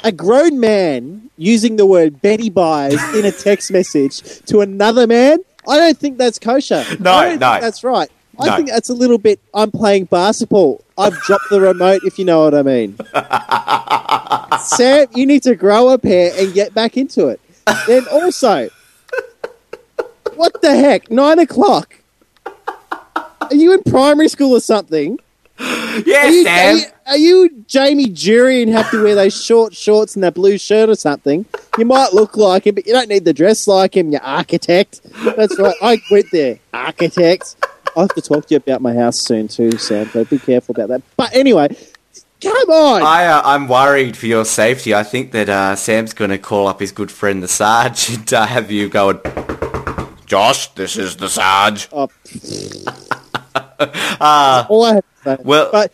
A 0.00 0.12
grown 0.12 0.60
man 0.60 1.30
using 1.38 1.76
the 1.76 1.86
word 1.86 2.20
Betty 2.20 2.50
buys 2.50 2.92
in 3.14 3.24
a 3.24 3.32
text 3.32 3.70
message 3.72 4.20
to 4.44 4.60
another 4.60 5.06
man, 5.06 5.38
I 5.66 5.78
don't 5.78 5.96
think 5.96 6.18
that's 6.18 6.38
kosher. 6.38 6.84
No, 7.00 7.30
no. 7.30 7.38
that's 7.38 7.82
right. 7.82 8.10
I 8.38 8.46
No. 8.48 8.56
think 8.56 8.68
that's 8.68 8.90
a 8.90 8.94
little 8.94 9.16
bit, 9.16 9.40
I'm 9.54 9.70
playing 9.70 10.04
basketball. 10.06 10.84
I've 10.98 11.18
dropped 11.22 11.48
the 11.48 11.60
remote, 11.60 12.02
if 12.04 12.18
you 12.18 12.26
know 12.26 12.44
what 12.44 12.54
I 12.54 12.60
mean. 12.62 12.96
Sam, 14.60 15.06
you 15.14 15.24
need 15.24 15.42
to 15.44 15.54
grow 15.56 15.88
a 15.88 15.98
pair 15.98 16.32
and 16.36 16.52
get 16.52 16.74
back 16.74 16.98
into 16.98 17.28
it. 17.28 17.40
Then 17.86 18.06
also, 18.08 18.68
what 20.36 20.60
the 20.62 20.74
heck? 20.74 21.10
Nine 21.10 21.38
o'clock? 21.38 21.96
Are 23.16 23.54
you 23.54 23.72
in 23.74 23.82
primary 23.82 24.28
school 24.28 24.52
or 24.52 24.60
something? 24.60 25.18
Are 25.58 26.00
Yes, 26.00 26.34
you, 26.34 26.44
Sam. 26.44 26.76
are, 26.76 26.78
you, 26.78 26.84
are 27.06 27.16
you 27.16 27.64
Jamie 27.68 28.06
Durie 28.08 28.62
and 28.62 28.72
have 28.72 28.90
to 28.90 29.02
wear 29.02 29.14
those 29.14 29.40
short 29.44 29.74
shorts 29.74 30.16
and 30.16 30.24
that 30.24 30.34
blue 30.34 30.58
shirt 30.58 30.88
or 30.88 30.96
something? 30.96 31.46
You 31.78 31.84
might 31.84 32.12
look 32.12 32.36
like 32.36 32.66
him, 32.66 32.74
but 32.74 32.86
you 32.86 32.92
don't 32.92 33.08
need 33.08 33.24
to 33.24 33.32
dress 33.32 33.68
like 33.68 33.96
him, 33.96 34.10
you 34.12 34.18
architect. 34.22 35.00
That's 35.36 35.58
right. 35.58 35.74
I 35.80 36.00
went 36.10 36.26
there, 36.32 36.58
architect. 36.72 37.56
I'll 37.96 38.04
have 38.04 38.14
to 38.14 38.22
talk 38.22 38.46
to 38.46 38.54
you 38.54 38.56
about 38.56 38.80
my 38.80 38.94
house 38.94 39.20
soon 39.20 39.46
too, 39.46 39.78
Sam. 39.78 40.08
So 40.08 40.24
be 40.24 40.38
careful 40.38 40.74
about 40.74 40.88
that. 40.88 41.02
But 41.16 41.34
anyway, 41.34 41.68
come 42.42 42.70
on. 42.70 43.02
I, 43.02 43.26
uh, 43.26 43.42
I'm 43.44 43.68
worried 43.68 44.16
for 44.16 44.26
your 44.26 44.44
safety. 44.44 44.94
I 44.94 45.04
think 45.04 45.30
that 45.32 45.48
uh, 45.48 45.76
Sam's 45.76 46.12
going 46.12 46.30
to 46.30 46.38
call 46.38 46.66
up 46.66 46.80
his 46.80 46.90
good 46.90 47.12
friend 47.12 47.40
the 47.42 47.48
Sarge 47.48 48.10
and 48.14 48.34
uh, 48.34 48.46
have 48.46 48.72
you 48.72 48.88
go 48.88 49.10
and... 49.10 49.20
Josh, 50.34 50.66
this 50.74 50.96
is 50.96 51.16
the 51.16 51.28
Sarge. 51.28 51.88
Oh. 51.92 52.08
Ah. 54.20 54.66
All 54.68 54.84
I 54.84 54.94
have 54.94 55.04
to 55.04 55.36
say. 55.36 55.36
well- 55.44 55.68
but 55.70 55.92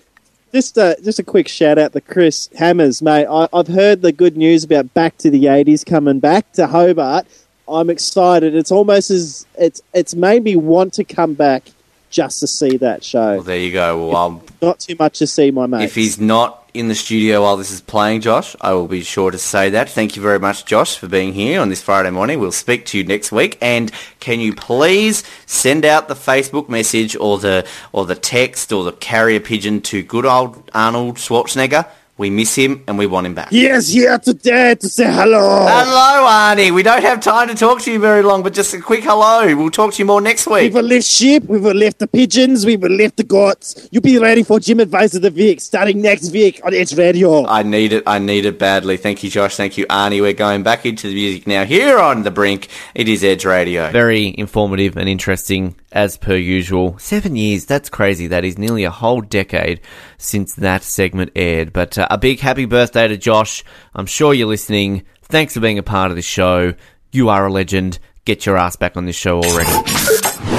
just 0.55 0.79
a 0.79 0.97
just 1.05 1.19
a 1.19 1.23
quick 1.23 1.47
shout 1.47 1.77
out 1.79 1.93
to 1.93 2.01
Chris 2.01 2.49
Hammers, 2.59 3.03
mate. 3.03 3.27
I, 3.31 3.49
I've 3.53 3.69
heard 3.69 4.01
the 4.01 4.13
good 4.13 4.39
news 4.39 4.65
about 4.65 4.95
Back 4.95 5.19
to 5.19 5.31
the 5.31 5.45
'80s 5.45 5.85
coming 5.85 6.21
back 6.21 6.51
to 6.55 6.67
Hobart. 6.67 7.27
I'm 7.69 7.91
excited. 7.91 8.55
It's 8.55 8.73
almost 8.73 9.11
as 9.11 9.47
it's 9.59 9.83
it's 9.93 10.15
made 10.15 10.43
me 10.43 10.57
want 10.57 10.95
to 10.95 11.05
come 11.05 11.35
back 11.35 11.65
just 12.09 12.41
to 12.41 12.47
see 12.47 12.79
that 12.79 13.05
show. 13.05 13.35
Well, 13.37 13.43
there 13.43 13.59
you 13.59 13.73
go. 13.73 14.09
Well, 14.09 14.43
Not 14.63 14.81
too 14.81 14.97
much 14.99 15.19
to 15.19 15.27
see 15.27 15.51
my 15.51 15.67
mate. 15.67 15.85
if 15.85 15.95
he's 15.95 16.19
not 16.19 16.60
in 16.75 16.89
the 16.89 16.95
studio 16.95 17.43
while 17.43 17.57
this 17.57 17.71
is 17.71 17.81
playing, 17.81 18.21
Josh, 18.21 18.55
I 18.61 18.73
will 18.73 18.89
be 18.89 19.03
sure 19.03 19.31
to 19.31 19.39
say 19.39 19.71
that. 19.71 19.91
Thank 19.91 20.17
you 20.17 20.23
very 20.23 20.39
much, 20.39 20.65
Josh, 20.65 20.97
for 20.97 21.09
being 21.09 21.33
here 21.33 21.61
on 21.61 21.69
this 21.69 21.83
Friday 21.83 22.11
morning. 22.11 22.39
We'll 22.39 22.53
speak 22.53 22.87
to 22.87 22.99
you 22.99 23.05
next 23.05 23.33
week. 23.33 23.59
And 23.61 23.91
can 24.21 24.41
you 24.41 24.55
please 24.55 25.25
send 25.47 25.85
out 25.85 26.09
the 26.09 26.15
Facebook 26.15 26.69
message 26.69 27.17
or 27.17 27.39
the 27.39 27.67
or 27.93 28.07
the 28.07 28.15
text 28.15 28.73
or 28.73 28.85
the 28.85 28.93
carrier 28.93 29.41
pigeon 29.41 29.81
to 29.83 30.03
good 30.03 30.27
old 30.27 30.71
Arnold 30.75 31.17
Schwarzenegger? 31.17 31.87
We 32.21 32.29
miss 32.29 32.55
him 32.55 32.85
and 32.87 32.99
we 32.99 33.07
want 33.07 33.27
him 33.27 33.33
back. 33.33 33.49
He 33.49 33.65
is 33.65 33.89
here 33.89 34.19
today 34.19 34.75
to 34.75 34.89
say 34.91 35.11
hello. 35.11 35.65
Hello, 35.67 36.29
Arnie. 36.29 36.71
We 36.71 36.83
don't 36.83 37.01
have 37.01 37.19
time 37.21 37.49
to 37.49 37.55
talk 37.55 37.81
to 37.81 37.91
you 37.91 37.99
very 37.99 38.23
long, 38.23 38.43
but 38.43 38.53
just 38.53 38.75
a 38.75 38.79
quick 38.79 39.05
hello. 39.05 39.57
We'll 39.57 39.71
talk 39.71 39.95
to 39.95 39.99
you 40.01 40.05
more 40.05 40.21
next 40.21 40.47
week. 40.47 40.55
We 40.55 40.65
week. 40.65 40.75
will 40.75 40.83
lift 40.83 41.07
sheep, 41.07 41.45
we 41.45 41.59
will 41.59 41.75
lift 41.75 41.99
the 41.99 42.07
pigeons, 42.07 42.67
we 42.67 42.77
will 42.77 42.91
lift 42.91 43.17
the 43.17 43.25
goats. 43.25 43.89
You'll 43.91 44.03
be 44.03 44.19
ready 44.19 44.43
for 44.43 44.61
Gym 44.61 44.81
Advice 44.81 45.15
of 45.15 45.23
the 45.23 45.31
Week, 45.31 45.63
starting 45.63 46.03
next 46.03 46.31
week 46.31 46.61
on 46.63 46.75
Edge 46.75 46.95
Radio. 46.95 47.47
I 47.47 47.63
need 47.63 47.95
it. 47.95 48.03
I 48.07 48.19
need 48.19 48.45
it 48.45 48.59
badly. 48.59 48.99
Thank 48.99 49.25
you, 49.25 49.31
Josh. 49.31 49.57
Thank 49.57 49.79
you, 49.79 49.87
Arnie. 49.87 50.21
We're 50.21 50.35
going 50.35 50.63
back 50.63 50.85
into 50.85 51.09
the 51.09 51.15
music 51.15 51.47
now. 51.47 51.65
Here 51.65 51.99
on 51.99 52.23
the 52.23 52.31
brink, 52.31 52.69
it 52.95 53.09
is 53.09 53.25
Edge 53.25 53.47
Radio. 53.47 53.91
Very 53.93 54.35
informative 54.37 54.99
and 54.99 55.09
interesting, 55.09 55.75
as 55.93 56.17
per 56.17 56.37
usual. 56.37 56.99
Seven 56.99 57.37
years, 57.37 57.65
that's 57.65 57.91
crazy. 57.91 58.27
That 58.29 58.45
is 58.45 58.59
nearly 58.59 58.85
a 58.85 58.91
whole 58.91 59.21
decade 59.21 59.81
since 60.19 60.55
that 60.55 60.83
segment 60.83 61.33
aired. 61.35 61.73
But 61.73 61.99
uh, 61.99 62.07
a 62.11 62.19
big 62.19 62.41
happy 62.41 62.65
birthday 62.65 63.09
to 63.09 63.17
Josh. 63.17 63.65
I'm 63.95 64.07
sure 64.07 64.35
you're 64.35 64.49
listening. 64.49 65.05
Thanks 65.23 65.55
for 65.55 65.61
being 65.61 65.79
a 65.79 65.83
part 65.83 66.11
of 66.11 66.17
this 66.17 66.25
show. 66.25 66.75
You 67.13 67.29
are 67.29 67.47
a 67.47 67.53
legend. 67.53 67.99
Get 68.25 68.47
your 68.47 68.57
ass 68.57 68.77
back 68.77 68.97
on 68.97 69.07
this 69.07 69.17
show 69.17 69.43
already. 69.43 69.71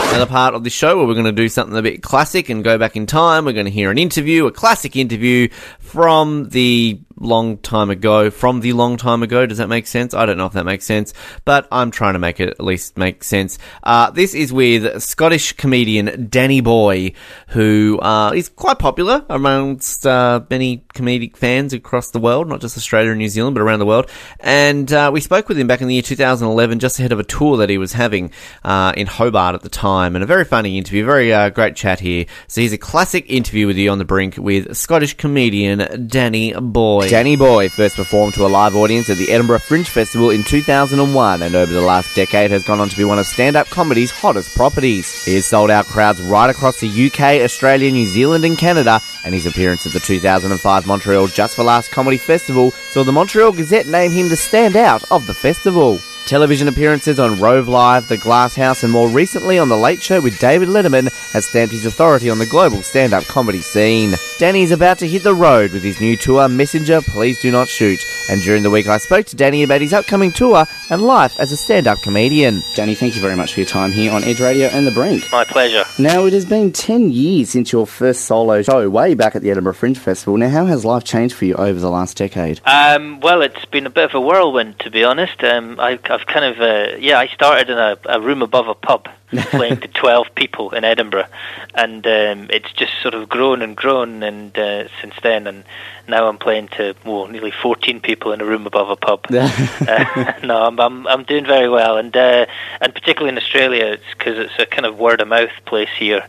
Another 0.10 0.26
part 0.26 0.56
of 0.56 0.64
the 0.64 0.70
show 0.70 0.98
where 0.98 1.08
we're 1.08 1.14
going 1.14 1.26
to 1.26 1.32
do 1.32 1.48
something 1.48 1.78
a 1.78 1.82
bit 1.82 2.04
classic 2.04 2.50
and 2.50 2.64
go 2.64 2.78
back 2.78 2.98
in 2.98 3.06
time. 3.06 3.46
We're 3.46 3.54
going 3.54 3.66
to 3.66 3.72
hear 3.72 3.92
an 3.92 3.98
interview, 3.98 4.46
a 4.46 4.52
classic 4.52 4.96
interview 4.96 5.48
from 5.92 6.48
the 6.50 7.02
long 7.22 7.58
time 7.58 7.90
ago. 7.90 8.30
From 8.30 8.62
the 8.62 8.74
long 8.74 8.98
time 8.98 9.24
ago, 9.24 9.46
does 9.46 9.58
that 9.60 9.68
make 9.68 9.88
sense? 9.88 10.14
I 10.14 10.26
don't 10.26 10.38
know 10.38 10.46
if 10.46 10.54
that 10.54 10.66
makes 10.66 10.86
sense, 10.86 11.14
but 11.46 11.68
I'm 11.72 11.92
trying 11.92 12.14
to 12.14 12.20
make 12.20 12.40
it 12.40 12.50
at 12.50 12.64
least 12.64 12.98
make 12.98 13.24
sense. 13.24 13.58
Uh, 13.84 14.10
this 14.10 14.34
is 14.34 14.52
with 14.52 15.02
Scottish 15.02 15.54
comedian 15.54 16.28
Danny 16.30 16.62
Bhoy, 16.62 17.14
who 17.50 18.00
uh, 18.02 18.32
is 18.32 18.50
quite 18.50 18.80
popular 18.80 19.26
amongst 19.30 20.08
uh, 20.08 20.42
many 20.50 20.86
comedic 20.94 21.36
fans 21.38 21.74
across 21.74 22.12
the 22.12 22.20
world, 22.20 22.48
not 22.48 22.62
just 22.62 22.78
Australia 22.78 23.12
and 23.12 23.20
New 23.20 23.30
Zealand, 23.30 23.56
but 23.56 23.62
around 23.62 23.80
the 23.80 23.86
world. 23.86 24.10
And 24.40 24.92
uh, 24.92 25.12
we 25.14 25.22
spoke 25.22 25.48
with 25.48 25.60
him 25.60 25.68
back 25.68 25.82
in 25.82 25.88
the 25.88 25.94
year 25.94 26.04
2011, 26.04 26.80
just 26.80 27.00
ahead 27.00 27.12
of 27.12 27.20
a 27.20 27.24
tour 27.24 27.58
that 27.58 27.70
he 27.70 27.78
was 27.78 27.94
having 27.94 28.32
uh, 28.64 28.94
in 28.96 29.08
Hobart 29.08 29.56
at 29.56 29.62
the 29.62 29.70
time, 29.70 30.16
and 30.16 30.24
a 30.24 30.28
very 30.28 30.46
funny 30.46 30.78
interview, 30.78 31.06
very 31.06 31.34
uh, 31.34 31.50
great 31.50 31.76
chat 31.76 32.00
here. 32.00 32.26
So 32.48 32.62
here's 32.62 32.74
a 32.74 32.78
classic 32.78 33.26
interview 33.30 33.68
with 33.68 33.78
you 33.78 33.92
on 33.92 33.98
the 33.98 34.06
brink 34.06 34.38
with 34.38 34.76
Scottish 34.76 35.16
comedian 35.16 35.81
Danny 36.08 36.54
Bhoy. 36.54 37.10
Danny 37.10 37.38
Bhoy 37.38 37.70
first 37.70 37.96
performed 37.96 38.34
to 38.36 38.46
a 38.46 38.48
live 38.48 38.76
audience 38.76 39.10
at 39.10 39.18
the 39.18 39.32
Edinburgh 39.32 39.60
Fringe 39.60 39.90
Festival 39.90 40.30
in 40.30 40.44
2001, 40.44 41.42
and 41.42 41.56
over 41.56 41.72
the 41.72 41.82
last 41.82 42.16
decade 42.16 42.52
has 42.52 42.64
gone 42.64 42.80
on 42.80 42.90
to 42.90 42.98
be 42.98 43.04
one 43.04 43.20
of 43.20 43.26
stand-up 43.26 43.68
comedy's 43.70 44.12
hottest 44.12 44.56
properties. 44.56 45.26
He 45.26 45.36
has 45.36 45.46
sold 45.46 45.70
out 45.70 45.86
crowds 45.86 46.22
right 46.22 46.50
across 46.50 46.80
the 46.80 46.88
UK, 46.88 47.42
Australia, 47.44 47.92
New 47.92 48.06
Zealand, 48.06 48.46
and 48.46 48.58
Canada, 48.58 49.02
and 49.24 49.34
his 49.34 49.46
appearance 49.46 49.86
at 49.86 49.94
the 49.94 50.00
2005 50.00 50.88
Montreal 50.88 51.28
Just 51.28 51.56
for 51.56 51.64
Laughs 51.64 51.88
Comedy 51.88 52.18
Festival 52.18 52.72
saw 52.72 53.04
the 53.04 53.12
Montreal 53.12 53.52
Gazette 53.52 53.88
name 53.88 54.12
him 54.12 54.30
the 54.30 54.36
standout 54.36 55.04
of 55.12 55.28
the 55.28 55.34
festival. 55.34 56.00
Television 56.26 56.68
appearances 56.68 57.20
on 57.20 57.40
Rove 57.40 57.68
Live, 57.68 58.08
The 58.08 58.18
Glass 58.18 58.56
House, 58.56 58.84
and 58.84 58.92
more 58.92 59.10
recently 59.10 59.60
on 59.60 59.70
The 59.70 59.76
Late 59.76 60.02
Show 60.02 60.22
with 60.22 60.40
David 60.40 60.70
Letterman 60.70 61.12
has 61.34 61.46
stamped 61.46 61.74
his 61.74 61.86
authority 61.86 62.30
on 62.30 62.40
the 62.40 62.46
global 62.46 62.82
stand 62.82 63.14
up 63.14 63.26
comedy 63.26 63.62
scene. 63.62 64.14
Danny 64.38 64.64
is 64.64 64.72
about 64.72 64.98
to 65.00 65.08
hit 65.08 65.24
the 65.24 65.34
road 65.34 65.72
with 65.74 65.84
his 65.84 66.00
new 66.00 66.16
tour, 66.16 66.48
Messenger 66.48 67.02
Please 67.02 67.42
Do 67.42 67.52
Not 67.52 67.68
Shoot. 67.68 68.00
And 68.30 68.42
during 68.42 68.64
the 68.64 68.70
week, 68.70 68.88
I 68.88 68.98
spoke 68.98 69.26
to 69.28 69.36
Danny 69.36 69.64
about 69.64 69.82
his 69.82 69.94
upcoming 69.94 70.32
tour 70.32 70.66
and 70.90 71.02
life 71.02 71.38
as 71.40 71.52
a 71.52 71.58
stand 71.58 71.88
up 71.88 72.00
comedian. 72.02 72.62
Danny, 72.76 72.96
thank 72.96 73.16
you 73.16 73.22
very 73.22 73.36
much 73.36 73.54
for 73.54 73.60
your 73.60 73.68
time 73.68 73.92
here 73.92 74.12
on 74.14 74.24
Edge 74.24 74.40
Radio 74.40 74.68
and 74.68 74.88
The 74.88 74.92
Brink. 74.92 75.30
My 75.32 75.44
pleasure. 75.44 75.84
Now, 76.00 76.26
it 76.26 76.34
has 76.34 76.46
been 76.46 76.72
10 76.72 77.12
years 77.12 77.50
since 77.50 77.72
your 77.72 77.86
first 77.86 78.22
solo 78.26 78.62
show, 78.62 78.90
way 78.90 79.16
back 79.16 79.36
at 79.36 79.42
the 79.42 79.52
Edinburgh 79.52 79.74
Fringe 79.74 79.98
Festival. 79.98 80.38
Now, 80.38 80.50
how 80.50 80.66
has 80.68 80.86
life 80.86 81.04
changed 81.04 81.36
for 81.36 81.46
you 81.46 81.56
over 81.56 81.80
the 81.80 81.90
last 81.90 82.16
decade? 82.18 82.62
Um, 82.66 83.20
well, 83.20 83.42
it's 83.42 83.66
been 83.66 83.86
a 83.86 83.90
bit 83.90 84.06
of 84.06 84.16
a 84.16 84.22
whirlwind, 84.22 84.80
to 84.80 84.90
be 84.90 85.04
honest. 85.04 85.44
Um, 85.44 85.80
I, 85.80 86.00
I've 86.12 86.26
kind 86.26 86.46
of, 86.46 86.60
uh, 86.60 86.98
yeah, 86.98 87.18
I 87.20 87.28
started 87.28 87.70
in 87.70 87.78
a, 87.78 87.98
a 88.06 88.20
room 88.20 88.42
above 88.42 88.68
a 88.68 88.76
pub, 88.76 89.08
playing 89.32 89.80
to 89.80 89.88
12 89.88 90.36
people 90.36 90.72
in 90.72 90.84
Edinburgh, 90.84 91.28
and 91.74 92.06
um, 92.06 92.48
it's 92.50 92.72
just 92.74 92.92
sort 93.02 93.14
of 93.14 93.30
grown 93.30 93.62
and 93.62 93.76
grown, 93.78 94.22
and 94.24 94.58
uh, 94.58 94.88
since 95.00 95.14
then, 95.24 95.48
and 95.48 95.64
now 96.08 96.28
I'm 96.28 96.38
playing 96.38 96.68
to 96.70 96.96
well, 97.06 97.28
nearly 97.28 97.52
14 97.52 98.02
people 98.02 98.34
in 98.34 98.42
a 98.42 98.46
room 98.46 98.68
above 98.68 98.90
a 98.90 98.96
pub. 98.96 99.26
uh, 99.32 100.34
no, 100.44 100.66
I'm, 100.66 100.80
I'm 100.80 101.08
I'm 101.08 101.24
doing 101.24 101.46
very 101.46 101.70
well, 101.70 101.98
and 101.98 102.16
uh, 102.16 102.46
and 102.82 102.94
particularly 102.94 103.30
in 103.30 103.38
Australia, 103.38 103.86
it's 103.86 104.04
because 104.18 104.38
it's 104.38 104.60
a 104.60 104.66
kind 104.66 104.86
of 104.86 105.00
word 105.00 105.22
of 105.22 105.30
mouth 105.30 105.52
place 105.66 105.90
here, 105.98 106.28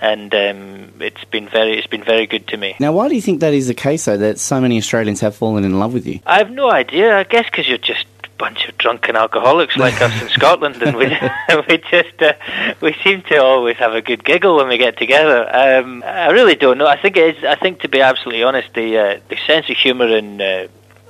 and 0.00 0.32
um, 0.34 0.92
it's 1.00 1.24
been 1.24 1.48
very 1.48 1.78
it's 1.78 1.88
been 1.88 2.04
very 2.04 2.26
good 2.26 2.46
to 2.48 2.56
me. 2.56 2.76
Now, 2.78 2.92
why 2.92 3.08
do 3.08 3.14
you 3.14 3.22
think 3.22 3.40
that 3.40 3.54
is 3.54 3.66
the 3.66 3.74
case, 3.74 4.04
though, 4.04 4.16
that 4.16 4.38
so 4.38 4.60
many 4.60 4.78
Australians 4.78 5.20
have 5.20 5.34
fallen 5.34 5.64
in 5.64 5.78
love 5.78 5.92
with 5.92 6.06
you? 6.06 6.20
I 6.26 6.38
have 6.38 6.50
no 6.50 6.70
idea. 6.70 7.18
I 7.18 7.24
guess 7.24 7.46
because 7.46 7.68
you're 7.68 7.78
just 7.78 8.06
bunch 8.38 8.68
of 8.68 8.76
drunken 8.78 9.16
alcoholics 9.16 9.76
like 9.76 10.00
us 10.00 10.22
in 10.22 10.28
Scotland, 10.28 10.82
and 10.82 10.96
we 10.96 11.06
we 11.68 11.78
just 11.78 12.22
uh, 12.22 12.34
we 12.80 12.92
seem 13.04 13.22
to 13.22 13.42
always 13.42 13.76
have 13.76 13.94
a 13.94 14.02
good 14.02 14.24
giggle 14.24 14.56
when 14.56 14.68
we 14.68 14.78
get 14.78 14.96
together. 14.98 15.48
Um, 15.54 16.02
I 16.04 16.30
really 16.30 16.54
don't 16.54 16.78
know. 16.78 16.86
I 16.86 17.00
think 17.00 17.16
it 17.16 17.36
is. 17.36 17.44
I 17.44 17.56
think 17.56 17.80
to 17.80 17.88
be 17.88 18.00
absolutely 18.00 18.42
honest, 18.42 18.72
the 18.74 18.98
uh, 18.98 19.20
the 19.28 19.36
sense 19.46 19.68
of 19.70 19.76
humour 19.76 20.08
in 20.08 20.40
uh, 20.40 20.68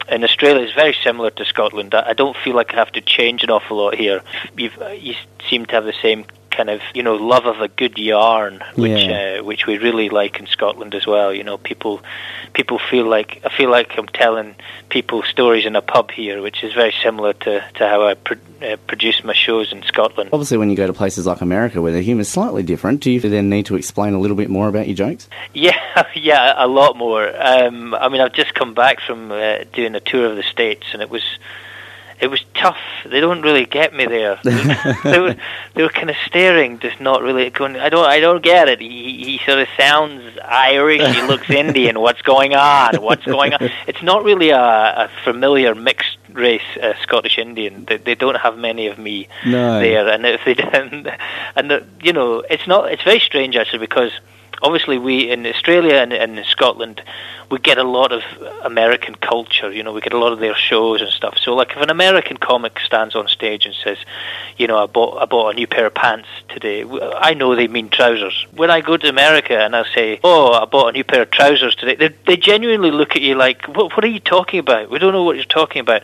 in 0.08 0.24
Australia 0.24 0.64
is 0.64 0.72
very 0.72 0.96
similar 1.02 1.30
to 1.30 1.44
Scotland. 1.44 1.94
I, 1.94 2.10
I 2.10 2.12
don't 2.12 2.36
feel 2.36 2.54
like 2.54 2.72
I 2.72 2.76
have 2.76 2.92
to 2.92 3.00
change 3.00 3.42
an 3.42 3.50
awful 3.50 3.76
lot 3.76 3.94
here. 3.94 4.22
You've, 4.56 4.76
you 4.98 5.14
seem 5.48 5.66
to 5.66 5.72
have 5.72 5.84
the 5.84 5.94
same 6.02 6.24
kind 6.56 6.70
of 6.70 6.80
you 6.94 7.02
know 7.02 7.14
love 7.16 7.46
of 7.46 7.60
a 7.60 7.68
good 7.68 7.98
yarn, 7.98 8.62
which 8.76 9.04
Yeah. 9.04 9.38
uh, 9.40 9.44
which 9.44 9.66
we 9.66 9.78
really 9.78 10.08
like 10.08 10.40
in 10.40 10.46
Scotland 10.46 10.94
as 10.94 11.06
well. 11.06 11.32
You 11.32 11.44
know, 11.44 11.58
people 11.58 12.00
people 12.54 12.78
feel 12.78 13.06
like 13.06 13.40
I 13.44 13.50
feel 13.56 13.70
like 13.70 13.96
I'm 13.98 14.06
telling 14.06 14.54
people 14.88 15.22
stories 15.22 15.66
in 15.66 15.76
a 15.76 15.82
pub 15.82 16.10
here, 16.10 16.40
which 16.42 16.64
is 16.64 16.72
very 16.72 16.94
similar 17.02 17.32
to, 17.34 17.60
to 17.74 17.88
how 17.88 18.06
I 18.06 18.14
pro- 18.14 18.36
uh, 18.62 18.76
produce 18.86 19.22
my 19.24 19.34
shows 19.34 19.72
in 19.72 19.82
Scotland. 19.82 20.30
Obviously, 20.32 20.56
when 20.56 20.70
you 20.70 20.76
go 20.76 20.86
to 20.86 20.92
places 20.92 21.26
like 21.26 21.40
America 21.42 21.82
where 21.82 21.92
the 21.92 22.00
humour 22.00 22.22
is 22.22 22.28
slightly 22.28 22.62
different, 22.62 23.00
do 23.00 23.10
you 23.10 23.20
then 23.20 23.50
need 23.50 23.66
to 23.66 23.76
explain 23.76 24.14
a 24.14 24.18
little 24.20 24.36
bit 24.36 24.48
more 24.48 24.68
about 24.68 24.86
your 24.86 24.96
jokes? 24.96 25.28
Yeah, 25.52 25.76
yeah, 26.14 26.54
a 26.56 26.66
lot 26.66 26.96
more. 26.96 27.28
Um, 27.36 27.94
I 27.94 28.08
mean, 28.08 28.20
I've 28.20 28.32
just 28.32 28.54
come 28.54 28.72
back 28.74 29.00
from 29.00 29.30
uh, 29.32 29.58
doing 29.72 29.94
a 29.94 30.00
tour 30.00 30.26
of 30.30 30.36
the 30.36 30.42
states, 30.42 30.86
and 30.92 31.02
it 31.02 31.10
was 31.10 31.22
it 32.20 32.28
was 32.28 32.40
tough. 32.54 32.78
They 33.04 33.20
don't 33.20 33.42
really 33.42 33.66
get 33.66 33.92
me 33.94 34.06
there. 34.06 34.38
they 34.44 35.18
were 35.18 35.36
they 35.74 35.82
were 35.82 35.88
kind 35.90 36.10
of 36.10 36.16
staring, 36.26 36.78
just 36.78 37.00
not 37.00 37.22
really 37.22 37.50
going. 37.50 37.76
I 37.76 37.88
don't 37.88 38.06
I 38.06 38.20
don't 38.20 38.42
get 38.42 38.68
it. 38.68 38.80
He 38.80 39.24
he 39.24 39.38
sort 39.46 39.58
of 39.58 39.68
sounds 39.78 40.22
Irish. 40.44 41.02
He 41.14 41.22
looks 41.26 41.48
Indian. 41.50 42.00
What's 42.00 42.22
going 42.22 42.54
on? 42.54 43.02
What's 43.02 43.24
going 43.24 43.52
on? 43.54 43.70
It's 43.86 44.02
not 44.02 44.24
really 44.24 44.50
a, 44.50 44.58
a 44.58 45.10
familiar 45.24 45.74
mixed 45.74 46.16
race 46.32 46.62
uh, 46.82 46.92
Scottish 47.02 47.38
Indian. 47.38 47.84
They, 47.86 47.96
they 47.98 48.14
don't 48.14 48.36
have 48.36 48.58
many 48.58 48.86
of 48.88 48.98
me 48.98 49.28
No. 49.44 49.80
there, 49.80 50.08
and 50.08 50.24
if 50.26 50.40
they 50.44 50.54
didn't, 50.62 51.06
and 51.54 51.70
the, 51.70 51.86
you 52.02 52.12
know, 52.12 52.40
it's 52.50 52.66
not. 52.66 52.90
It's 52.92 53.02
very 53.02 53.20
strange 53.20 53.56
actually 53.56 53.78
because 53.80 54.12
obviously 54.62 54.98
we 54.98 55.30
in 55.30 55.46
Australia 55.46 55.94
and, 55.94 56.12
and 56.12 56.38
in 56.38 56.44
Scotland 56.44 57.02
we 57.50 57.58
get 57.58 57.78
a 57.78 57.84
lot 57.84 58.12
of 58.12 58.22
American 58.64 59.14
culture. 59.14 59.70
You 59.70 59.82
know, 59.82 59.92
we 59.92 60.00
get 60.00 60.12
a 60.12 60.18
lot 60.18 60.32
of 60.32 60.40
their 60.40 60.54
shows 60.56 61.00
and 61.00 61.10
stuff. 61.10 61.38
So, 61.38 61.54
like, 61.54 61.70
if 61.70 61.76
an 61.76 61.90
American 61.90 62.36
comic 62.36 62.80
stands 62.80 63.14
on 63.14 63.28
stage 63.28 63.66
and 63.66 63.74
says, 63.84 63.98
"You 64.56 64.66
know, 64.66 64.78
I 64.78 64.86
bought 64.86 65.22
I 65.22 65.26
bought 65.26 65.50
a 65.50 65.54
new 65.54 65.66
pair 65.66 65.86
of 65.86 65.94
pants 65.94 66.28
today," 66.48 66.84
I 67.16 67.34
know 67.34 67.54
they 67.54 67.68
mean 67.68 67.88
trousers. 67.88 68.46
When 68.54 68.70
I 68.70 68.80
go 68.80 68.96
to 68.96 69.08
America 69.08 69.58
and 69.58 69.76
I 69.76 69.84
say, 69.94 70.18
"Oh, 70.24 70.52
I 70.52 70.64
bought 70.64 70.88
a 70.88 70.92
new 70.92 71.04
pair 71.04 71.22
of 71.22 71.30
trousers 71.30 71.74
today," 71.76 71.94
they, 71.94 72.08
they 72.26 72.36
genuinely 72.36 72.90
look 72.90 73.14
at 73.14 73.22
you 73.22 73.34
like, 73.36 73.66
"What? 73.66 73.94
What 73.94 74.04
are 74.04 74.08
you 74.08 74.20
talking 74.20 74.60
about? 74.60 74.90
We 74.90 74.98
don't 74.98 75.12
know 75.12 75.22
what 75.22 75.36
you're 75.36 75.44
talking 75.44 75.80
about." 75.80 76.02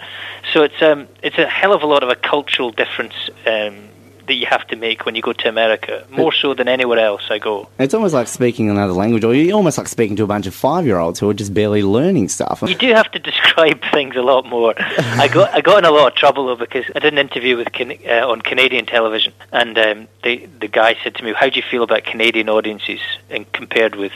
So 0.52 0.62
it's 0.62 0.80
um 0.80 1.08
it's 1.22 1.38
a 1.38 1.46
hell 1.46 1.72
of 1.72 1.82
a 1.82 1.86
lot 1.86 2.02
of 2.02 2.08
a 2.08 2.16
cultural 2.16 2.70
difference. 2.70 3.14
Um, 3.46 3.88
that 4.26 4.34
you 4.34 4.46
have 4.46 4.66
to 4.68 4.76
make 4.76 5.04
when 5.06 5.14
you 5.14 5.22
go 5.22 5.32
to 5.32 5.48
America, 5.48 6.06
more 6.10 6.32
so 6.32 6.54
than 6.54 6.68
anywhere 6.68 6.98
else 6.98 7.22
I 7.30 7.38
go. 7.38 7.68
It's 7.78 7.94
almost 7.94 8.14
like 8.14 8.28
speaking 8.28 8.70
another 8.70 8.92
language, 8.92 9.24
or 9.24 9.34
you're 9.34 9.54
almost 9.56 9.78
like 9.78 9.88
speaking 9.88 10.16
to 10.16 10.24
a 10.24 10.26
bunch 10.26 10.46
of 10.46 10.54
five 10.54 10.86
year 10.86 10.98
olds 10.98 11.18
who 11.20 11.28
are 11.30 11.34
just 11.34 11.54
barely 11.54 11.82
learning 11.82 12.28
stuff. 12.28 12.62
You 12.66 12.74
do 12.74 12.92
have 12.94 13.10
to 13.12 13.18
describe 13.18 13.82
things 13.92 14.16
a 14.16 14.22
lot 14.22 14.46
more. 14.46 14.74
I 14.78 15.28
got 15.28 15.52
I 15.54 15.60
got 15.60 15.78
in 15.78 15.84
a 15.84 15.90
lot 15.90 16.12
of 16.12 16.14
trouble 16.14 16.46
though 16.46 16.56
because 16.56 16.84
I 16.94 16.98
did 16.98 17.12
an 17.12 17.18
interview 17.18 17.56
with 17.56 17.72
Can- 17.72 17.98
uh, 18.06 18.28
on 18.28 18.40
Canadian 18.42 18.86
television, 18.86 19.32
and 19.52 19.76
um, 19.78 20.08
the 20.22 20.46
the 20.60 20.68
guy 20.68 20.96
said 21.02 21.14
to 21.16 21.24
me, 21.24 21.32
"How 21.32 21.48
do 21.48 21.56
you 21.56 21.62
feel 21.62 21.82
about 21.82 22.04
Canadian 22.04 22.48
audiences 22.48 23.00
and 23.30 23.50
compared 23.52 23.94
with 23.96 24.12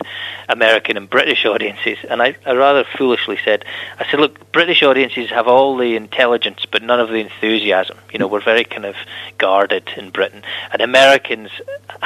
American 0.48 0.96
and 0.96 1.08
British 1.08 1.44
audiences?" 1.44 1.98
And 2.08 2.22
I, 2.22 2.36
I 2.46 2.52
rather 2.52 2.84
foolishly 2.96 3.38
said, 3.44 3.64
"I 3.98 4.10
said, 4.10 4.20
look, 4.20 4.52
British 4.52 4.82
audiences 4.82 5.30
have 5.30 5.48
all 5.48 5.76
the 5.76 5.96
intelligence, 5.96 6.64
but 6.70 6.82
none 6.82 7.00
of 7.00 7.08
the 7.08 7.16
enthusiasm. 7.16 7.98
You 8.12 8.18
know, 8.18 8.26
we're 8.26 8.42
very 8.42 8.64
kind 8.64 8.84
of 8.86 8.94
guarded 9.38 9.86
in 9.96 10.10
Britain, 10.10 10.42
and 10.72 10.80
Americans 10.82 11.50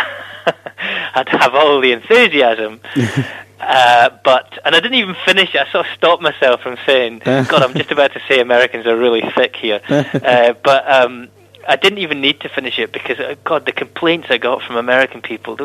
had 0.45 1.29
have 1.29 1.55
all 1.55 1.81
the 1.81 1.93
enthusiasm." 1.93 2.81
Uh, 3.63 4.09
but 4.25 4.59
and 4.65 4.75
I 4.75 4.81
didn't 4.81 4.95
even 4.95 5.15
finish. 5.27 5.55
I 5.55 5.71
sort 5.71 5.87
of 5.87 5.93
stopped 5.93 6.23
myself 6.23 6.63
from 6.63 6.79
saying, 6.87 7.19
"God, 7.25 7.63
I'm 7.63 7.75
just 7.75 7.91
about 7.91 8.15
to 8.15 8.23
say 8.27 8.41
Americans 8.41 8.87
are 8.87 8.97
really 8.97 9.21
thick 9.37 9.55
here." 9.55 9.83
uh, 9.87 10.55
but 10.65 10.91
um, 10.91 11.29
I 11.69 11.77
didn't 11.77 11.99
even 11.99 12.21
need 12.21 12.41
to 12.41 12.49
finish 12.49 12.79
it 12.79 12.91
because, 12.93 13.19
uh, 13.21 13.35
God, 13.45 13.67
the 13.67 13.73
complaints 13.73 14.29
I 14.31 14.39
got 14.39 14.63
from 14.63 14.77
American 14.77 15.21
people. 15.21 15.57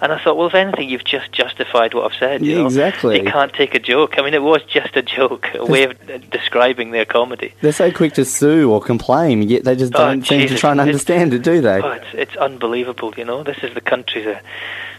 And 0.00 0.12
I 0.12 0.18
thought, 0.22 0.36
well, 0.36 0.46
if 0.46 0.54
anything, 0.54 0.88
you've 0.88 1.04
just 1.04 1.32
justified 1.32 1.92
what 1.92 2.10
I've 2.12 2.18
said. 2.18 2.42
you 2.44 2.52
Yeah, 2.52 2.58
know? 2.58 2.66
exactly. 2.66 3.18
You 3.18 3.24
can't 3.30 3.52
take 3.52 3.74
a 3.74 3.78
joke. 3.80 4.18
I 4.18 4.22
mean, 4.22 4.34
it 4.34 4.42
was 4.42 4.62
just 4.64 4.96
a 4.96 5.02
joke, 5.02 5.48
a 5.54 5.64
way 5.64 5.82
of 5.84 5.90
uh, 6.08 6.18
describing 6.30 6.92
their 6.92 7.04
comedy. 7.04 7.52
They're 7.60 7.72
so 7.72 7.90
quick 7.90 8.12
to 8.14 8.24
sue 8.24 8.70
or 8.70 8.80
complain, 8.80 9.42
yet 9.42 9.64
they 9.64 9.76
just 9.76 9.94
Oh, 9.94 9.98
don't 9.98 10.26
seem 10.26 10.46
to 10.48 10.56
try 10.56 10.70
and 10.70 10.80
understand 10.80 11.34
it, 11.34 11.42
do 11.42 11.60
they? 11.60 11.80
Oh, 11.82 11.90
it's 11.92 12.06
it's 12.14 12.36
unbelievable. 12.36 13.12
You 13.16 13.24
know, 13.24 13.42
this 13.42 13.58
is 13.62 13.74
the 13.74 13.80
country 13.80 14.22
that 14.22 14.44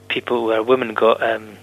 people 0.10 0.46
where 0.46 0.62
women 0.62 0.94
got 0.94 1.24
um, 1.24 1.58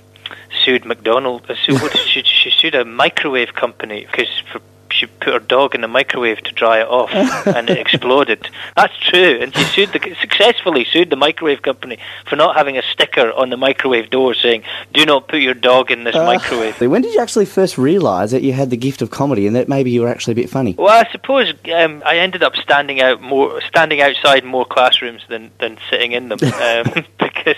sued 0.65 0.85
McDonald. 0.85 1.49
Uh, 1.51 1.55
sued, 1.57 1.81
what, 1.83 1.97
she, 2.09 2.23
she 2.23 2.51
sued 2.51 2.75
a 2.75 2.85
microwave 2.85 3.55
company 3.55 4.07
because 4.11 4.29
for 4.51 4.61
she 4.91 5.07
put 5.07 5.33
her 5.33 5.39
dog 5.39 5.75
in 5.75 5.81
the 5.81 5.89
microwave 5.89 6.39
to 6.43 6.53
dry 6.53 6.81
it 6.81 6.89
off, 6.89 7.11
and 7.47 7.71
it 7.71 7.79
exploded. 7.79 8.49
That's 8.77 8.97
true, 8.99 9.39
and 9.41 9.55
she 9.55 9.65
sued 9.65 9.93
the 9.93 10.17
successfully 10.21 10.85
sued 10.85 11.11
the 11.11 11.17
microwave 11.17 11.63
company 11.63 11.99
for 12.27 12.37
not 12.37 12.57
having 12.57 12.79
a 12.79 12.83
sticker 12.83 13.33
on 13.33 13.51
the 13.51 13.57
microwave 13.57 14.11
door 14.11 14.35
saying 14.35 14.63
"Do 14.93 15.05
not 15.05 15.29
put 15.29 15.41
your 15.41 15.55
dog 15.55 15.91
in 15.91 16.05
this 16.05 16.17
Uh, 16.17 16.25
microwave." 16.25 16.81
When 16.81 17.03
did 17.03 17.15
you 17.15 17.21
actually 17.21 17.47
first 17.47 17.79
realise 17.79 18.31
that 18.31 18.43
you 18.43 18.53
had 18.53 18.71
the 18.71 18.77
gift 18.77 19.03
of 19.03 19.11
comedy 19.11 19.47
and 19.47 19.57
that 19.57 19.69
maybe 19.69 19.91
you 19.91 20.03
were 20.03 20.09
actually 20.09 20.33
a 20.33 20.37
bit 20.37 20.51
funny? 20.51 20.75
Well, 20.79 20.89
I 20.89 21.11
suppose 21.11 21.53
um, 21.75 22.03
I 22.05 22.19
ended 22.19 22.43
up 22.43 22.57
standing 22.57 23.01
out 23.01 23.21
more, 23.21 23.61
standing 23.63 24.01
outside 24.01 24.45
more 24.45 24.65
classrooms 24.65 25.23
than 25.29 25.51
than 25.59 25.79
sitting 25.91 26.13
in 26.13 26.29
them, 26.29 26.39
um, 26.43 27.05
because 27.19 27.57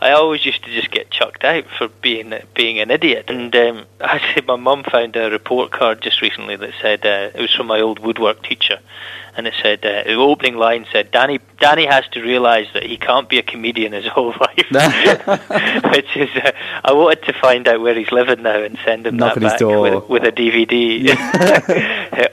I 0.00 0.12
always 0.12 0.44
used 0.44 0.64
to 0.64 0.70
just 0.70 0.90
get 0.90 1.10
chucked 1.10 1.44
out 1.44 1.64
for 1.78 1.88
being 1.88 2.32
being 2.54 2.80
an 2.80 2.90
idiot. 2.90 3.26
And 3.28 3.54
um, 3.54 3.84
actually, 4.00 4.46
my 4.46 4.56
mum 4.56 4.84
found 4.84 5.16
a 5.16 5.30
report 5.30 5.70
card 5.70 6.02
just 6.02 6.20
recently 6.20 6.56
that 6.56 6.71
said 6.80 7.04
uh, 7.04 7.30
it 7.34 7.40
was 7.40 7.54
from 7.54 7.66
my 7.66 7.80
old 7.80 7.98
woodwork 7.98 8.42
teacher, 8.42 8.78
and 9.36 9.46
it 9.46 9.54
said 9.62 9.84
uh, 9.84 10.04
the 10.04 10.14
opening 10.14 10.56
line 10.56 10.86
said, 10.92 11.10
"Danny, 11.10 11.40
Danny 11.60 11.86
has 11.86 12.06
to 12.12 12.20
realise 12.22 12.68
that 12.74 12.82
he 12.84 12.96
can't 12.96 13.28
be 13.28 13.38
a 13.38 13.42
comedian 13.42 13.92
his 13.92 14.06
whole 14.14 14.34
life," 14.40 14.66
which 15.92 16.16
is 16.16 16.30
uh, 16.36 16.52
I 16.84 16.92
wanted 16.92 17.22
to 17.24 17.32
find 17.34 17.66
out 17.68 17.80
where 17.80 17.94
he's 17.94 18.10
living 18.12 18.42
now 18.42 18.62
and 18.62 18.78
send 18.84 19.06
him 19.06 19.16
Knock 19.16 19.34
that 19.34 19.58
back 19.58 19.60
with, 19.60 20.08
with 20.08 20.24
a 20.24 20.32
DVD. 20.32 21.08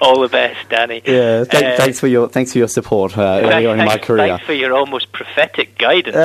All 0.01 0.19
the 0.21 0.27
best, 0.29 0.69
Danny. 0.69 1.01
Yeah, 1.05 1.45
Uh, 1.51 1.77
thanks 1.77 1.99
for 1.99 2.07
your 2.07 2.29
thanks 2.29 2.51
for 2.53 2.57
your 2.59 2.67
support 2.67 3.17
uh, 3.17 3.41
early 3.43 3.65
on 3.65 3.79
in 3.79 3.85
my 3.85 3.97
career. 3.97 4.27
Thanks 4.27 4.45
for 4.45 4.53
your 4.53 4.73
almost 4.73 5.11
prophetic 5.11 5.77
guidance. 5.77 6.15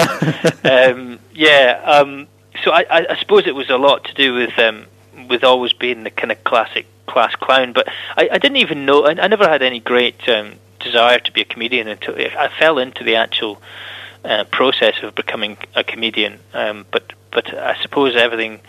um, 0.65 1.19
yeah, 1.35 1.81
um, 1.85 2.27
so 2.63 2.71
I, 2.71 2.85
I, 2.91 3.07
I 3.11 3.17
suppose 3.19 3.47
it 3.47 3.55
was 3.55 3.71
a 3.71 3.77
lot 3.77 4.05
to 4.05 4.15
do 4.15 4.35
with 4.35 4.57
um, 4.59 4.87
with 5.29 5.45
always 5.45 5.73
being 5.73 6.05
the 6.05 6.11
kind 6.11 6.33
of 6.33 6.43
classic 6.45 6.87
class 7.07 7.35
clown. 7.37 7.73
But 7.73 7.89
I, 8.17 8.29
I 8.33 8.39
didn't 8.39 8.59
even 8.59 8.87
know. 8.87 9.05
I, 9.05 9.11
I 9.11 9.29
never 9.29 9.49
had 9.49 9.63
any 9.63 9.81
great 9.81 10.29
um, 10.29 10.55
desire 10.81 11.19
to 11.19 11.33
be 11.33 11.43
a 11.43 11.45
comedian 11.45 11.89
until 11.89 12.15
I 12.17 12.49
fell 12.59 12.79
into 12.79 13.05
the 13.05 13.17
actual 13.17 13.61
uh, 14.25 14.45
process 14.45 14.95
of 15.03 15.15
becoming 15.15 15.57
a 15.75 15.85
comedian. 15.85 16.39
Um, 16.53 16.87
but 16.91 17.13
but 17.31 17.53
I 17.53 17.81
suppose 17.83 18.17
everything 18.17 18.61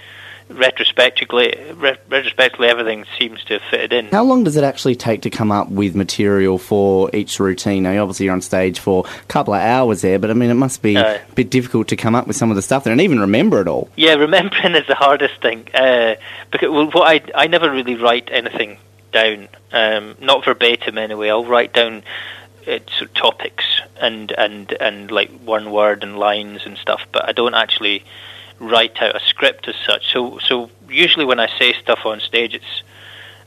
retrospectively 0.49 1.55
re- 1.75 1.97
retrospectively 2.09 2.67
everything 2.67 3.05
seems 3.17 3.43
to 3.45 3.53
have 3.53 3.61
fitted 3.69 3.93
in. 3.93 4.07
How 4.07 4.23
long 4.23 4.43
does 4.43 4.55
it 4.55 4.63
actually 4.63 4.95
take 4.95 5.21
to 5.23 5.29
come 5.29 5.51
up 5.51 5.69
with 5.69 5.95
material 5.95 6.57
for 6.57 7.09
each 7.13 7.39
routine? 7.39 7.83
Now, 7.83 8.01
obviously, 8.01 8.25
you're 8.25 8.33
on 8.33 8.41
stage 8.41 8.79
for 8.79 9.05
a 9.05 9.25
couple 9.25 9.53
of 9.53 9.61
hours 9.61 10.01
there, 10.01 10.19
but 10.19 10.29
I 10.29 10.33
mean, 10.33 10.49
it 10.49 10.55
must 10.55 10.81
be 10.81 10.97
Uh, 10.97 11.15
a 11.15 11.33
bit 11.33 11.49
difficult 11.49 11.87
to 11.89 11.95
come 11.95 12.15
up 12.15 12.27
with 12.27 12.35
some 12.35 12.49
of 12.49 12.55
the 12.55 12.61
stuff 12.61 12.83
there 12.83 12.91
and 12.91 13.01
even 13.01 13.19
remember 13.19 13.61
it 13.61 13.67
all. 13.67 13.89
Yeah, 13.95 14.13
remembering 14.15 14.75
is 14.75 14.87
the 14.87 14.95
hardest 14.95 15.41
thing. 15.41 15.67
Uh, 15.73 16.15
because 16.51 16.69
well, 16.69 16.89
what 16.91 17.09
I 17.09 17.43
I 17.43 17.47
never 17.47 17.71
really 17.71 17.95
write 17.95 18.29
anything 18.31 18.77
down, 19.11 19.47
um, 19.71 20.15
not 20.19 20.45
verbatim 20.45 20.97
anyway. 20.97 21.29
I'll 21.29 21.45
write 21.45 21.73
down 21.73 22.03
uh, 22.67 22.79
sort 22.97 23.09
of 23.09 23.13
topics 23.13 23.63
and 23.99 24.31
and 24.31 24.71
and 24.73 25.09
like 25.11 25.31
one 25.39 25.71
word 25.71 26.03
and 26.03 26.17
lines 26.19 26.65
and 26.65 26.77
stuff, 26.77 27.01
but 27.11 27.27
I 27.27 27.31
don't 27.31 27.55
actually 27.55 28.03
write 28.59 29.01
out 29.01 29.15
a 29.15 29.19
script 29.19 29.67
as 29.67 29.75
such. 29.85 30.11
So 30.11 30.39
so 30.39 30.69
usually 30.89 31.25
when 31.25 31.39
I 31.39 31.47
say 31.59 31.73
stuff 31.73 32.05
on 32.05 32.19
stage, 32.19 32.53
it's 32.53 32.83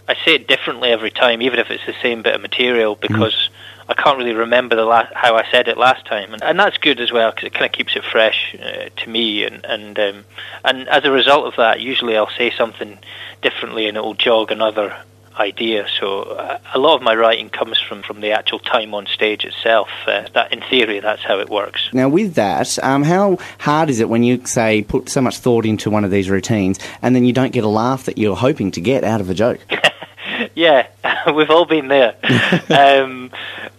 I 0.09 0.15
say 0.25 0.35
it 0.37 0.49
differently 0.49 0.91
every 0.91 1.11
time, 1.11 1.43
even 1.43 1.59
if 1.59 1.71
it's 1.71 1.85
the 1.85 1.95
same 2.03 2.23
bit 2.23 2.35
of 2.35 2.41
material, 2.41 2.95
because 2.95 3.51
I 3.89 3.95
can't 3.95 4.19
really 4.19 4.35
remember 4.35 4.77
the 4.77 4.85
la- 4.85 5.09
how 5.15 5.37
I 5.37 5.51
said 5.51 5.69
it 5.69 5.79
last 5.79 6.07
time, 6.07 6.33
and, 6.33 6.43
and 6.43 6.59
that's 6.59 6.79
good 6.79 7.01
as 7.01 7.13
well 7.13 7.31
because 7.31 7.47
it 7.47 7.55
kind 7.55 7.67
of 7.67 7.73
keeps 7.73 7.97
it 7.97 8.05
fresh 8.05 8.55
uh, 8.61 8.89
to 8.97 9.11
me, 9.11 9.45
and 9.45 9.65
and 9.65 9.99
um, 9.99 10.25
and 10.65 10.89
as 10.89 11.05
a 11.05 11.11
result 11.11 11.47
of 11.47 11.57
that, 11.57 11.81
usually 11.81 12.17
I'll 12.17 12.31
say 12.31 12.51
something 12.51 12.99
differently, 13.43 13.87
and 13.87 13.97
it 13.97 14.01
will 14.01 14.15
jog 14.15 14.51
another 14.51 14.97
idea. 15.39 15.87
So 16.01 16.23
uh, 16.23 16.59
a 16.75 16.79
lot 16.79 16.97
of 16.97 17.03
my 17.03 17.15
writing 17.15 17.51
comes 17.51 17.81
from 17.81 18.03
from 18.03 18.21
the 18.21 18.33
actual 18.33 18.59
time 18.59 18.95
on 18.95 19.07
stage 19.07 19.45
itself. 19.45 19.89
Uh, 20.07 20.27
that 20.35 20.53
in 20.53 20.61
theory, 20.63 21.01
that's 21.01 21.23
how 21.23 21.39
it 21.41 21.49
works. 21.49 21.89
Now, 21.93 22.09
with 22.09 22.35
that, 22.35 22.79
um, 22.83 23.03
how 23.03 23.39
hard 23.59 23.91
is 23.91 24.01
it 24.01 24.09
when 24.09 24.23
you 24.23 24.45
say 24.47 24.83
put 24.83 25.09
so 25.09 25.21
much 25.21 25.39
thought 25.39 25.67
into 25.67 25.91
one 25.91 26.05
of 26.05 26.11
these 26.11 26.31
routines 26.31 26.79
and 27.03 27.15
then 27.15 27.25
you 27.25 27.33
don't 27.33 27.53
get 27.53 27.65
a 27.65 27.69
laugh 27.69 28.05
that 28.05 28.19
you're 28.19 28.37
hoping 28.37 28.71
to 28.73 28.81
get 28.81 29.05
out 29.05 29.21
of 29.21 29.31
a 29.31 29.35
joke? 29.35 29.61
yeah, 30.55 30.87
we've 31.35 31.51
all 31.51 31.65
been 31.65 31.89
there. 31.89 32.15
um, 32.71 33.31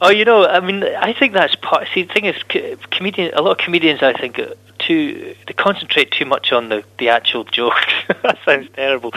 oh, 0.02 0.10
you 0.10 0.26
know, 0.26 0.46
I 0.46 0.60
mean, 0.60 0.84
I 0.84 1.14
think 1.14 1.34
that's 1.34 1.56
part. 1.56 1.88
See, 1.94 2.04
the 2.04 2.14
thing 2.14 2.26
is, 2.26 2.42
comedian. 2.92 3.34
A 3.34 3.42
lot 3.42 3.52
of 3.52 3.58
comedians, 3.58 4.02
I 4.02 4.14
think, 4.14 4.40
too 4.90 5.36
they 5.48 5.54
concentrate 5.54 6.10
too 6.12 6.26
much 6.26 6.52
on 6.58 6.64
the 6.70 6.84
the 6.98 7.10
actual 7.10 7.44
joke. 7.60 7.86
that 8.24 8.38
sounds 8.46 8.68
terrible, 8.74 9.12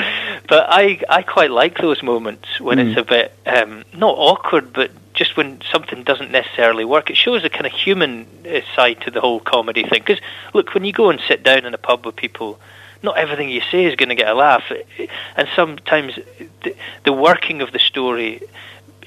but 0.53 0.66
I 0.83 1.01
I 1.09 1.23
quite 1.23 1.51
like 1.62 1.75
those 1.87 2.01
moments 2.03 2.49
when 2.61 2.79
Mm. 2.79 2.89
it's 2.91 2.99
a 3.01 3.05
bit 3.14 3.29
um, 3.57 3.73
not 4.05 4.14
awkward, 4.31 4.66
but 4.73 4.91
just 5.14 5.37
when 5.37 5.61
something 5.75 6.05
doesn't 6.05 6.31
necessarily 6.31 6.85
work. 6.85 7.11
It 7.11 7.16
shows 7.16 7.45
a 7.45 7.51
kind 7.51 7.66
of 7.66 7.73
human 7.73 8.27
uh, 8.47 8.61
side 8.77 8.99
to 9.03 9.11
the 9.11 9.20
whole 9.20 9.41
comedy 9.41 9.83
thing. 9.83 10.03
Because 10.07 10.20
look, 10.55 10.73
when 10.75 10.85
you 10.85 10.93
go 10.93 11.11
and 11.11 11.20
sit 11.29 11.43
down 11.43 11.62
in 11.66 11.75
a 11.75 11.79
pub 11.89 12.07
with 12.07 12.16
people 12.16 12.59
not 13.05 13.16
everything 13.18 13.49
you 13.51 13.61
say 13.73 13.85
is 13.85 13.97
going 13.97 14.11
to 14.11 14.14
get 14.14 14.29
a 14.29 14.35
laugh, 14.35 14.64
and 15.37 15.49
sometimes 15.57 16.12
the, 16.62 16.73
the 17.05 17.12
working 17.12 17.61
of 17.61 17.73
the 17.73 17.79
story 17.81 18.41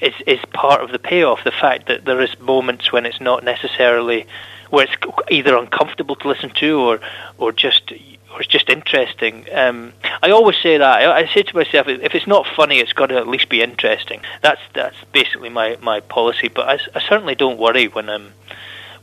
is 0.01 0.13
is 0.27 0.39
part 0.53 0.81
of 0.83 0.89
the 0.91 0.99
payoff. 0.99 1.43
The 1.45 1.51
fact 1.65 1.87
that 1.87 2.03
there 2.03 2.21
is 2.27 2.37
moments 2.39 2.91
when 2.91 3.05
it's 3.05 3.21
not 3.21 3.43
necessarily 3.43 4.27
where 4.75 4.87
it's 4.87 4.95
either 5.31 5.55
uncomfortable 5.55 6.15
to 6.17 6.27
listen 6.27 6.49
to 6.49 6.79
or 6.79 6.99
or 7.37 7.51
just 7.51 7.93
or 8.35 8.41
it's 8.41 8.49
just 8.49 8.69
interesting. 8.69 9.45
Um, 9.53 9.93
I 10.21 10.31
always 10.31 10.57
say 10.57 10.77
that. 10.77 10.99
I, 11.01 11.19
I 11.19 11.33
say 11.33 11.43
to 11.43 11.55
myself, 11.55 11.87
if 11.87 12.13
it's 12.13 12.27
not 12.27 12.45
funny, 12.45 12.79
it's 12.79 12.91
got 12.91 13.07
to 13.07 13.15
at 13.15 13.27
least 13.27 13.47
be 13.47 13.61
interesting. 13.61 14.21
That's 14.41 14.59
that's 14.73 14.97
basically 15.13 15.49
my, 15.49 15.77
my 15.81 16.01
policy. 16.01 16.49
But 16.49 16.67
I, 16.67 16.79
I 16.93 17.01
certainly 17.07 17.35
don't 17.35 17.57
worry 17.57 17.87
when 17.87 18.09
um 18.09 18.33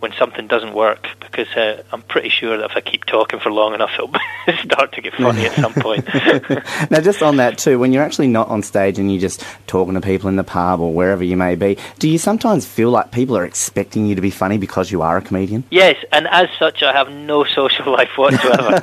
when 0.03 0.13
something 0.15 0.49
doesn't 0.49 0.75
work 0.75 1.07
because 1.21 1.47
uh, 1.55 1.81
I'm 1.93 2.03
pretty 2.03 2.29
sure 2.29 2.59
that 2.59 2.73
if 2.73 2.77
I 2.77 2.81
keep 2.81 3.05
talking 3.05 3.39
for 3.39 3.53
long 3.53 3.73
enough, 3.73 3.93
it'll 3.95 4.11
start 4.65 4.93
to 4.95 5.01
get 5.01 5.15
funny 5.15 5.47
at 5.47 5.53
some 5.53 5.73
point. 5.73 6.05
now, 6.91 7.01
just 7.01 7.23
on 7.23 7.37
that 7.37 7.57
too, 7.57 7.79
when 7.79 7.93
you're 7.93 8.03
actually 8.03 8.27
not 8.27 8.49
on 8.49 8.65
stage 8.65 8.99
and 8.99 9.13
you're 9.13 9.21
just 9.21 9.45
talking 9.69 9.95
to 9.95 10.01
people 10.01 10.29
in 10.29 10.35
the 10.35 10.43
pub 10.43 10.81
or 10.81 10.93
wherever 10.93 11.23
you 11.23 11.37
may 11.37 11.55
be, 11.55 11.79
do 12.01 12.09
you 12.09 12.19
sometimes 12.19 12.67
feel 12.67 12.91
like 12.91 13.13
people 13.13 13.37
are 13.37 13.45
expecting 13.45 14.05
you 14.05 14.17
to 14.17 14.21
be 14.21 14.31
funny 14.31 14.59
because 14.59 14.91
you 14.91 15.03
are 15.03 15.19
a 15.19 15.23
comedian? 15.23 15.63
Yes, 15.71 16.05
and 16.11 16.27
as 16.27 16.49
such, 16.59 16.83
I 16.83 16.93
have 16.93 17.09
no 17.09 17.45
social 17.55 17.93
life 17.93 18.11
whatsoever. 18.19 18.83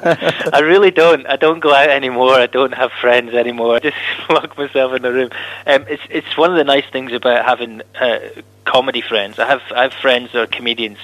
I 0.53 0.59
really 0.59 0.91
don't. 0.91 1.27
I 1.27 1.35
don't 1.35 1.59
go 1.59 1.73
out 1.73 1.89
anymore. 1.89 2.35
I 2.35 2.47
don't 2.47 2.73
have 2.73 2.93
friends 2.93 3.33
anymore. 3.33 3.75
I 3.75 3.79
just 3.79 3.97
lock 4.29 4.57
myself 4.57 4.93
in 4.93 5.03
a 5.03 5.11
room. 5.11 5.31
Um, 5.67 5.85
it's 5.89 6.03
it's 6.09 6.37
one 6.37 6.49
of 6.49 6.55
the 6.55 6.63
nice 6.63 6.85
things 6.93 7.11
about 7.11 7.43
having 7.43 7.81
uh, 7.99 8.19
comedy 8.65 9.01
friends. 9.01 9.39
I 9.39 9.47
have 9.47 9.61
I 9.75 9.83
have 9.83 9.93
friends 9.93 10.31
that 10.33 10.41
are 10.41 10.47
comedians, 10.47 10.99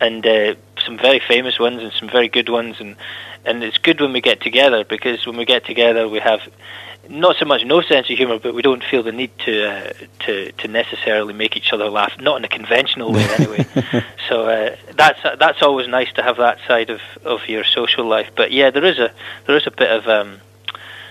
and 0.00 0.26
uh, 0.26 0.54
some 0.84 0.98
very 0.98 1.20
famous 1.20 1.58
ones 1.58 1.82
and 1.82 1.92
some 1.92 2.08
very 2.08 2.28
good 2.28 2.48
ones, 2.48 2.76
and 2.80 2.96
and 3.44 3.62
it's 3.62 3.78
good 3.78 4.00
when 4.00 4.12
we 4.12 4.20
get 4.20 4.40
together 4.40 4.84
because 4.84 5.26
when 5.26 5.36
we 5.36 5.44
get 5.44 5.64
together 5.66 6.08
we 6.08 6.18
have 6.18 6.40
not 7.08 7.36
so 7.36 7.44
much 7.44 7.64
no 7.64 7.82
sense 7.82 8.08
of 8.10 8.16
humor, 8.16 8.38
but 8.38 8.54
we 8.54 8.62
don't 8.62 8.82
feel 8.82 9.02
the 9.02 9.12
need 9.12 9.30
to 9.40 9.70
uh, 9.70 9.92
to 10.20 10.52
to 10.52 10.68
necessarily 10.68 11.34
make 11.34 11.56
each 11.56 11.72
other 11.72 11.88
laugh, 11.90 12.12
not 12.20 12.38
in 12.38 12.44
a 12.44 12.48
conventional 12.48 13.12
way 13.12 13.24
anyway. 13.38 13.66
so 14.28 14.48
uh, 14.48 14.76
that's 14.94 15.20
that's 15.38 15.62
always 15.62 15.88
nice 15.88 16.12
to 16.14 16.22
have 16.22 16.36
that 16.38 16.58
side 16.66 16.90
of, 16.90 17.00
of 17.24 17.48
your 17.48 17.64
social 17.64 18.06
life. 18.06 18.30
But 18.34 18.52
yeah, 18.52 18.70
there 18.70 18.84
is 18.84 18.98
a 18.98 19.12
there 19.46 19.56
is 19.56 19.66
a 19.66 19.70
bit 19.70 19.90
of 19.90 20.08
um, 20.08 20.40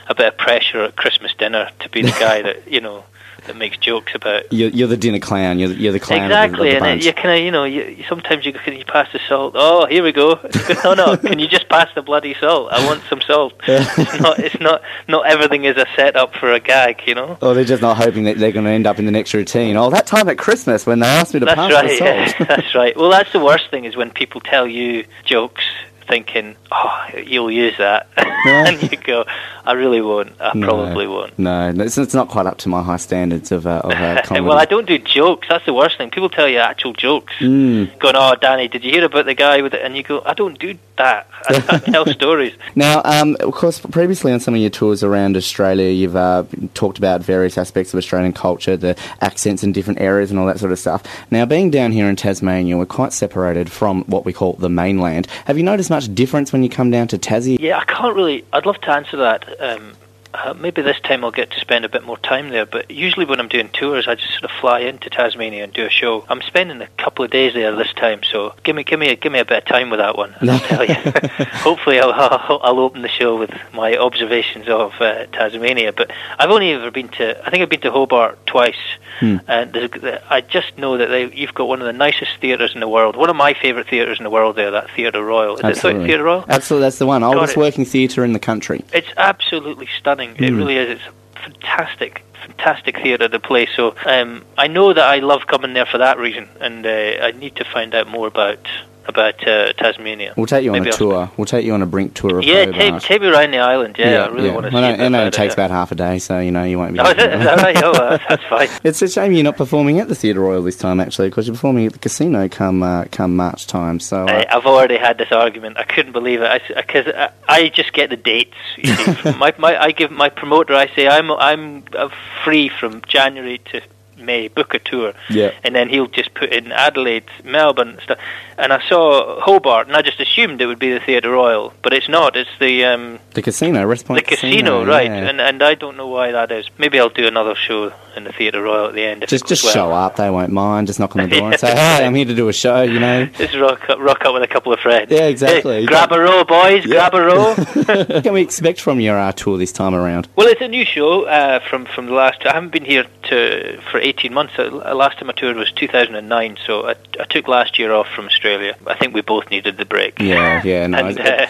a 0.08 0.16
bit 0.16 0.28
of 0.28 0.38
pressure 0.38 0.84
at 0.84 0.96
Christmas 0.96 1.34
dinner 1.34 1.70
to 1.80 1.90
be 1.90 2.02
the 2.02 2.12
guy 2.12 2.42
that 2.48 2.72
you 2.72 2.82
know 2.82 3.04
that 3.46 3.56
makes 3.58 3.78
jokes 3.78 4.14
about 4.16 4.52
You're, 4.52 4.70
you're 4.70 4.88
the 4.88 4.98
dinner 4.98 5.20
clown. 5.20 5.60
You're, 5.60 5.70
the- 5.70 5.76
you're 5.76 5.92
the 5.92 6.00
clown 6.00 6.26
exactly, 6.26 6.70
of 6.70 6.74
the, 6.74 6.78
of 6.78 6.84
the 6.84 6.90
and 6.90 7.02
uh, 7.02 7.06
you 7.06 7.14
kind 7.14 7.40
of 7.40 7.46
you 7.46 7.52
know 7.52 7.64
you, 7.66 7.84
you- 7.84 8.04
sometimes 8.08 8.46
you 8.46 8.54
can 8.54 8.74
you 8.76 8.86
pass 8.86 9.12
the 9.12 9.20
salt. 9.28 9.54
Oh, 9.56 9.86
here 9.88 10.04
we 10.04 10.12
go. 10.12 10.40
no, 10.84 10.94
no, 10.94 11.18
can 11.18 11.40
you 11.40 11.48
just 11.48 11.68
pass 11.70 11.90
the 11.96 12.02
bloody 12.02 12.34
salt? 12.40 12.72
I 12.72 12.86
want 12.86 13.02
some 13.10 13.22
salt. 13.22 13.54
it's 13.68 14.20
not 14.22 14.40
it's 14.40 14.60
not 14.60 14.82
not 15.08 15.26
everything 15.26 15.66
is 15.66 15.78
a 15.78 15.86
setup 15.96 16.36
for 16.36 16.52
a 16.52 16.60
gag, 16.60 17.02
you 17.08 17.16
know. 17.16 17.38
Or 17.42 17.54
they're 17.54 17.64
just 17.64 17.82
not 17.82 17.98
hoping 17.98 18.24
that 18.26 18.38
they're 18.38 18.52
going 18.52 18.66
to 18.66 18.72
end 18.72 18.88
up 18.88 19.00
in 19.00 19.06
the 19.06 19.12
next 19.12 19.34
routine. 19.34 19.76
Oh, 19.78 19.90
that 19.90 20.06
time 20.08 20.30
at 20.30 20.38
Christmas 20.38 20.86
when 20.86 21.00
they 21.00 21.08
asked 21.08 21.34
me 21.34 21.40
to 21.42 21.46
That's 21.46 21.56
pass 21.56 21.72
right. 21.74 21.88
the 21.90 21.98
salt. 21.98 22.40
yeah, 22.40 22.46
that's 22.56 22.76
right. 22.76 22.96
Well, 22.96 23.10
that's 23.10 23.32
the 23.32 23.40
worst 23.44 23.70
thing 23.70 23.86
is 23.86 23.96
when 23.96 24.12
people 24.12 24.42
tell 24.42 24.68
you 24.68 25.06
jokes 25.26 25.64
thinking, 26.08 26.56
"Oh, 26.72 27.06
you'll 27.26 27.52
use 27.52 27.78
that," 27.78 28.08
and 28.18 28.82
you 28.92 28.98
go, 28.98 29.26
I 29.66 29.74
really 29.74 30.02
won't. 30.02 30.34
I 30.42 30.52
No. 30.56 30.68
probably 30.68 31.08
won't. 31.08 31.40
No, 31.40 31.74
it's, 31.78 31.98
it's 31.98 32.14
not 32.14 32.28
quite 32.28 32.46
up 32.46 32.58
to 32.60 32.70
my 32.70 32.84
high 32.84 32.98
standards 32.98 33.52
of, 33.52 33.66
uh, 33.66 33.82
of 33.86 33.92
uh, 33.92 34.22
comedy. 34.26 34.46
well, 34.46 34.58
I 34.58 34.66
don't 34.66 34.86
do 34.88 34.98
jokes. 34.98 35.48
That's 35.50 35.66
the 35.66 35.74
worst 35.74 35.98
thing. 35.98 36.10
People 36.10 36.30
tell 36.30 36.48
you 36.50 36.58
actual 36.58 36.92
jokes. 36.94 37.34
Mm. 37.40 37.98
Going, 38.00 38.16
oh, 38.18 38.36
Danny, 38.36 38.68
did 38.68 38.84
you 38.84 38.92
hear 38.92 39.06
about 39.06 39.26
the 39.26 39.34
guy 39.34 39.62
with 39.62 39.74
it? 39.74 39.82
And 39.82 39.96
you 39.96 40.04
go, 40.04 40.22
I 40.26 40.34
don't 40.34 40.60
do 40.60 40.78
that. 40.98 41.28
I, 41.48 41.64
I 41.70 41.78
tell 41.80 42.06
stories. 42.14 42.54
Now, 42.76 43.02
um, 43.06 43.38
of 43.40 43.54
course, 43.54 43.80
previously 43.80 44.34
on 44.34 44.40
some 44.42 44.54
of 44.54 44.60
your 44.60 44.70
tours 44.70 45.02
around 45.02 45.38
Australia, 45.38 45.90
you've 45.90 46.16
uh, 46.18 46.44
talked 46.74 46.98
about 46.98 47.22
various 47.22 47.58
aspects 47.58 47.94
of 47.94 47.98
Australian 47.98 48.34
culture, 48.34 48.76
the 48.76 48.98
accents 49.22 49.64
in 49.64 49.72
different 49.72 50.02
areas, 50.02 50.30
and 50.30 50.40
all 50.40 50.46
that 50.48 50.60
sort 50.60 50.72
of 50.74 50.80
stuff. 50.80 51.04
Now, 51.32 51.46
being 51.46 51.72
down 51.72 51.94
here 51.94 52.10
in 52.10 52.18
Tasmania, 52.18 52.78
we're 52.78 52.86
quite 52.86 53.14
separated 53.14 53.72
from 53.72 54.04
what 54.06 54.26
we 54.26 54.34
call 54.34 54.54
the 54.54 54.70
mainland. 54.70 55.28
Have 55.46 55.58
you 55.58 55.64
noticed 55.64 55.90
much 55.94 56.14
difference 56.14 56.52
when 56.52 56.64
you 56.64 56.70
come 56.70 56.92
down 56.92 57.08
to 57.10 57.18
Tassie? 57.18 57.58
Yeah, 57.60 57.78
I 57.78 57.86
can't 57.86 58.16
really. 58.16 58.46
I'd 58.52 58.66
love 58.66 58.82
to 58.82 58.92
answer 58.92 59.18
that. 59.18 59.62
Um, 59.62 59.94
uh, 60.34 60.54
maybe 60.54 60.82
this 60.82 61.00
time 61.02 61.24
I'll 61.24 61.32
get 61.32 61.52
to 61.52 61.60
spend 61.60 61.86
a 61.86 61.90
bit 61.90 62.04
more 62.04 62.18
time 62.18 62.50
there. 62.50 62.66
But 62.66 62.90
usually 62.90 63.26
when 63.26 63.40
I'm 63.40 63.48
doing 63.48 63.70
tours, 63.70 64.08
I 64.08 64.16
just 64.16 64.32
sort 64.32 64.46
of 64.46 64.52
fly 64.60 64.80
into 64.80 65.10
Tasmania 65.10 65.64
and 65.64 65.72
do 65.72 65.86
a 65.86 65.90
show. 65.90 66.26
I'm 66.28 66.42
spending 66.42 66.82
a 66.82 66.88
couple 66.98 67.24
of 67.24 67.32
days 67.32 67.54
there 67.54 67.76
this 67.76 67.94
time, 67.94 68.22
so 68.24 68.54
give 68.64 68.76
me, 68.76 68.84
give 68.84 69.00
me, 69.00 69.16
give 69.16 69.32
me 69.32 69.40
a 69.40 69.46
bit 69.46 69.60
of 69.60 69.66
time 69.66 69.90
with 69.90 70.00
that 70.00 70.18
one. 70.18 70.34
And 70.40 70.50
I'll 70.50 70.60
tell 70.72 70.86
you. 70.86 70.96
Hopefully, 71.62 72.00
I'll, 72.00 72.12
I'll 72.14 72.60
I'll 72.64 72.80
open 72.80 73.04
the 73.04 73.10
show 73.10 73.38
with 73.38 73.52
my 73.74 73.96
observations 73.96 74.68
of 74.68 74.94
uh, 75.00 75.28
Tasmania. 75.28 75.94
But 75.94 76.12
I've 76.40 76.50
only 76.50 76.72
ever 76.72 76.90
been 76.90 77.10
to. 77.10 77.46
I 77.46 77.50
think 77.50 77.62
I've 77.62 77.70
been 77.70 77.82
to 77.82 77.92
Hobart 77.92 78.46
twice. 78.48 78.76
Hmm. 79.20 79.38
And 79.48 80.20
I 80.30 80.42
just 80.42 80.78
know 80.78 80.98
that 80.98 81.08
they, 81.08 81.32
you've 81.34 81.54
got 81.54 81.68
one 81.68 81.80
of 81.82 81.86
the 81.86 81.94
nicest 81.94 82.32
theatres 82.42 82.74
in 82.74 82.80
the 82.80 82.88
world. 82.88 83.16
One 83.16 83.30
of 83.30 83.36
my 83.36 83.54
favourite 83.54 83.88
theatres 83.88 84.18
in 84.20 84.24
the 84.24 84.30
world. 84.30 84.56
There, 84.56 84.72
that 84.72 84.90
Theatre 84.92 85.24
Royal. 85.24 85.56
Is 85.58 85.64
Absolutely. 85.64 86.04
it 86.04 86.08
Theatre 86.08 86.24
Royal? 86.24 86.46
Absolutely, 86.50 86.86
that's 86.86 86.98
the 87.00 87.06
one. 87.06 87.24
Oldest 87.24 87.56
working 87.58 87.86
theatre 87.86 88.24
in 88.26 88.34
the 88.34 88.40
country. 88.40 88.84
It's 88.94 89.08
absolutely 89.18 89.88
stunning. 90.00 90.32
It 90.32 90.52
Mm. 90.52 90.58
really 90.58 90.78
is. 90.78 91.00
It's 91.00 91.04
fantastic, 91.36 92.24
fantastic 92.46 92.98
theatre 92.98 93.28
to 93.28 93.40
play. 93.40 93.68
So 93.76 93.96
um, 94.06 94.44
I 94.58 94.68
know 94.68 94.94
that 94.94 95.06
I 95.08 95.20
love 95.20 95.48
coming 95.48 95.74
there 95.74 95.86
for 95.86 95.98
that 96.00 96.18
reason, 96.18 96.48
and 96.60 96.86
uh, 96.86 96.90
I 96.90 97.32
need 97.32 97.56
to 97.58 97.66
find 97.66 97.94
out 97.94 98.08
more 98.08 98.28
about 98.28 98.60
about 99.06 99.48
uh, 99.48 99.74
Tasmania. 99.74 100.34
We'll 100.38 100.46
take 100.46 100.64
you 100.64 100.72
on 100.72 100.80
Maybe 100.80 100.90
a 100.90 100.94
I'll- 100.94 100.98
tour. 100.98 101.32
We'll 101.38 101.46
take 101.46 101.66
you 101.66 101.74
on 101.74 101.82
a 101.82 101.86
brink 101.86 102.14
tour 102.14 102.40
of 102.40 102.44
Yeah, 102.44 102.66
take, 102.66 103.00
take 103.02 103.22
me 103.22 103.28
around 103.28 103.52
the 103.52 103.60
island. 103.60 103.96
Yeah, 103.98 104.26
I 104.26 104.28
really 104.30 104.50
want 104.50 104.66
to 104.66 104.72
see 104.72 104.76
Well, 104.76 104.84
I 104.84 104.96
know 104.96 105.08
about 105.08 105.28
it 105.28 105.34
takes 105.34 105.54
about 105.54 105.72
half 105.72 105.92
a 105.92 105.96
day, 105.96 106.20
so 106.20 106.40
you 106.40 106.52
know 106.52 106.64
you 106.64 106.78
won't 106.78 106.94
be. 106.94 107.00
Oh, 107.00 107.06
is, 107.06 107.12
it, 107.12 107.34
is 107.34 107.44
that 107.44 107.58
right? 107.62 107.84
Oh, 107.84 108.18
that's 108.30 108.44
fine. 108.46 108.70
It's 108.84 109.02
a 109.02 109.08
shame 109.08 109.32
you're 109.34 109.44
not 109.44 109.58
performing 109.58 110.00
at 110.00 110.08
the 110.08 110.16
Theatre 110.16 110.42
Royal 110.42 110.62
this 110.62 110.78
time, 110.78 111.00
actually, 111.00 111.30
because 111.30 111.48
you're 111.48 111.56
performing 111.56 111.86
at 111.86 111.94
the 111.94 112.00
casino 112.00 112.48
come 112.48 112.84
uh, 112.84 113.06
come 113.12 113.36
March 113.36 113.68
time. 113.68 114.00
So 114.00 114.26
uh, 114.26 114.32
I, 114.32 114.58
I've 114.58 114.66
already 114.66 114.98
had 114.98 115.18
this 115.18 115.32
argument. 115.32 115.78
I 115.78 115.84
couldn't 115.84 116.12
believe 116.12 116.42
it 116.42 116.62
because 116.76 117.08
I, 117.08 117.32
I 117.48 117.70
just 117.70 117.94
get 117.94 118.10
the 118.10 118.18
dates. 118.18 118.56
You 118.78 118.94
see. 118.96 119.32
my, 119.38 119.54
my, 119.58 119.78
I 119.78 119.92
give 119.92 120.12
my 120.12 120.30
promoter. 120.30 120.74
I 120.76 120.88
say 120.96 121.08
I'm 121.08 121.32
I'm 121.32 121.84
uh, 121.98 122.10
free 122.44 122.70
from 122.70 123.02
January 123.08 123.60
to 123.72 123.82
May. 124.26 124.48
Book 124.48 124.74
a 124.74 124.80
tour, 124.80 125.14
yeah, 125.30 125.52
and 125.64 125.76
then 125.76 125.90
he'll 125.90 126.08
just 126.08 126.34
put 126.34 126.52
in 126.52 126.72
Adelaide, 126.72 127.26
Melbourne, 127.44 128.00
stuff. 128.04 128.20
And 128.58 128.72
I 128.72 128.88
saw 128.88 129.42
Hobart, 129.42 129.88
and 129.88 129.96
I 129.96 130.02
just 130.02 130.20
assumed 130.20 130.62
it 130.62 130.68
would 130.68 130.80
be 130.80 130.94
the 130.94 131.00
Theatre 131.00 131.32
Royal, 131.32 131.74
but 131.82 131.92
it's 131.94 132.08
not. 132.08 132.36
It's 132.36 132.50
the 132.60 132.86
um, 132.86 133.20
the 133.34 133.42
casino, 133.42 133.86
Wrest 133.86 134.06
Point 134.06 134.26
the 134.26 134.36
casino, 134.36 134.86
right? 134.86 135.08
yeah. 135.08 135.30
And 135.30 135.42
and 135.42 135.64
I 135.64 135.76
don't 135.76 135.98
know 135.98 136.08
why 136.08 136.32
that 136.32 136.52
is. 136.52 136.70
Maybe 136.78 137.00
I'll 137.00 137.10
do 137.10 137.28
another 137.28 137.56
show 137.56 137.92
in 138.16 138.26
the 138.26 138.32
Theatre 138.32 138.62
Royal 138.62 138.88
at 138.88 138.94
the 138.94 139.04
end. 139.04 139.24
If 139.24 139.30
just 139.30 139.48
just 139.48 139.64
well. 139.64 139.74
show 139.74 139.92
up. 139.92 140.16
They 140.16 140.30
won't 140.30 140.52
mind. 140.52 140.88
Just 140.88 141.00
knock 141.00 141.16
on 141.16 141.28
the 141.28 141.36
door 141.36 141.52
and 141.52 141.60
say, 141.60 141.72
"Hey, 141.72 142.06
I'm 142.06 142.16
here 142.16 142.26
to 142.26 142.36
do 142.36 142.48
a 142.48 142.54
show." 142.54 142.82
You 142.84 143.00
know. 143.00 143.26
Just 143.26 143.56
rock 143.56 143.90
up, 143.90 144.00
rock 144.00 144.26
up 144.26 144.34
with 144.34 144.44
a 144.44 144.48
couple 144.48 144.74
of 144.74 144.80
friends. 144.80 145.12
Yeah, 145.12 145.28
exactly. 145.28 145.82
Hey, 145.82 145.86
grab 145.86 146.12
a 146.12 146.20
row, 146.20 146.44
boys. 146.44 146.86
Grab 146.86 147.14
a 147.14 147.22
row. 147.22 147.54
what 147.56 148.24
can 148.24 148.34
we 148.34 148.42
expect 148.42 148.82
from 148.82 149.00
your 149.00 149.18
uh, 149.18 149.32
tour 149.32 149.58
this 149.58 149.72
time 149.72 149.96
around? 149.96 150.28
Well, 150.36 150.48
it's 150.48 150.62
a 150.62 150.68
new 150.68 150.86
show 150.86 151.24
uh, 151.24 151.60
from 151.60 151.86
from 151.86 152.08
the 152.08 152.14
last. 152.14 152.46
I 152.46 152.54
haven't 152.54 152.72
been 152.72 152.86
here 152.86 153.06
to 153.30 153.82
for 153.92 154.00
18 154.14 154.34
months. 154.34 154.54
Uh, 154.58 154.70
last 154.96 155.18
time 155.18 155.30
I 155.30 155.34
toured 155.34 155.58
was 155.58 155.72
2009, 155.72 156.58
so 156.66 156.88
I, 156.88 156.96
I 157.20 157.26
took 157.26 157.48
last 157.48 157.80
year 157.80 157.92
off 157.92 158.08
from 158.10 158.26
Australia. 158.26 158.76
I 158.86 158.96
think 158.96 159.14
we 159.14 159.22
both 159.22 159.50
needed 159.50 159.78
the 159.78 159.86
break. 159.86 160.20
Yeah, 160.20 160.62
yeah. 160.64 160.88
No, 160.88 160.98
And, 161.00 161.20
uh, 161.20 161.48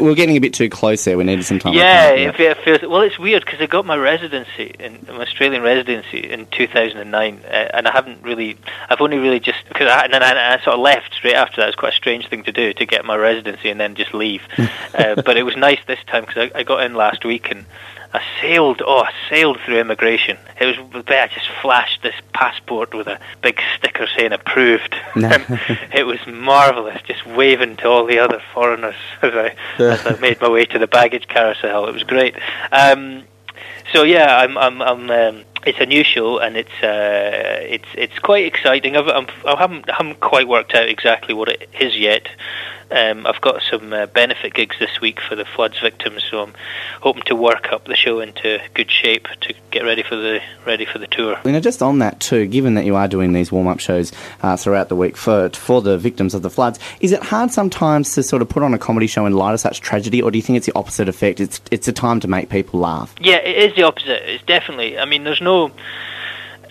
we're 0.00 0.14
getting 0.14 0.36
a 0.36 0.40
bit 0.40 0.54
too 0.54 0.70
close 0.70 1.04
there. 1.04 1.18
We 1.18 1.24
needed 1.24 1.44
some 1.44 1.58
time. 1.58 1.74
yeah, 1.74 2.10
apart, 2.10 2.40
it, 2.40 2.56
feels 2.64 2.82
well. 2.82 3.02
It's 3.02 3.18
weird 3.18 3.44
because 3.44 3.60
I 3.60 3.66
got 3.66 3.84
my 3.84 3.96
residency 3.96 4.74
in 4.78 5.06
my 5.08 5.22
Australian 5.22 5.62
residency 5.62 6.18
in 6.18 6.46
2009, 6.46 7.42
uh, 7.44 7.48
and 7.48 7.86
I 7.86 7.92
haven't 7.92 8.22
really. 8.22 8.56
I've 8.88 9.00
only 9.00 9.18
really 9.18 9.40
just 9.40 9.58
because 9.68 9.88
I, 9.88 10.04
and 10.04 10.14
then 10.14 10.22
I, 10.22 10.54
I 10.54 10.58
sort 10.62 10.74
of 10.74 10.80
left 10.80 11.14
straight 11.14 11.36
after 11.36 11.60
that. 11.60 11.68
It's 11.68 11.76
quite 11.76 11.92
a 11.92 11.96
strange 11.96 12.28
thing 12.28 12.44
to 12.44 12.52
do 12.52 12.72
to 12.72 12.86
get 12.86 13.04
my 13.04 13.16
residency 13.16 13.68
and 13.68 13.78
then 13.78 13.94
just 13.94 14.14
leave. 14.14 14.42
uh, 14.94 15.16
but 15.16 15.36
it 15.36 15.42
was 15.42 15.56
nice 15.56 15.80
this 15.86 16.00
time 16.06 16.24
because 16.24 16.50
I, 16.54 16.60
I 16.60 16.62
got 16.62 16.82
in 16.82 16.94
last 16.94 17.24
week 17.24 17.50
and. 17.50 17.66
I 18.12 18.22
sailed, 18.40 18.82
oh, 18.84 19.00
I 19.00 19.12
sailed 19.28 19.58
through 19.64 19.80
immigration. 19.80 20.38
It 20.60 20.78
was, 20.78 21.04
I 21.08 21.28
just 21.28 21.48
flashed 21.60 22.02
this 22.02 22.14
passport 22.32 22.94
with 22.94 23.06
a 23.06 23.18
big 23.42 23.60
sticker 23.76 24.06
saying 24.16 24.32
approved. 24.32 24.94
It 25.94 26.04
was 26.06 26.18
marvellous, 26.26 27.00
just 27.02 27.26
waving 27.26 27.76
to 27.78 27.88
all 27.88 28.06
the 28.06 28.18
other 28.18 28.42
foreigners 28.52 28.94
as 29.22 29.34
I, 29.34 29.54
as 29.78 30.06
I 30.06 30.18
made 30.20 30.40
my 30.40 30.48
way 30.48 30.64
to 30.66 30.78
the 30.78 30.86
baggage 30.86 31.28
carousel. 31.28 31.86
It 31.88 31.94
was 31.94 32.04
great. 32.04 32.34
Um, 32.72 33.24
so 33.92 34.02
yeah, 34.02 34.38
I'm, 34.38 34.58
I'm, 34.58 34.82
I'm. 34.82 35.10
Um, 35.10 35.44
it's 35.64 35.80
a 35.80 35.86
new 35.86 36.04
show, 36.04 36.38
and 36.38 36.56
it's 36.56 36.82
uh, 36.82 37.58
it's 37.60 37.88
it's 37.94 38.18
quite 38.20 38.46
exciting. 38.46 38.96
I've, 38.96 39.08
I'm, 39.08 39.26
I 39.44 39.56
haven't 39.58 39.90
haven't 39.90 40.20
quite 40.20 40.46
worked 40.46 40.74
out 40.74 40.88
exactly 40.88 41.34
what 41.34 41.48
it 41.48 41.68
is 41.80 41.96
yet. 41.96 42.28
Um, 42.90 43.26
I've 43.26 43.40
got 43.40 43.62
some 43.68 43.92
uh, 43.92 44.06
benefit 44.06 44.54
gigs 44.54 44.76
this 44.78 45.00
week 45.00 45.20
for 45.20 45.34
the 45.34 45.44
floods 45.44 45.80
victims, 45.80 46.24
so 46.30 46.42
I'm 46.42 46.54
hoping 47.00 47.24
to 47.24 47.34
work 47.34 47.72
up 47.72 47.84
the 47.84 47.96
show 47.96 48.20
into 48.20 48.60
good 48.74 48.90
shape 48.90 49.26
to 49.40 49.54
get 49.72 49.82
ready 49.82 50.04
for 50.04 50.14
the 50.14 50.40
ready 50.64 50.84
for 50.84 50.98
the 50.98 51.08
tour. 51.08 51.36
You 51.44 51.52
know, 51.52 51.60
just 51.60 51.82
on 51.82 51.98
that 51.98 52.20
too, 52.20 52.46
given 52.46 52.74
that 52.74 52.84
you 52.84 52.94
are 52.94 53.08
doing 53.08 53.32
these 53.32 53.50
warm-up 53.50 53.80
shows 53.80 54.12
uh, 54.42 54.56
throughout 54.56 54.88
the 54.88 54.96
week 54.96 55.16
for 55.16 55.50
for 55.50 55.82
the 55.82 55.98
victims 55.98 56.32
of 56.32 56.42
the 56.42 56.50
floods, 56.50 56.78
is 57.00 57.10
it 57.10 57.22
hard 57.24 57.50
sometimes 57.50 58.14
to 58.14 58.22
sort 58.22 58.40
of 58.40 58.48
put 58.48 58.62
on 58.62 58.72
a 58.72 58.78
comedy 58.78 59.08
show 59.08 59.26
in 59.26 59.32
light 59.32 59.54
of 59.54 59.60
such 59.60 59.80
tragedy, 59.80 60.22
or 60.22 60.30
do 60.30 60.38
you 60.38 60.42
think 60.42 60.56
it's 60.56 60.66
the 60.66 60.76
opposite 60.76 61.08
effect? 61.08 61.40
It's 61.40 61.60
it's 61.72 61.88
a 61.88 61.92
time 61.92 62.20
to 62.20 62.28
make 62.28 62.50
people 62.50 62.78
laugh. 62.78 63.14
Yeah, 63.20 63.36
it 63.36 63.70
is 63.70 63.74
the 63.74 63.82
opposite. 63.82 64.30
It's 64.30 64.44
definitely. 64.44 64.96
I 64.96 65.06
mean, 65.06 65.24
there's 65.24 65.40
no. 65.40 65.72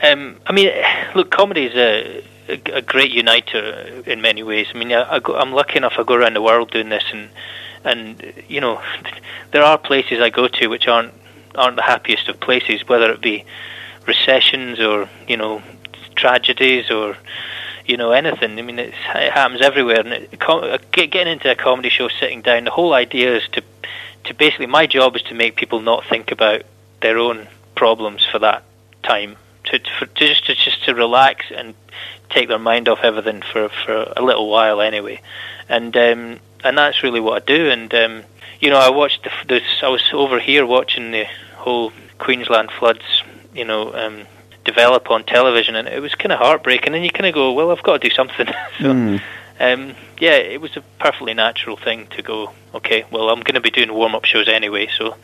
Um, 0.01 0.37
I 0.45 0.53
mean, 0.53 0.71
look, 1.15 1.31
comedy 1.31 1.65
is 1.65 1.75
a, 1.75 2.23
a, 2.47 2.81
great 2.81 3.11
uniter 3.11 4.03
in 4.05 4.21
many 4.21 4.43
ways. 4.43 4.67
I 4.73 4.77
mean, 4.77 4.91
I, 4.91 5.19
I'm 5.35 5.51
lucky 5.51 5.77
enough 5.77 5.93
I 5.97 6.03
go 6.03 6.15
around 6.15 6.35
the 6.35 6.41
world 6.41 6.71
doing 6.71 6.89
this, 6.89 7.03
and 7.11 7.29
and 7.83 8.33
you 8.47 8.61
know, 8.61 8.81
there 9.51 9.63
are 9.63 9.77
places 9.77 10.19
I 10.19 10.29
go 10.29 10.47
to 10.47 10.67
which 10.67 10.87
aren't 10.87 11.13
aren't 11.55 11.75
the 11.75 11.81
happiest 11.81 12.27
of 12.27 12.39
places, 12.39 12.87
whether 12.87 13.11
it 13.11 13.21
be 13.21 13.45
recessions 14.07 14.79
or 14.79 15.09
you 15.27 15.37
know 15.37 15.61
tragedies 16.15 16.89
or 16.91 17.17
you 17.85 17.97
know 17.97 18.11
anything. 18.11 18.57
I 18.57 18.61
mean, 18.61 18.79
it 18.79 18.93
happens 18.93 19.61
everywhere. 19.61 19.99
And 19.99 20.13
it, 20.13 20.41
uh, 20.41 20.77
getting 20.91 21.27
into 21.27 21.51
a 21.51 21.55
comedy 21.55 21.89
show, 21.89 22.09
sitting 22.09 22.41
down, 22.41 22.65
the 22.65 22.71
whole 22.71 22.93
idea 22.93 23.37
is 23.37 23.47
to 23.53 23.63
to 24.25 24.33
basically 24.33 24.65
my 24.65 24.87
job 24.87 25.15
is 25.15 25.21
to 25.23 25.35
make 25.35 25.55
people 25.55 25.81
not 25.81 26.05
think 26.05 26.31
about 26.31 26.63
their 27.01 27.17
own 27.17 27.47
problems 27.75 28.25
for 28.25 28.39
that 28.39 28.63
time. 29.03 29.37
To, 29.65 29.79
to, 29.79 30.05
to 30.05 30.27
just 30.27 30.45
to 30.45 30.55
just 30.55 30.85
to 30.85 30.93
relax 30.93 31.45
and 31.55 31.73
take 32.29 32.47
their 32.47 32.59
mind 32.59 32.87
off 32.89 32.99
everything 33.03 33.41
for 33.41 33.69
for 33.69 34.13
a 34.15 34.21
little 34.21 34.49
while 34.49 34.81
anyway, 34.81 35.21
and 35.69 35.95
um, 35.97 36.39
and 36.63 36.77
that's 36.77 37.03
really 37.03 37.19
what 37.19 37.41
I 37.41 37.45
do. 37.45 37.69
And 37.69 37.93
um, 37.93 38.23
you 38.59 38.69
know, 38.69 38.77
I 38.79 38.89
watched 38.89 39.23
the, 39.23 39.31
this. 39.47 39.63
I 39.81 39.87
was 39.89 40.03
over 40.13 40.39
here 40.39 40.65
watching 40.65 41.11
the 41.11 41.25
whole 41.55 41.91
Queensland 42.17 42.71
floods. 42.71 43.23
You 43.53 43.65
know. 43.65 43.93
Um, 43.93 44.27
develop 44.63 45.11
on 45.11 45.23
television 45.23 45.75
and 45.75 45.87
it 45.87 46.01
was 46.01 46.15
kind 46.15 46.31
of 46.31 46.39
heartbreaking 46.39 46.95
and 46.95 47.03
you 47.03 47.11
kind 47.11 47.27
of 47.27 47.35
go 47.35 47.53
well 47.53 47.69
I've 47.69 47.83
got 47.83 48.01
to 48.01 48.09
do 48.09 48.13
something 48.15 48.47
so 48.79 48.93
Mm. 48.93 49.21
um, 49.59 49.95
yeah 50.19 50.37
it 50.37 50.59
was 50.59 50.75
a 50.75 50.81
perfectly 50.99 51.35
natural 51.35 51.77
thing 51.77 52.07
to 52.17 52.23
go 52.23 52.51
okay 52.73 53.05
well 53.11 53.29
I'm 53.29 53.41
going 53.41 53.53
to 53.53 53.61
be 53.61 53.69
doing 53.69 53.93
warm-up 53.93 54.25
shows 54.25 54.47
anyway 54.49 54.87
so 54.87 55.17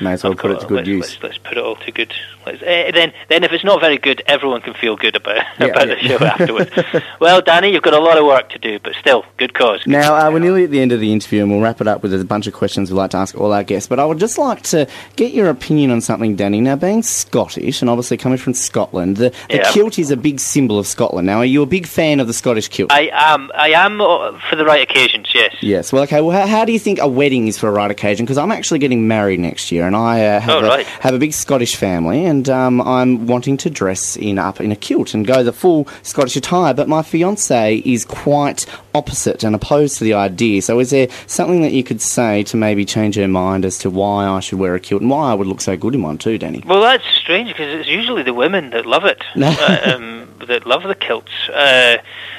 May 0.00 0.12
as 0.12 0.24
well 0.24 0.34
put 0.34 0.50
it 0.50 0.60
to 0.60 0.66
good 0.66 0.76
let's, 0.76 0.88
use. 0.88 1.00
let's, 1.20 1.22
let's 1.22 1.38
put 1.38 1.52
it 1.58 1.64
all 1.64 1.76
to 1.76 1.90
good 1.92 2.12
let's, 2.46 2.62
eh, 2.62 2.90
then 2.92 3.12
then 3.28 3.44
if 3.44 3.52
it's 3.52 3.64
not 3.64 3.80
very 3.80 3.98
good 3.98 4.22
everyone 4.26 4.60
can 4.60 4.74
feel 4.74 4.96
good 4.96 5.14
about, 5.16 5.36
Yeah, 5.58 5.66
about 5.66 5.88
yeah. 5.88 5.94
the 5.94 6.00
show 6.00 6.24
afterwards 6.24 7.04
well 7.20 7.40
Danny 7.40 7.72
you've 7.72 7.82
got 7.82 7.94
a 7.94 8.00
lot 8.00 8.16
of 8.18 8.24
work 8.24 8.48
to 8.50 8.58
do 8.58 8.78
but 8.78 8.94
still 8.94 9.24
good 9.36 9.54
cause 9.54 9.86
Now, 9.86 10.14
uh, 10.16 10.30
we're 10.30 10.38
nearly 10.38 10.64
at 10.64 10.70
the 10.70 10.80
end 10.80 10.92
of 10.92 11.00
the 11.00 11.12
interview, 11.12 11.42
and 11.42 11.50
we'll 11.50 11.60
wrap 11.60 11.80
it 11.80 11.88
up 11.88 12.02
with 12.02 12.12
a 12.18 12.24
bunch 12.24 12.46
of 12.46 12.52
questions 12.54 12.90
we'd 12.90 12.96
like 12.98 13.10
to 13.10 13.16
ask 13.16 13.34
all 13.36 13.52
our 13.52 13.62
guests. 13.62 13.88
But 13.88 13.98
I 13.98 14.04
would 14.04 14.18
just 14.18 14.38
like 14.38 14.62
to 14.64 14.86
get 15.16 15.32
your 15.32 15.48
opinion 15.48 15.90
on 15.90 16.00
something, 16.00 16.36
Danny. 16.36 16.60
Now, 16.60 16.76
being 16.76 17.02
Scottish, 17.02 17.80
and 17.80 17.90
obviously 17.90 18.16
coming 18.16 18.38
from 18.38 18.54
Scotland, 18.54 19.16
the, 19.16 19.30
the 19.48 19.56
Yeah. 19.56 19.72
kilt 19.72 19.98
is 19.98 20.10
a 20.10 20.16
big 20.16 20.40
symbol 20.40 20.78
of 20.78 20.86
Scotland. 20.86 21.26
Now, 21.26 21.38
are 21.38 21.44
you 21.44 21.62
a 21.62 21.66
big 21.66 21.86
fan 21.86 22.20
of 22.20 22.26
the 22.26 22.32
Scottish 22.32 22.68
kilt? 22.68 22.92
I 22.92 23.10
am 23.12 23.50
I 23.54 23.70
am 23.70 24.00
uh, 24.00 24.38
for 24.48 24.56
the 24.56 24.64
right 24.64 24.82
occasions 24.82 25.28
yes 25.34 25.54
Yes. 25.60 25.92
Well, 25.92 26.02
okay. 26.04 26.20
Well, 26.20 26.38
how, 26.38 26.46
how 26.46 26.64
do 26.64 26.72
you 26.72 26.78
think 26.78 26.98
a 27.00 27.08
wedding 27.08 27.48
is 27.48 27.58
for 27.58 27.68
a 27.68 27.72
right 27.72 27.90
occasion? 27.90 28.24
Because 28.26 28.38
I'm 28.38 28.52
actually 28.52 28.78
getting 28.78 29.06
married 29.08 29.40
next 29.40 29.70
year, 29.72 29.86
Darren. 29.90 30.00
I 30.00 30.26
uh, 30.26 30.40
have, 30.40 30.64
Oh, 30.64 30.72
a, 30.72 30.84
have 30.84 31.14
a 31.14 31.18
big 31.18 31.32
Scottish 31.32 31.76
family, 31.76 32.24
and 32.24 32.48
um, 32.48 32.80
I'm 32.80 33.26
wanting 33.26 33.56
to 33.58 33.70
dress 33.70 34.16
in 34.16 34.38
up 34.38 34.60
in 34.60 34.72
a 34.72 34.76
kilt 34.76 35.14
and 35.14 35.26
go 35.26 35.42
the 35.42 35.52
full 35.52 35.88
Scottish 36.02 36.36
attire. 36.36 36.74
But 36.74 36.88
my 36.88 37.02
fiance 37.02 37.76
is 37.78 38.04
quite 38.04 38.66
opposite 38.94 39.44
and 39.44 39.54
opposed 39.54 39.98
to 39.98 40.04
the 40.04 40.14
idea. 40.14 40.62
So, 40.62 40.78
is 40.80 40.90
there 40.90 41.08
something 41.26 41.62
that 41.62 41.72
you 41.72 41.84
could 41.84 42.00
say 42.00 42.42
to 42.44 42.56
maybe 42.56 42.84
change 42.84 43.16
her 43.16 43.28
mind 43.28 43.64
as 43.64 43.78
to 43.78 43.90
why 43.90 44.26
I 44.26 44.40
should 44.40 44.58
wear 44.58 44.74
a 44.74 44.80
kilt 44.80 45.02
and 45.02 45.10
why 45.10 45.30
I 45.30 45.34
would 45.34 45.46
look 45.46 45.60
so 45.60 45.76
good 45.76 45.94
in 45.94 46.02
one 46.02 46.18
too, 46.18 46.38
Danny? 46.38 46.62
Well, 46.66 46.82
that's 46.82 47.04
strange 47.06 47.48
because 47.48 47.80
it's 47.80 47.88
usually 47.88 48.22
the 48.22 48.34
women 48.34 48.70
that 48.70 48.86
love 48.86 49.04
it, 49.04 49.22
uh, 49.36 49.94
um, 49.94 50.28
that 50.46 50.66
love 50.66 50.82
the 50.82 50.94
kilts. 50.94 51.30
Uh, 51.48 51.98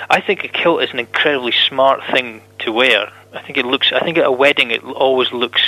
I 0.09 0.21
think 0.21 0.43
a 0.43 0.47
kilt 0.47 0.83
is 0.83 0.91
an 0.91 0.99
incredibly 0.99 1.53
smart 1.53 2.01
thing 2.11 2.41
to 2.59 2.71
wear. 2.71 3.11
I 3.33 3.41
think 3.41 3.57
it 3.57 3.65
looks. 3.65 3.91
I 3.93 4.01
think 4.01 4.17
at 4.17 4.25
a 4.25 4.31
wedding 4.31 4.71
it 4.71 4.83
always 4.83 5.31
looks 5.31 5.61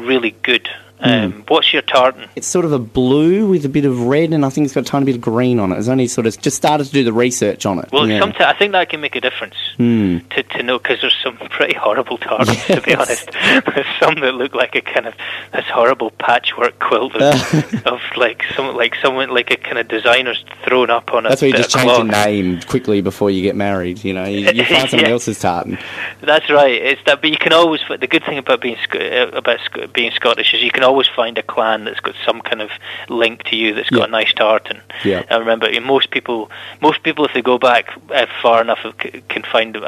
really 0.00 0.32
good. 0.42 0.68
Um, 1.02 1.44
What's 1.48 1.72
your 1.72 1.82
tartan? 1.82 2.28
It's 2.36 2.46
sort 2.46 2.64
of 2.64 2.72
a 2.72 2.78
blue 2.78 3.48
with 3.48 3.64
a 3.64 3.68
bit 3.68 3.84
of 3.84 4.02
red, 4.02 4.32
and 4.32 4.44
I 4.44 4.50
think 4.50 4.66
it's 4.66 4.74
got 4.74 4.82
a 4.82 4.84
tiny 4.84 5.06
bit 5.06 5.14
of 5.16 5.20
green 5.20 5.58
on 5.58 5.72
it. 5.72 5.78
It's 5.78 5.88
only 5.88 6.06
sort 6.06 6.26
of 6.26 6.38
just 6.40 6.56
started 6.56 6.84
to 6.86 6.92
do 6.92 7.04
the 7.04 7.12
research 7.12 7.64
on 7.66 7.78
it. 7.78 7.88
Well, 7.92 8.06
yeah. 8.08 8.20
sometimes 8.20 8.44
I 8.44 8.58
think 8.58 8.72
that 8.72 8.88
can 8.90 9.00
make 9.00 9.16
a 9.16 9.20
difference 9.20 9.54
Hmm. 9.76 10.18
to, 10.30 10.42
to 10.42 10.62
know 10.62 10.78
because 10.78 11.00
there's 11.00 11.16
some 11.22 11.36
pretty 11.50 11.74
horrible 11.74 12.18
tartans 12.18 12.64
to 12.66 12.80
be 12.82 12.94
honest. 12.94 13.30
There's 13.32 13.86
some 13.98 14.20
that 14.20 14.34
look 14.34 14.54
like 14.54 14.74
a 14.76 14.82
kind 14.82 15.06
of 15.06 15.14
this 15.52 15.64
horrible 15.66 16.10
patchwork 16.12 16.78
quilt 16.80 17.14
of, 17.16 17.22
of 17.86 18.00
like 18.16 18.42
some 18.54 18.76
like 18.76 18.94
someone 19.02 19.30
like 19.30 19.50
a 19.50 19.56
kind 19.56 19.78
of 19.78 19.88
designer's 19.88 20.44
thrown 20.64 20.90
up 20.90 21.14
on 21.14 21.22
That's 21.24 21.40
why 21.40 21.48
you 21.48 21.54
just 21.54 21.70
change 21.70 21.86
your 21.86 22.04
name 22.04 22.60
quickly 22.62 23.00
before 23.00 23.30
you 23.30 23.40
get 23.42 23.56
married. 23.56 24.04
You 24.04 24.12
know, 24.12 24.24
you, 24.24 24.50
you 24.50 24.64
find 24.64 24.90
someone 24.90 25.06
Yeah. 25.06 25.12
else's 25.12 25.38
tartan. 25.40 25.78
That's 26.20 26.50
right. 26.50 26.72
It's 26.74 27.00
that, 27.06 27.20
but 27.22 27.30
you 27.30 27.38
can 27.38 27.52
always. 27.54 27.80
The 27.88 28.06
good 28.06 28.24
thing 28.24 28.36
about 28.38 28.60
being 28.60 28.76
uh, 28.92 29.28
about 29.32 29.58
being 29.94 30.10
Scottish 30.12 30.52
is 30.52 30.62
you 30.62 30.70
can 30.70 30.82
always 30.82 30.89
find 31.14 31.38
a 31.38 31.42
clan 31.42 31.84
that's 31.84 32.00
got 32.00 32.14
some 32.24 32.40
kind 32.40 32.60
of 32.62 32.70
link 33.08 33.42
to 33.44 33.56
you 33.56 33.74
that's 33.74 33.90
got 33.90 34.08
a 34.08 34.10
nice 34.12 34.32
tartan. 34.32 34.80
Yeah. 35.04 35.24
I 35.30 35.36
remember 35.36 35.66
uh, 35.66 35.80
most 35.80 36.10
people, 36.10 36.50
most 36.80 37.02
people, 37.02 37.24
if 37.24 37.32
they 37.34 37.42
go 37.42 37.58
back 37.58 37.90
uh, 38.12 38.26
far 38.42 38.60
enough, 38.60 38.80
uh, 38.84 38.92
can 39.28 39.42
find 39.42 39.76
a, 39.76 39.82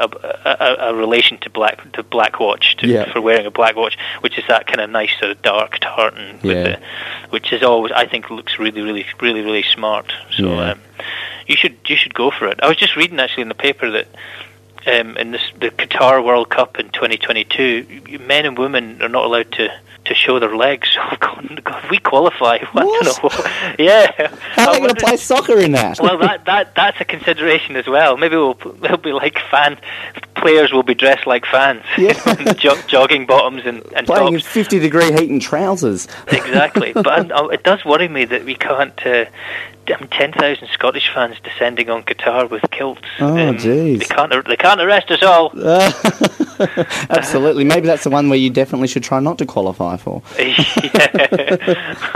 a, 0.45 0.89
a 0.89 0.93
relation 0.95 1.37
to 1.39 1.49
black 1.49 1.91
to 1.93 2.03
black 2.03 2.39
watch 2.39 2.75
to, 2.77 2.87
Yeah. 2.87 3.11
for 3.11 3.21
wearing 3.21 3.45
a 3.45 3.51
black 3.51 3.75
watch, 3.75 3.97
which 4.21 4.37
is 4.37 4.43
that 4.47 4.67
kind 4.67 4.81
of 4.81 4.89
nice 4.89 5.11
sort 5.19 5.31
of 5.31 5.41
dark 5.41 5.79
tartan, 5.79 6.39
the, 6.41 6.79
which 7.29 7.51
is 7.53 7.63
always 7.63 7.91
I 7.91 8.05
think 8.05 8.29
looks 8.29 8.59
really, 8.59 8.81
really, 8.81 9.05
really, 9.21 9.41
really 9.41 9.63
smart. 9.63 10.11
So 10.31 10.59
um, 10.59 10.79
you 11.47 11.55
should 11.55 11.77
you 11.87 11.95
should 11.95 12.13
go 12.13 12.31
for 12.31 12.47
it. 12.47 12.59
I 12.61 12.67
was 12.67 12.77
just 12.77 12.95
reading 12.95 13.19
actually 13.19 13.43
in 13.43 13.49
the 13.49 13.55
paper 13.55 13.91
that 13.91 14.07
um, 14.85 15.15
in 15.17 15.31
this 15.31 15.41
the 15.59 15.69
Qatar 15.71 16.23
World 16.23 16.49
Cup 16.49 16.77
in 16.79 16.89
2022, 16.89 18.19
men 18.19 18.45
and 18.45 18.57
women 18.57 19.01
are 19.01 19.09
not 19.09 19.25
allowed 19.25 19.51
to, 19.53 19.69
to 20.05 20.13
show 20.13 20.39
their 20.39 20.55
legs. 20.55 20.97
Oh 21.13 21.15
God, 21.19 21.63
God, 21.63 21.89
we 21.91 21.99
qualify. 21.99 22.57
Don't 22.73 23.17
yeah. 23.79 24.11
How 24.55 24.69
are 24.69 24.73
they 24.73 24.79
going 24.79 24.89
to 24.89 24.95
play 24.95 25.17
soccer 25.17 25.59
in 25.59 25.73
that? 25.73 25.99
well, 25.99 26.17
that, 26.17 26.45
that 26.45 26.73
that's 26.75 26.99
a 27.01 27.05
consideration 27.05 27.75
as 27.75 27.87
well. 27.87 28.17
Maybe 28.17 28.35
we'll 28.35 28.55
they'll 28.55 28.97
be 28.97 29.11
like 29.13 29.37
fan 29.51 29.77
players 30.35 30.73
will 30.73 30.83
be 30.83 30.93
dressed 30.93 31.25
like 31.25 31.45
fans, 31.45 31.83
Yeah. 31.97 32.13
jo- 32.53 32.81
jogging 32.87 33.25
bottoms 33.25 33.61
and, 33.65 33.81
and 33.95 34.05
Playing 34.05 34.33
in 34.33 34.39
50 34.41 34.79
degree 34.79 35.11
heat 35.11 35.29
and 35.29 35.41
trousers. 35.41 36.07
Exactly, 36.27 36.91
but 36.93 37.31
uh, 37.31 37.47
it 37.47 37.63
does 37.63 37.85
worry 37.85 38.07
me 38.09 38.25
that 38.25 38.43
we 38.43 38.55
can't. 38.55 39.05
Uh, 39.05 39.25
Mean, 39.87 40.07
ten 40.09 40.31
thousand 40.33 40.67
Scottish 40.69 41.09
fans 41.13 41.35
descending 41.43 41.89
on 41.89 42.03
Qatar 42.03 42.49
with 42.49 42.63
kilts. 42.71 43.01
Oh, 43.19 43.27
Um, 43.37 43.57
jeez. 43.57 43.99
They 43.99 44.05
can't. 44.05 44.45
They 44.47 44.55
can't 44.55 44.81
arrest 44.81 45.11
us 45.11 45.23
all. 45.23 45.51
Absolutely. 47.09 47.63
Maybe 47.63 47.87
that's 47.87 48.03
the 48.03 48.09
one 48.09 48.29
where 48.29 48.37
you 48.37 48.49
definitely 48.49 48.87
should 48.87 49.03
try 49.03 49.19
not 49.19 49.37
to 49.39 49.45
qualify 49.45 49.97
for. 49.97 50.21
Yeah. 50.93 51.07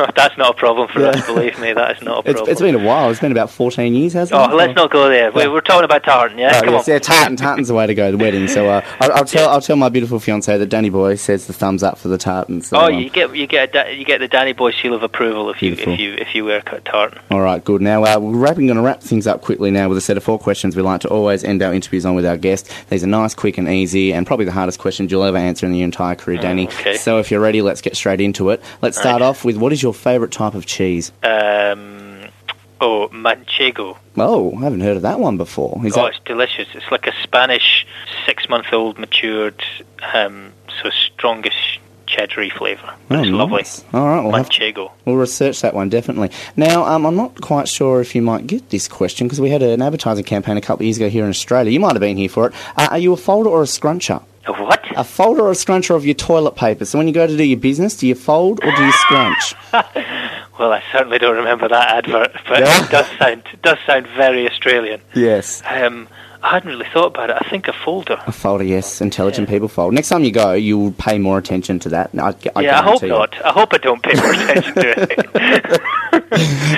That's 0.15 0.38
not 0.38 0.51
a 0.51 0.53
problem 0.53 0.88
for 0.89 1.05
us. 1.05 1.26
Believe 1.26 1.59
me, 1.59 1.74
that 1.74 1.97
is 1.97 2.03
not 2.03 2.26
a 2.26 2.30
It's, 2.30 2.38
problem. 2.38 2.51
it's 2.51 2.61
been 2.61 2.76
a 2.76 2.84
while. 2.86 3.09
It's 3.09 3.20
been 3.20 3.32
about 3.32 3.49
14 3.49 3.93
years, 3.93 4.13
hasn't 4.13 4.39
it? 4.39 4.43
oh, 4.49 4.51
it? 4.51 4.55
let's 4.55 4.76
not 4.76 4.91
go 4.91 5.09
there. 5.09 5.32
We, 5.32 5.47
we're 5.47 5.61
talking 5.61 5.84
about 5.86 6.03
tartan. 6.03 6.38
Yeah, 6.38 6.51
Oh, 6.55 6.65
come 6.65 6.74
yes, 6.76 6.88
on. 6.88 6.93
yeah, 6.93 6.99
tartan, 6.99 7.36
tartan's 7.38 7.68
the 7.70 7.74
way 7.74 7.88
to 7.88 7.95
go. 7.95 8.11
The 8.11 8.18
wedding. 8.18 8.47
So 8.47 8.68
uh, 8.68 8.82
I'll, 8.99 9.11
I'll 9.13 9.26
tell 9.26 9.49
I'll 9.49 9.61
tell 9.61 9.76
my 9.76 9.89
beautiful 9.89 10.20
fiance 10.20 10.55
that 10.57 10.65
Danny 10.68 10.91
Bhoy 10.91 11.18
says 11.18 11.47
the 11.47 11.53
thumbs 11.53 11.82
up 11.84 11.97
for 11.97 12.07
the 12.07 12.18
tartan. 12.18 12.61
So, 12.61 12.78
oh, 12.78 12.86
um, 12.88 12.93
you 12.95 13.09
get 13.09 13.36
you 13.36 13.47
get 13.47 13.70
a, 13.70 13.72
da- 13.72 13.89
you 13.89 14.05
get 14.05 14.20
the 14.20 14.28
Danny 14.28 14.53
Bhoy 14.53 14.80
seal 14.80 14.93
of 14.93 15.01
approval 15.03 15.49
if 15.49 15.61
you 15.61 15.74
if 15.74 15.99
you 15.99 16.13
if 16.13 16.36
you 16.36 16.45
wear 16.45 16.61
tartan. 16.61 17.20
All 17.32 17.41
right, 17.41 17.57
good. 17.64 17.82
Now 17.82 18.03
uh, 18.03 18.20
we're 18.20 18.38
wrapping, 18.38 18.68
going 18.68 18.78
to 18.78 18.84
wrap 18.84 19.01
things 19.01 19.28
up 19.28 19.41
quickly 19.41 19.72
now 19.72 19.89
with 19.89 19.97
a 19.97 20.01
set 20.01 20.18
of 20.18 20.24
four 20.24 20.39
questions. 20.39 20.76
We 20.76 20.82
like 20.82 21.01
to 21.01 21.10
always 21.10 21.43
end 21.43 21.62
our 21.62 21.74
interviews 21.74 22.05
on 22.05 22.16
with 22.16 22.26
our 22.26 22.38
guests. 22.38 22.70
These 22.89 23.03
are 23.03 23.08
nice, 23.08 23.34
quick, 23.34 23.58
and 23.58 23.68
easy, 23.68 24.14
and 24.14 24.26
probably 24.26 24.45
the 24.45 24.51
hardest 24.51 24.80
questions 24.80 25.12
you'll 25.12 25.24
ever 25.24 25.38
answer 25.38 25.66
in 25.66 25.74
your 25.74 25.86
entire 25.86 26.16
career, 26.16 26.39
Danny. 26.39 26.68
okay. 26.68 26.97
So 26.97 27.20
if 27.20 27.32
you're 27.32 27.39
ready, 27.39 27.62
let's 27.62 27.82
get 27.82 27.95
straight 27.95 28.22
into 28.22 28.49
it. 28.49 28.62
Let's 28.82 28.97
start 28.97 29.22
off 29.22 29.45
with 29.45 29.58
what 29.58 29.74
is 29.74 29.82
your 29.82 29.93
favourite 29.93 30.32
type 30.32 30.53
of 30.53 30.66
cheese? 30.66 31.12
Um, 31.24 32.26
oh, 32.82 33.10
manchego. 33.10 33.97
Oh, 34.18 34.55
I 34.58 34.62
haven't 34.62 34.82
heard 34.82 34.97
of 34.97 35.03
that 35.03 35.20
one 35.20 35.38
before. 35.38 35.80
Is 35.86 35.97
oh, 35.97 36.03
that 36.03 36.16
it's 36.16 36.20
delicious. 36.26 36.68
It's 36.74 36.91
like 36.91 37.08
a 37.08 37.14
Spanish 37.24 37.86
six-month-old 38.26 38.97
matured, 38.99 39.64
um, 40.14 40.53
so 40.82 40.89
strongest 40.89 41.80
cheddary 42.08 42.51
flavour. 42.51 42.93
Oh, 43.12 43.20
it's 43.22 43.30
lovely. 43.30 43.64
All 43.93 44.08
right, 44.08 44.22
we'll 44.24 44.34
have-. 44.34 44.89
We'll 45.05 45.16
research 45.18 45.62
that 45.62 45.74
one 45.74 45.89
definitely. 45.89 46.32
Now, 46.55 46.86
um, 46.86 47.05
I'm 47.05 47.16
not 47.16 47.39
quite 47.41 47.68
sure 47.68 48.01
if 48.01 48.16
you 48.16 48.22
might 48.22 48.47
get 48.47 48.70
this 48.70 48.88
question 48.88 49.28
because 49.28 49.39
we 49.41 49.49
had 49.49 49.62
an 49.62 49.82
advertising 49.82 50.24
campaign 50.24 50.58
a 50.58 50.62
couple 50.62 50.84
of 50.84 50.86
years 50.86 50.97
ago 50.97 51.10
here 51.10 51.24
in 51.24 51.30
Australia. 51.30 51.72
You 51.72 51.80
might 51.80 51.93
have 51.93 51.99
been 52.01 52.18
here 52.18 52.30
for 52.30 52.47
it. 52.47 52.53
Uh, 52.76 52.88
are 52.91 52.97
you 52.99 53.14
a 53.14 53.18
folder 53.18 53.49
or 53.49 53.62
a 53.62 53.66
scruncher? 53.66 54.24
A 54.47 54.53
what? 54.53 54.84
A 54.95 55.03
folder 55.03 55.41
or 55.43 55.51
a 55.51 55.55
scruncher 55.55 55.95
of 55.95 56.05
your 56.05 56.16
toilet 56.16 56.55
paper. 56.55 56.86
So 56.86 56.97
when 56.97 57.08
you 57.08 57.14
go 57.14 57.28
to 57.28 57.36
do 57.38 57.43
your 57.43 57.60
business, 57.60 57.97
do 57.97 58.08
you 58.08 58.16
fold 58.16 58.60
or 58.64 58.72
do 58.76 58.84
you 58.84 58.91
scrunch? 58.93 59.53
Well, 60.60 60.72
I 60.74 60.82
certainly 60.91 61.20
don't 61.20 61.36
remember 61.36 61.68
that 61.68 61.97
advert, 62.03 62.32
but 62.47 62.62
Yeah. 62.62 62.84
it 62.84 62.89
does 62.89 63.05
sound 63.20 63.43
it 63.53 63.62
does 63.62 63.78
sound 63.86 64.08
very 64.18 64.49
Australian. 64.49 65.01
yes. 65.14 65.62
Um, 65.70 66.08
I 66.43 66.51
hadn't 66.51 66.69
really 66.69 66.85
thought 66.93 67.07
about 67.07 67.29
it. 67.29 67.38
I 67.39 67.49
think 67.49 67.67
a 67.67 67.73
folder. 67.73 68.21
A 68.27 68.31
folder, 68.31 68.63
yes. 68.63 69.01
Intelligent 69.01 69.49
people 69.49 69.67
fold. 69.67 69.93
Next 69.93 70.09
time 70.09 70.23
you 70.23 70.31
go, 70.31 70.53
you'll 70.53 70.91
pay 70.93 71.17
more 71.17 71.38
attention 71.38 71.79
to 71.79 71.89
that. 71.89 72.11
I, 72.17 72.35
I 72.55 72.61
yeah, 72.61 72.79
I 72.79 72.83
hope 72.83 73.01
you. 73.01 73.09
not. 73.09 73.35
I 73.43 73.51
hope 73.51 73.73
I 73.73 73.77
don't 73.77 74.01
pay 74.03 74.13
more 74.13 74.33
attention 74.33 74.73
to 74.75 74.95
it. 74.97 75.81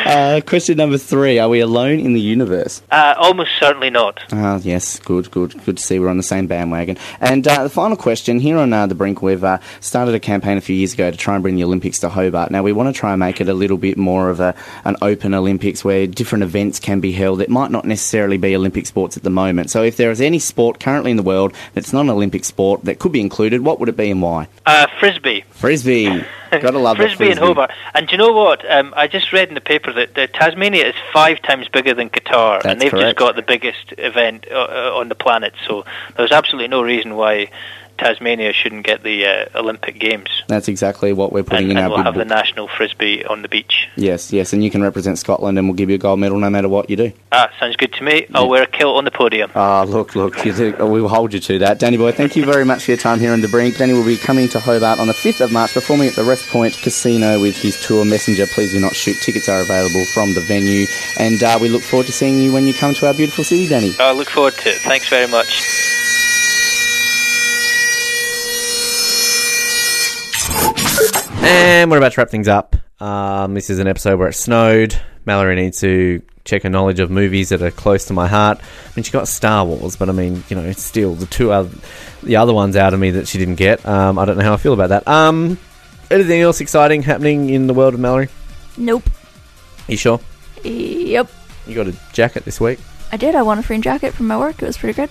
Uh, 0.05 0.41
question 0.45 0.77
number 0.77 0.97
three: 0.97 1.39
Are 1.39 1.49
we 1.49 1.59
alone 1.59 1.99
in 1.99 2.13
the 2.13 2.21
universe? 2.21 2.81
Uh, 2.91 3.15
almost 3.17 3.51
certainly 3.59 3.89
not. 3.89 4.19
Ah, 4.31 4.59
yes, 4.61 4.99
good, 4.99 5.29
good, 5.31 5.53
good 5.65 5.77
to 5.77 5.83
see 5.83 5.99
we're 5.99 6.09
on 6.09 6.17
the 6.17 6.23
same 6.23 6.47
bandwagon. 6.47 6.97
And 7.19 7.47
uh, 7.47 7.63
the 7.63 7.69
final 7.69 7.97
question 7.97 8.39
here 8.39 8.57
on 8.57 8.73
uh, 8.73 8.87
the 8.87 8.95
brink, 8.95 9.21
we've 9.21 9.43
uh, 9.43 9.59
started 9.79 10.13
a 10.15 10.19
campaign 10.19 10.57
a 10.57 10.61
few 10.61 10.75
years 10.75 10.93
ago 10.93 11.09
to 11.09 11.17
try 11.17 11.35
and 11.35 11.43
bring 11.43 11.55
the 11.55 11.63
Olympics 11.63 11.99
to 11.99 12.09
Hobart. 12.09 12.51
Now 12.51 12.63
we 12.63 12.71
want 12.71 12.93
to 12.93 12.99
try 12.99 13.11
and 13.11 13.19
make 13.19 13.39
it 13.41 13.49
a 13.49 13.53
little 13.53 13.77
bit 13.77 13.97
more 13.97 14.29
of 14.29 14.39
a 14.39 14.55
an 14.85 14.95
open 15.01 15.33
Olympics 15.33 15.83
where 15.83 16.05
different 16.07 16.43
events 16.43 16.79
can 16.79 16.99
be 16.99 17.11
held. 17.11 17.41
It 17.41 17.49
might 17.49 17.71
not 17.71 17.85
necessarily 17.85 18.37
be 18.37 18.55
Olympic 18.55 18.87
sports 18.87 19.17
at 19.17 19.23
the 19.23 19.29
moment. 19.29 19.48
So 19.69 19.83
if 19.83 19.97
there 19.97 20.11
is 20.11 20.21
any 20.21 20.39
sport 20.39 20.79
currently 20.79 21.11
in 21.11 21.17
the 21.17 21.23
world 21.23 21.53
that's 21.73 21.93
not 21.93 22.01
an 22.01 22.09
Olympic 22.09 22.45
sport 22.45 22.85
that 22.85 22.99
could 22.99 23.11
be 23.11 23.21
included, 23.21 23.61
what 23.61 23.79
would 23.79 23.89
it 23.89 23.97
be 23.97 24.11
and 24.11 24.21
why? 24.21 24.47
Uh, 24.65 24.87
frisbee. 24.99 25.43
Frisbee. 25.51 26.23
Gotta 26.51 26.79
love 26.79 26.99
it. 26.99 27.03
Frisbee 27.03 27.29
and 27.31 27.39
Hobart. 27.39 27.71
And 27.93 28.07
do 28.07 28.13
you 28.13 28.17
know 28.17 28.33
what? 28.33 28.69
Um, 28.69 28.93
I 28.97 29.07
just 29.07 29.31
read 29.31 29.49
in 29.49 29.55
the 29.55 29.61
paper 29.61 29.93
that, 29.93 30.15
that 30.15 30.33
Tasmania 30.33 30.87
is 30.87 30.95
five 31.13 31.41
times 31.41 31.67
bigger 31.67 31.93
than 31.93 32.09
Qatar, 32.09 32.61
That's 32.61 32.73
and 32.73 32.81
they've 32.81 32.89
correct. 32.89 33.05
just 33.05 33.15
got 33.17 33.35
the 33.35 33.41
biggest 33.43 33.93
event 33.97 34.47
uh, 34.51 34.55
uh, 34.55 34.91
on 34.95 35.09
the 35.09 35.15
planet. 35.15 35.53
So 35.67 35.85
there's 36.17 36.31
absolutely 36.31 36.69
no 36.69 36.81
reason 36.81 37.15
why 37.15 37.51
Tasmania 37.99 38.53
shouldn't 38.53 38.85
get 38.85 39.03
the 39.03 39.25
uh, 39.25 39.45
Olympic 39.59 39.99
Games. 39.99 40.29
That's 40.47 40.67
exactly 40.67 41.11
what 41.13 41.33
we're 41.33 41.43
putting 41.43 41.65
And, 41.65 41.71
in 41.71 41.77
and 41.77 41.85
our 41.85 41.89
we'll 41.91 42.03
have 42.03 42.15
the 42.15 42.25
national 42.25 42.67
frisbee 42.67 43.25
on 43.25 43.41
the 43.41 43.49
beach. 43.49 43.87
Yes, 43.95 44.31
yes, 44.31 44.53
and 44.53 44.63
you 44.63 44.71
can 44.71 44.81
represent 44.81 45.19
Scotland, 45.19 45.57
and 45.57 45.67
we'll 45.67 45.75
give 45.75 45.89
you 45.89 45.95
a 45.95 45.99
gold 45.99 46.19
medal 46.19 46.39
no 46.39 46.49
matter 46.49 46.69
what 46.69 46.89
you 46.89 46.95
do. 46.95 47.11
Ah, 47.31 47.49
sounds 47.59 47.75
good 47.75 47.91
to 47.93 48.03
me. 48.03 48.25
I'll 48.33 48.47
wear 48.49 48.63
a 48.63 48.67
kilt 48.67 48.95
on 48.95 49.03
the 49.03 49.11
podium. 49.11 49.51
Ah, 49.53 49.83
look, 49.83 50.15
look, 50.15 50.41
do, 50.41 50.75
we 50.85 51.01
will 51.01 51.09
hold 51.09 51.33
you 51.33 51.39
to 51.41 51.59
that. 51.59 51.77
Danny 51.79 51.97
Bhoy, 51.97 52.13
thank 52.13 52.35
you 52.35 52.45
very 52.45 52.63
much 52.65 52.85
for 52.85 52.91
your 52.91 52.97
time 52.97 53.19
here 53.19 53.33
on 53.33 53.41
The 53.41 53.47
Brink. 53.49 53.77
Danny 53.77 53.93
will 53.93 54.05
be 54.05 54.17
coming 54.17 54.47
to 54.49 54.59
Hobart 54.59 54.99
on 54.99 55.07
the 55.07 55.13
5th 55.13 55.41
of 55.41 55.51
March, 55.51 55.73
performing 55.73 56.07
at 56.07 56.15
the 56.15 56.23
Wrest 56.23 56.47
Point 56.49 56.73
Casino 56.81 57.41
with 57.41 57.57
his 57.57 57.79
tour 57.85 58.05
Messenger. 58.05 58.47
Please 58.47 58.71
do 58.71 58.79
not 58.79 58.95
shoot. 58.95 59.17
Tickets 59.21 59.49
are 59.49 59.61
available 59.61 60.05
from 60.13 60.33
the 60.33 60.41
venue. 60.41 60.85
And 61.19 61.41
uh, 61.43 61.59
we 61.61 61.67
look 61.69 61.83
forward 61.83 62.07
to 62.07 62.13
seeing 62.13 62.39
you 62.39 62.53
when 62.53 62.65
you 62.65 62.73
come 62.73 62.93
to 62.95 63.07
our 63.07 63.13
beautiful 63.13 63.43
city, 63.43 63.67
Danny. 63.67 63.93
I 63.99 64.13
look 64.13 64.29
forward 64.29 64.53
to 64.53 64.69
it. 64.69 64.77
Thanks 64.77 65.09
very 65.09 65.27
much. 65.27 66.08
And 71.41 71.89
we're 71.89 71.97
about 71.97 72.13
to 72.13 72.21
wrap 72.21 72.29
things 72.29 72.47
up. 72.47 72.75
Um, 72.99 73.53
this 73.53 73.69
is 73.69 73.79
an 73.79 73.87
episode 73.87 74.19
where 74.19 74.27
it 74.27 74.33
snowed. 74.33 74.99
Mallory 75.25 75.55
needs 75.55 75.79
to 75.81 76.21
check 76.43 76.63
her 76.63 76.69
knowledge 76.69 76.99
of 76.99 77.09
movies 77.09 77.49
that 77.49 77.61
are 77.61 77.71
close 77.71 78.05
to 78.05 78.13
my 78.13 78.27
heart. 78.27 78.59
I 78.59 78.89
mean, 78.95 79.03
she 79.03 79.11
got 79.11 79.27
Star 79.27 79.65
Wars, 79.65 79.95
but 79.95 80.09
I 80.09 80.11
mean, 80.11 80.43
you 80.49 80.55
know, 80.55 80.71
still 80.73 81.15
the 81.15 81.25
two 81.25 81.51
other, 81.51 81.69
the 82.23 82.35
other 82.35 82.53
ones 82.53 82.75
out 82.75 82.93
of 82.93 82.99
me 82.99 83.11
that 83.11 83.27
she 83.27 83.37
didn't 83.37 83.55
get. 83.55 83.85
Um, 83.85 84.17
I 84.19 84.25
don't 84.25 84.37
know 84.37 84.43
how 84.43 84.53
I 84.53 84.57
feel 84.57 84.73
about 84.73 84.89
that. 84.89 85.07
Um, 85.07 85.57
anything 86.11 86.41
else 86.41 86.59
exciting 86.59 87.03
happening 87.03 87.49
in 87.49 87.67
the 87.67 87.73
world 87.73 87.93
of 87.93 87.99
Mallory? 87.99 88.29
Nope. 88.77 89.09
You 89.87 89.97
sure? 89.97 90.19
Yep. 90.63 91.29
You 91.67 91.75
got 91.75 91.87
a 91.87 91.95
jacket 92.11 92.45
this 92.45 92.59
week. 92.59 92.79
I 93.11 93.17
did. 93.17 93.35
I 93.35 93.43
won 93.43 93.59
a 93.59 93.63
free 93.63 93.79
jacket 93.79 94.13
from 94.13 94.27
my 94.27 94.37
work. 94.37 94.61
It 94.61 94.65
was 94.65 94.77
pretty 94.77 94.95
good. 94.95 95.09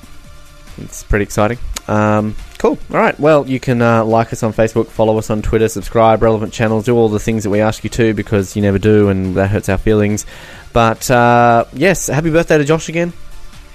It's 0.79 1.03
pretty 1.03 1.23
exciting. 1.23 1.59
Um, 1.87 2.37
Cool. 2.59 2.77
All 2.91 2.97
right. 2.99 3.19
Well, 3.21 3.47
you 3.49 3.61
can 3.61 3.81
uh, 3.81 4.05
like 4.05 4.33
us 4.33 4.43
on 4.43 4.53
Facebook, 4.53 4.89
follow 4.89 5.17
us 5.17 5.31
on 5.31 5.43
Twitter, 5.43 5.69
subscribe, 5.69 6.23
relevant 6.23 6.53
channels, 6.53 6.85
do 6.87 6.97
all 6.97 7.09
the 7.09 7.21
things 7.21 7.45
that 7.45 7.51
we 7.51 7.61
ask 7.61 7.85
you 7.85 7.91
to 7.91 8.15
because 8.15 8.57
you 8.57 8.63
never 8.63 8.79
do, 8.81 9.09
and 9.11 9.37
that 9.37 9.49
hurts 9.51 9.69
our 9.69 9.79
feelings. 9.79 10.27
But 10.73 11.09
uh, 11.11 11.67
yes, 11.73 12.09
happy 12.09 12.31
birthday 12.31 12.59
to 12.59 12.65
Josh 12.65 12.89
again, 12.89 13.13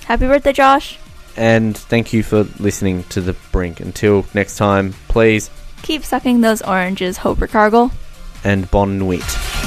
Happy 0.06 0.28
birthday, 0.28 0.52
Josh. 0.52 1.00
and 1.38 1.78
thank 1.78 2.12
you 2.12 2.24
for 2.24 2.44
listening 2.60 3.04
to 3.06 3.22
the 3.22 3.34
Brink. 3.54 3.80
Until 3.80 4.26
next 4.34 4.58
time, 4.58 4.94
please 5.08 5.50
Keep 5.82 6.04
sucking 6.04 6.42
those 6.42 6.62
oranges, 6.62 7.18
Hoper 7.18 7.48
Cargill. 7.48 7.92
and 8.44 8.70
bon 8.70 9.00
nuit. 9.00 9.63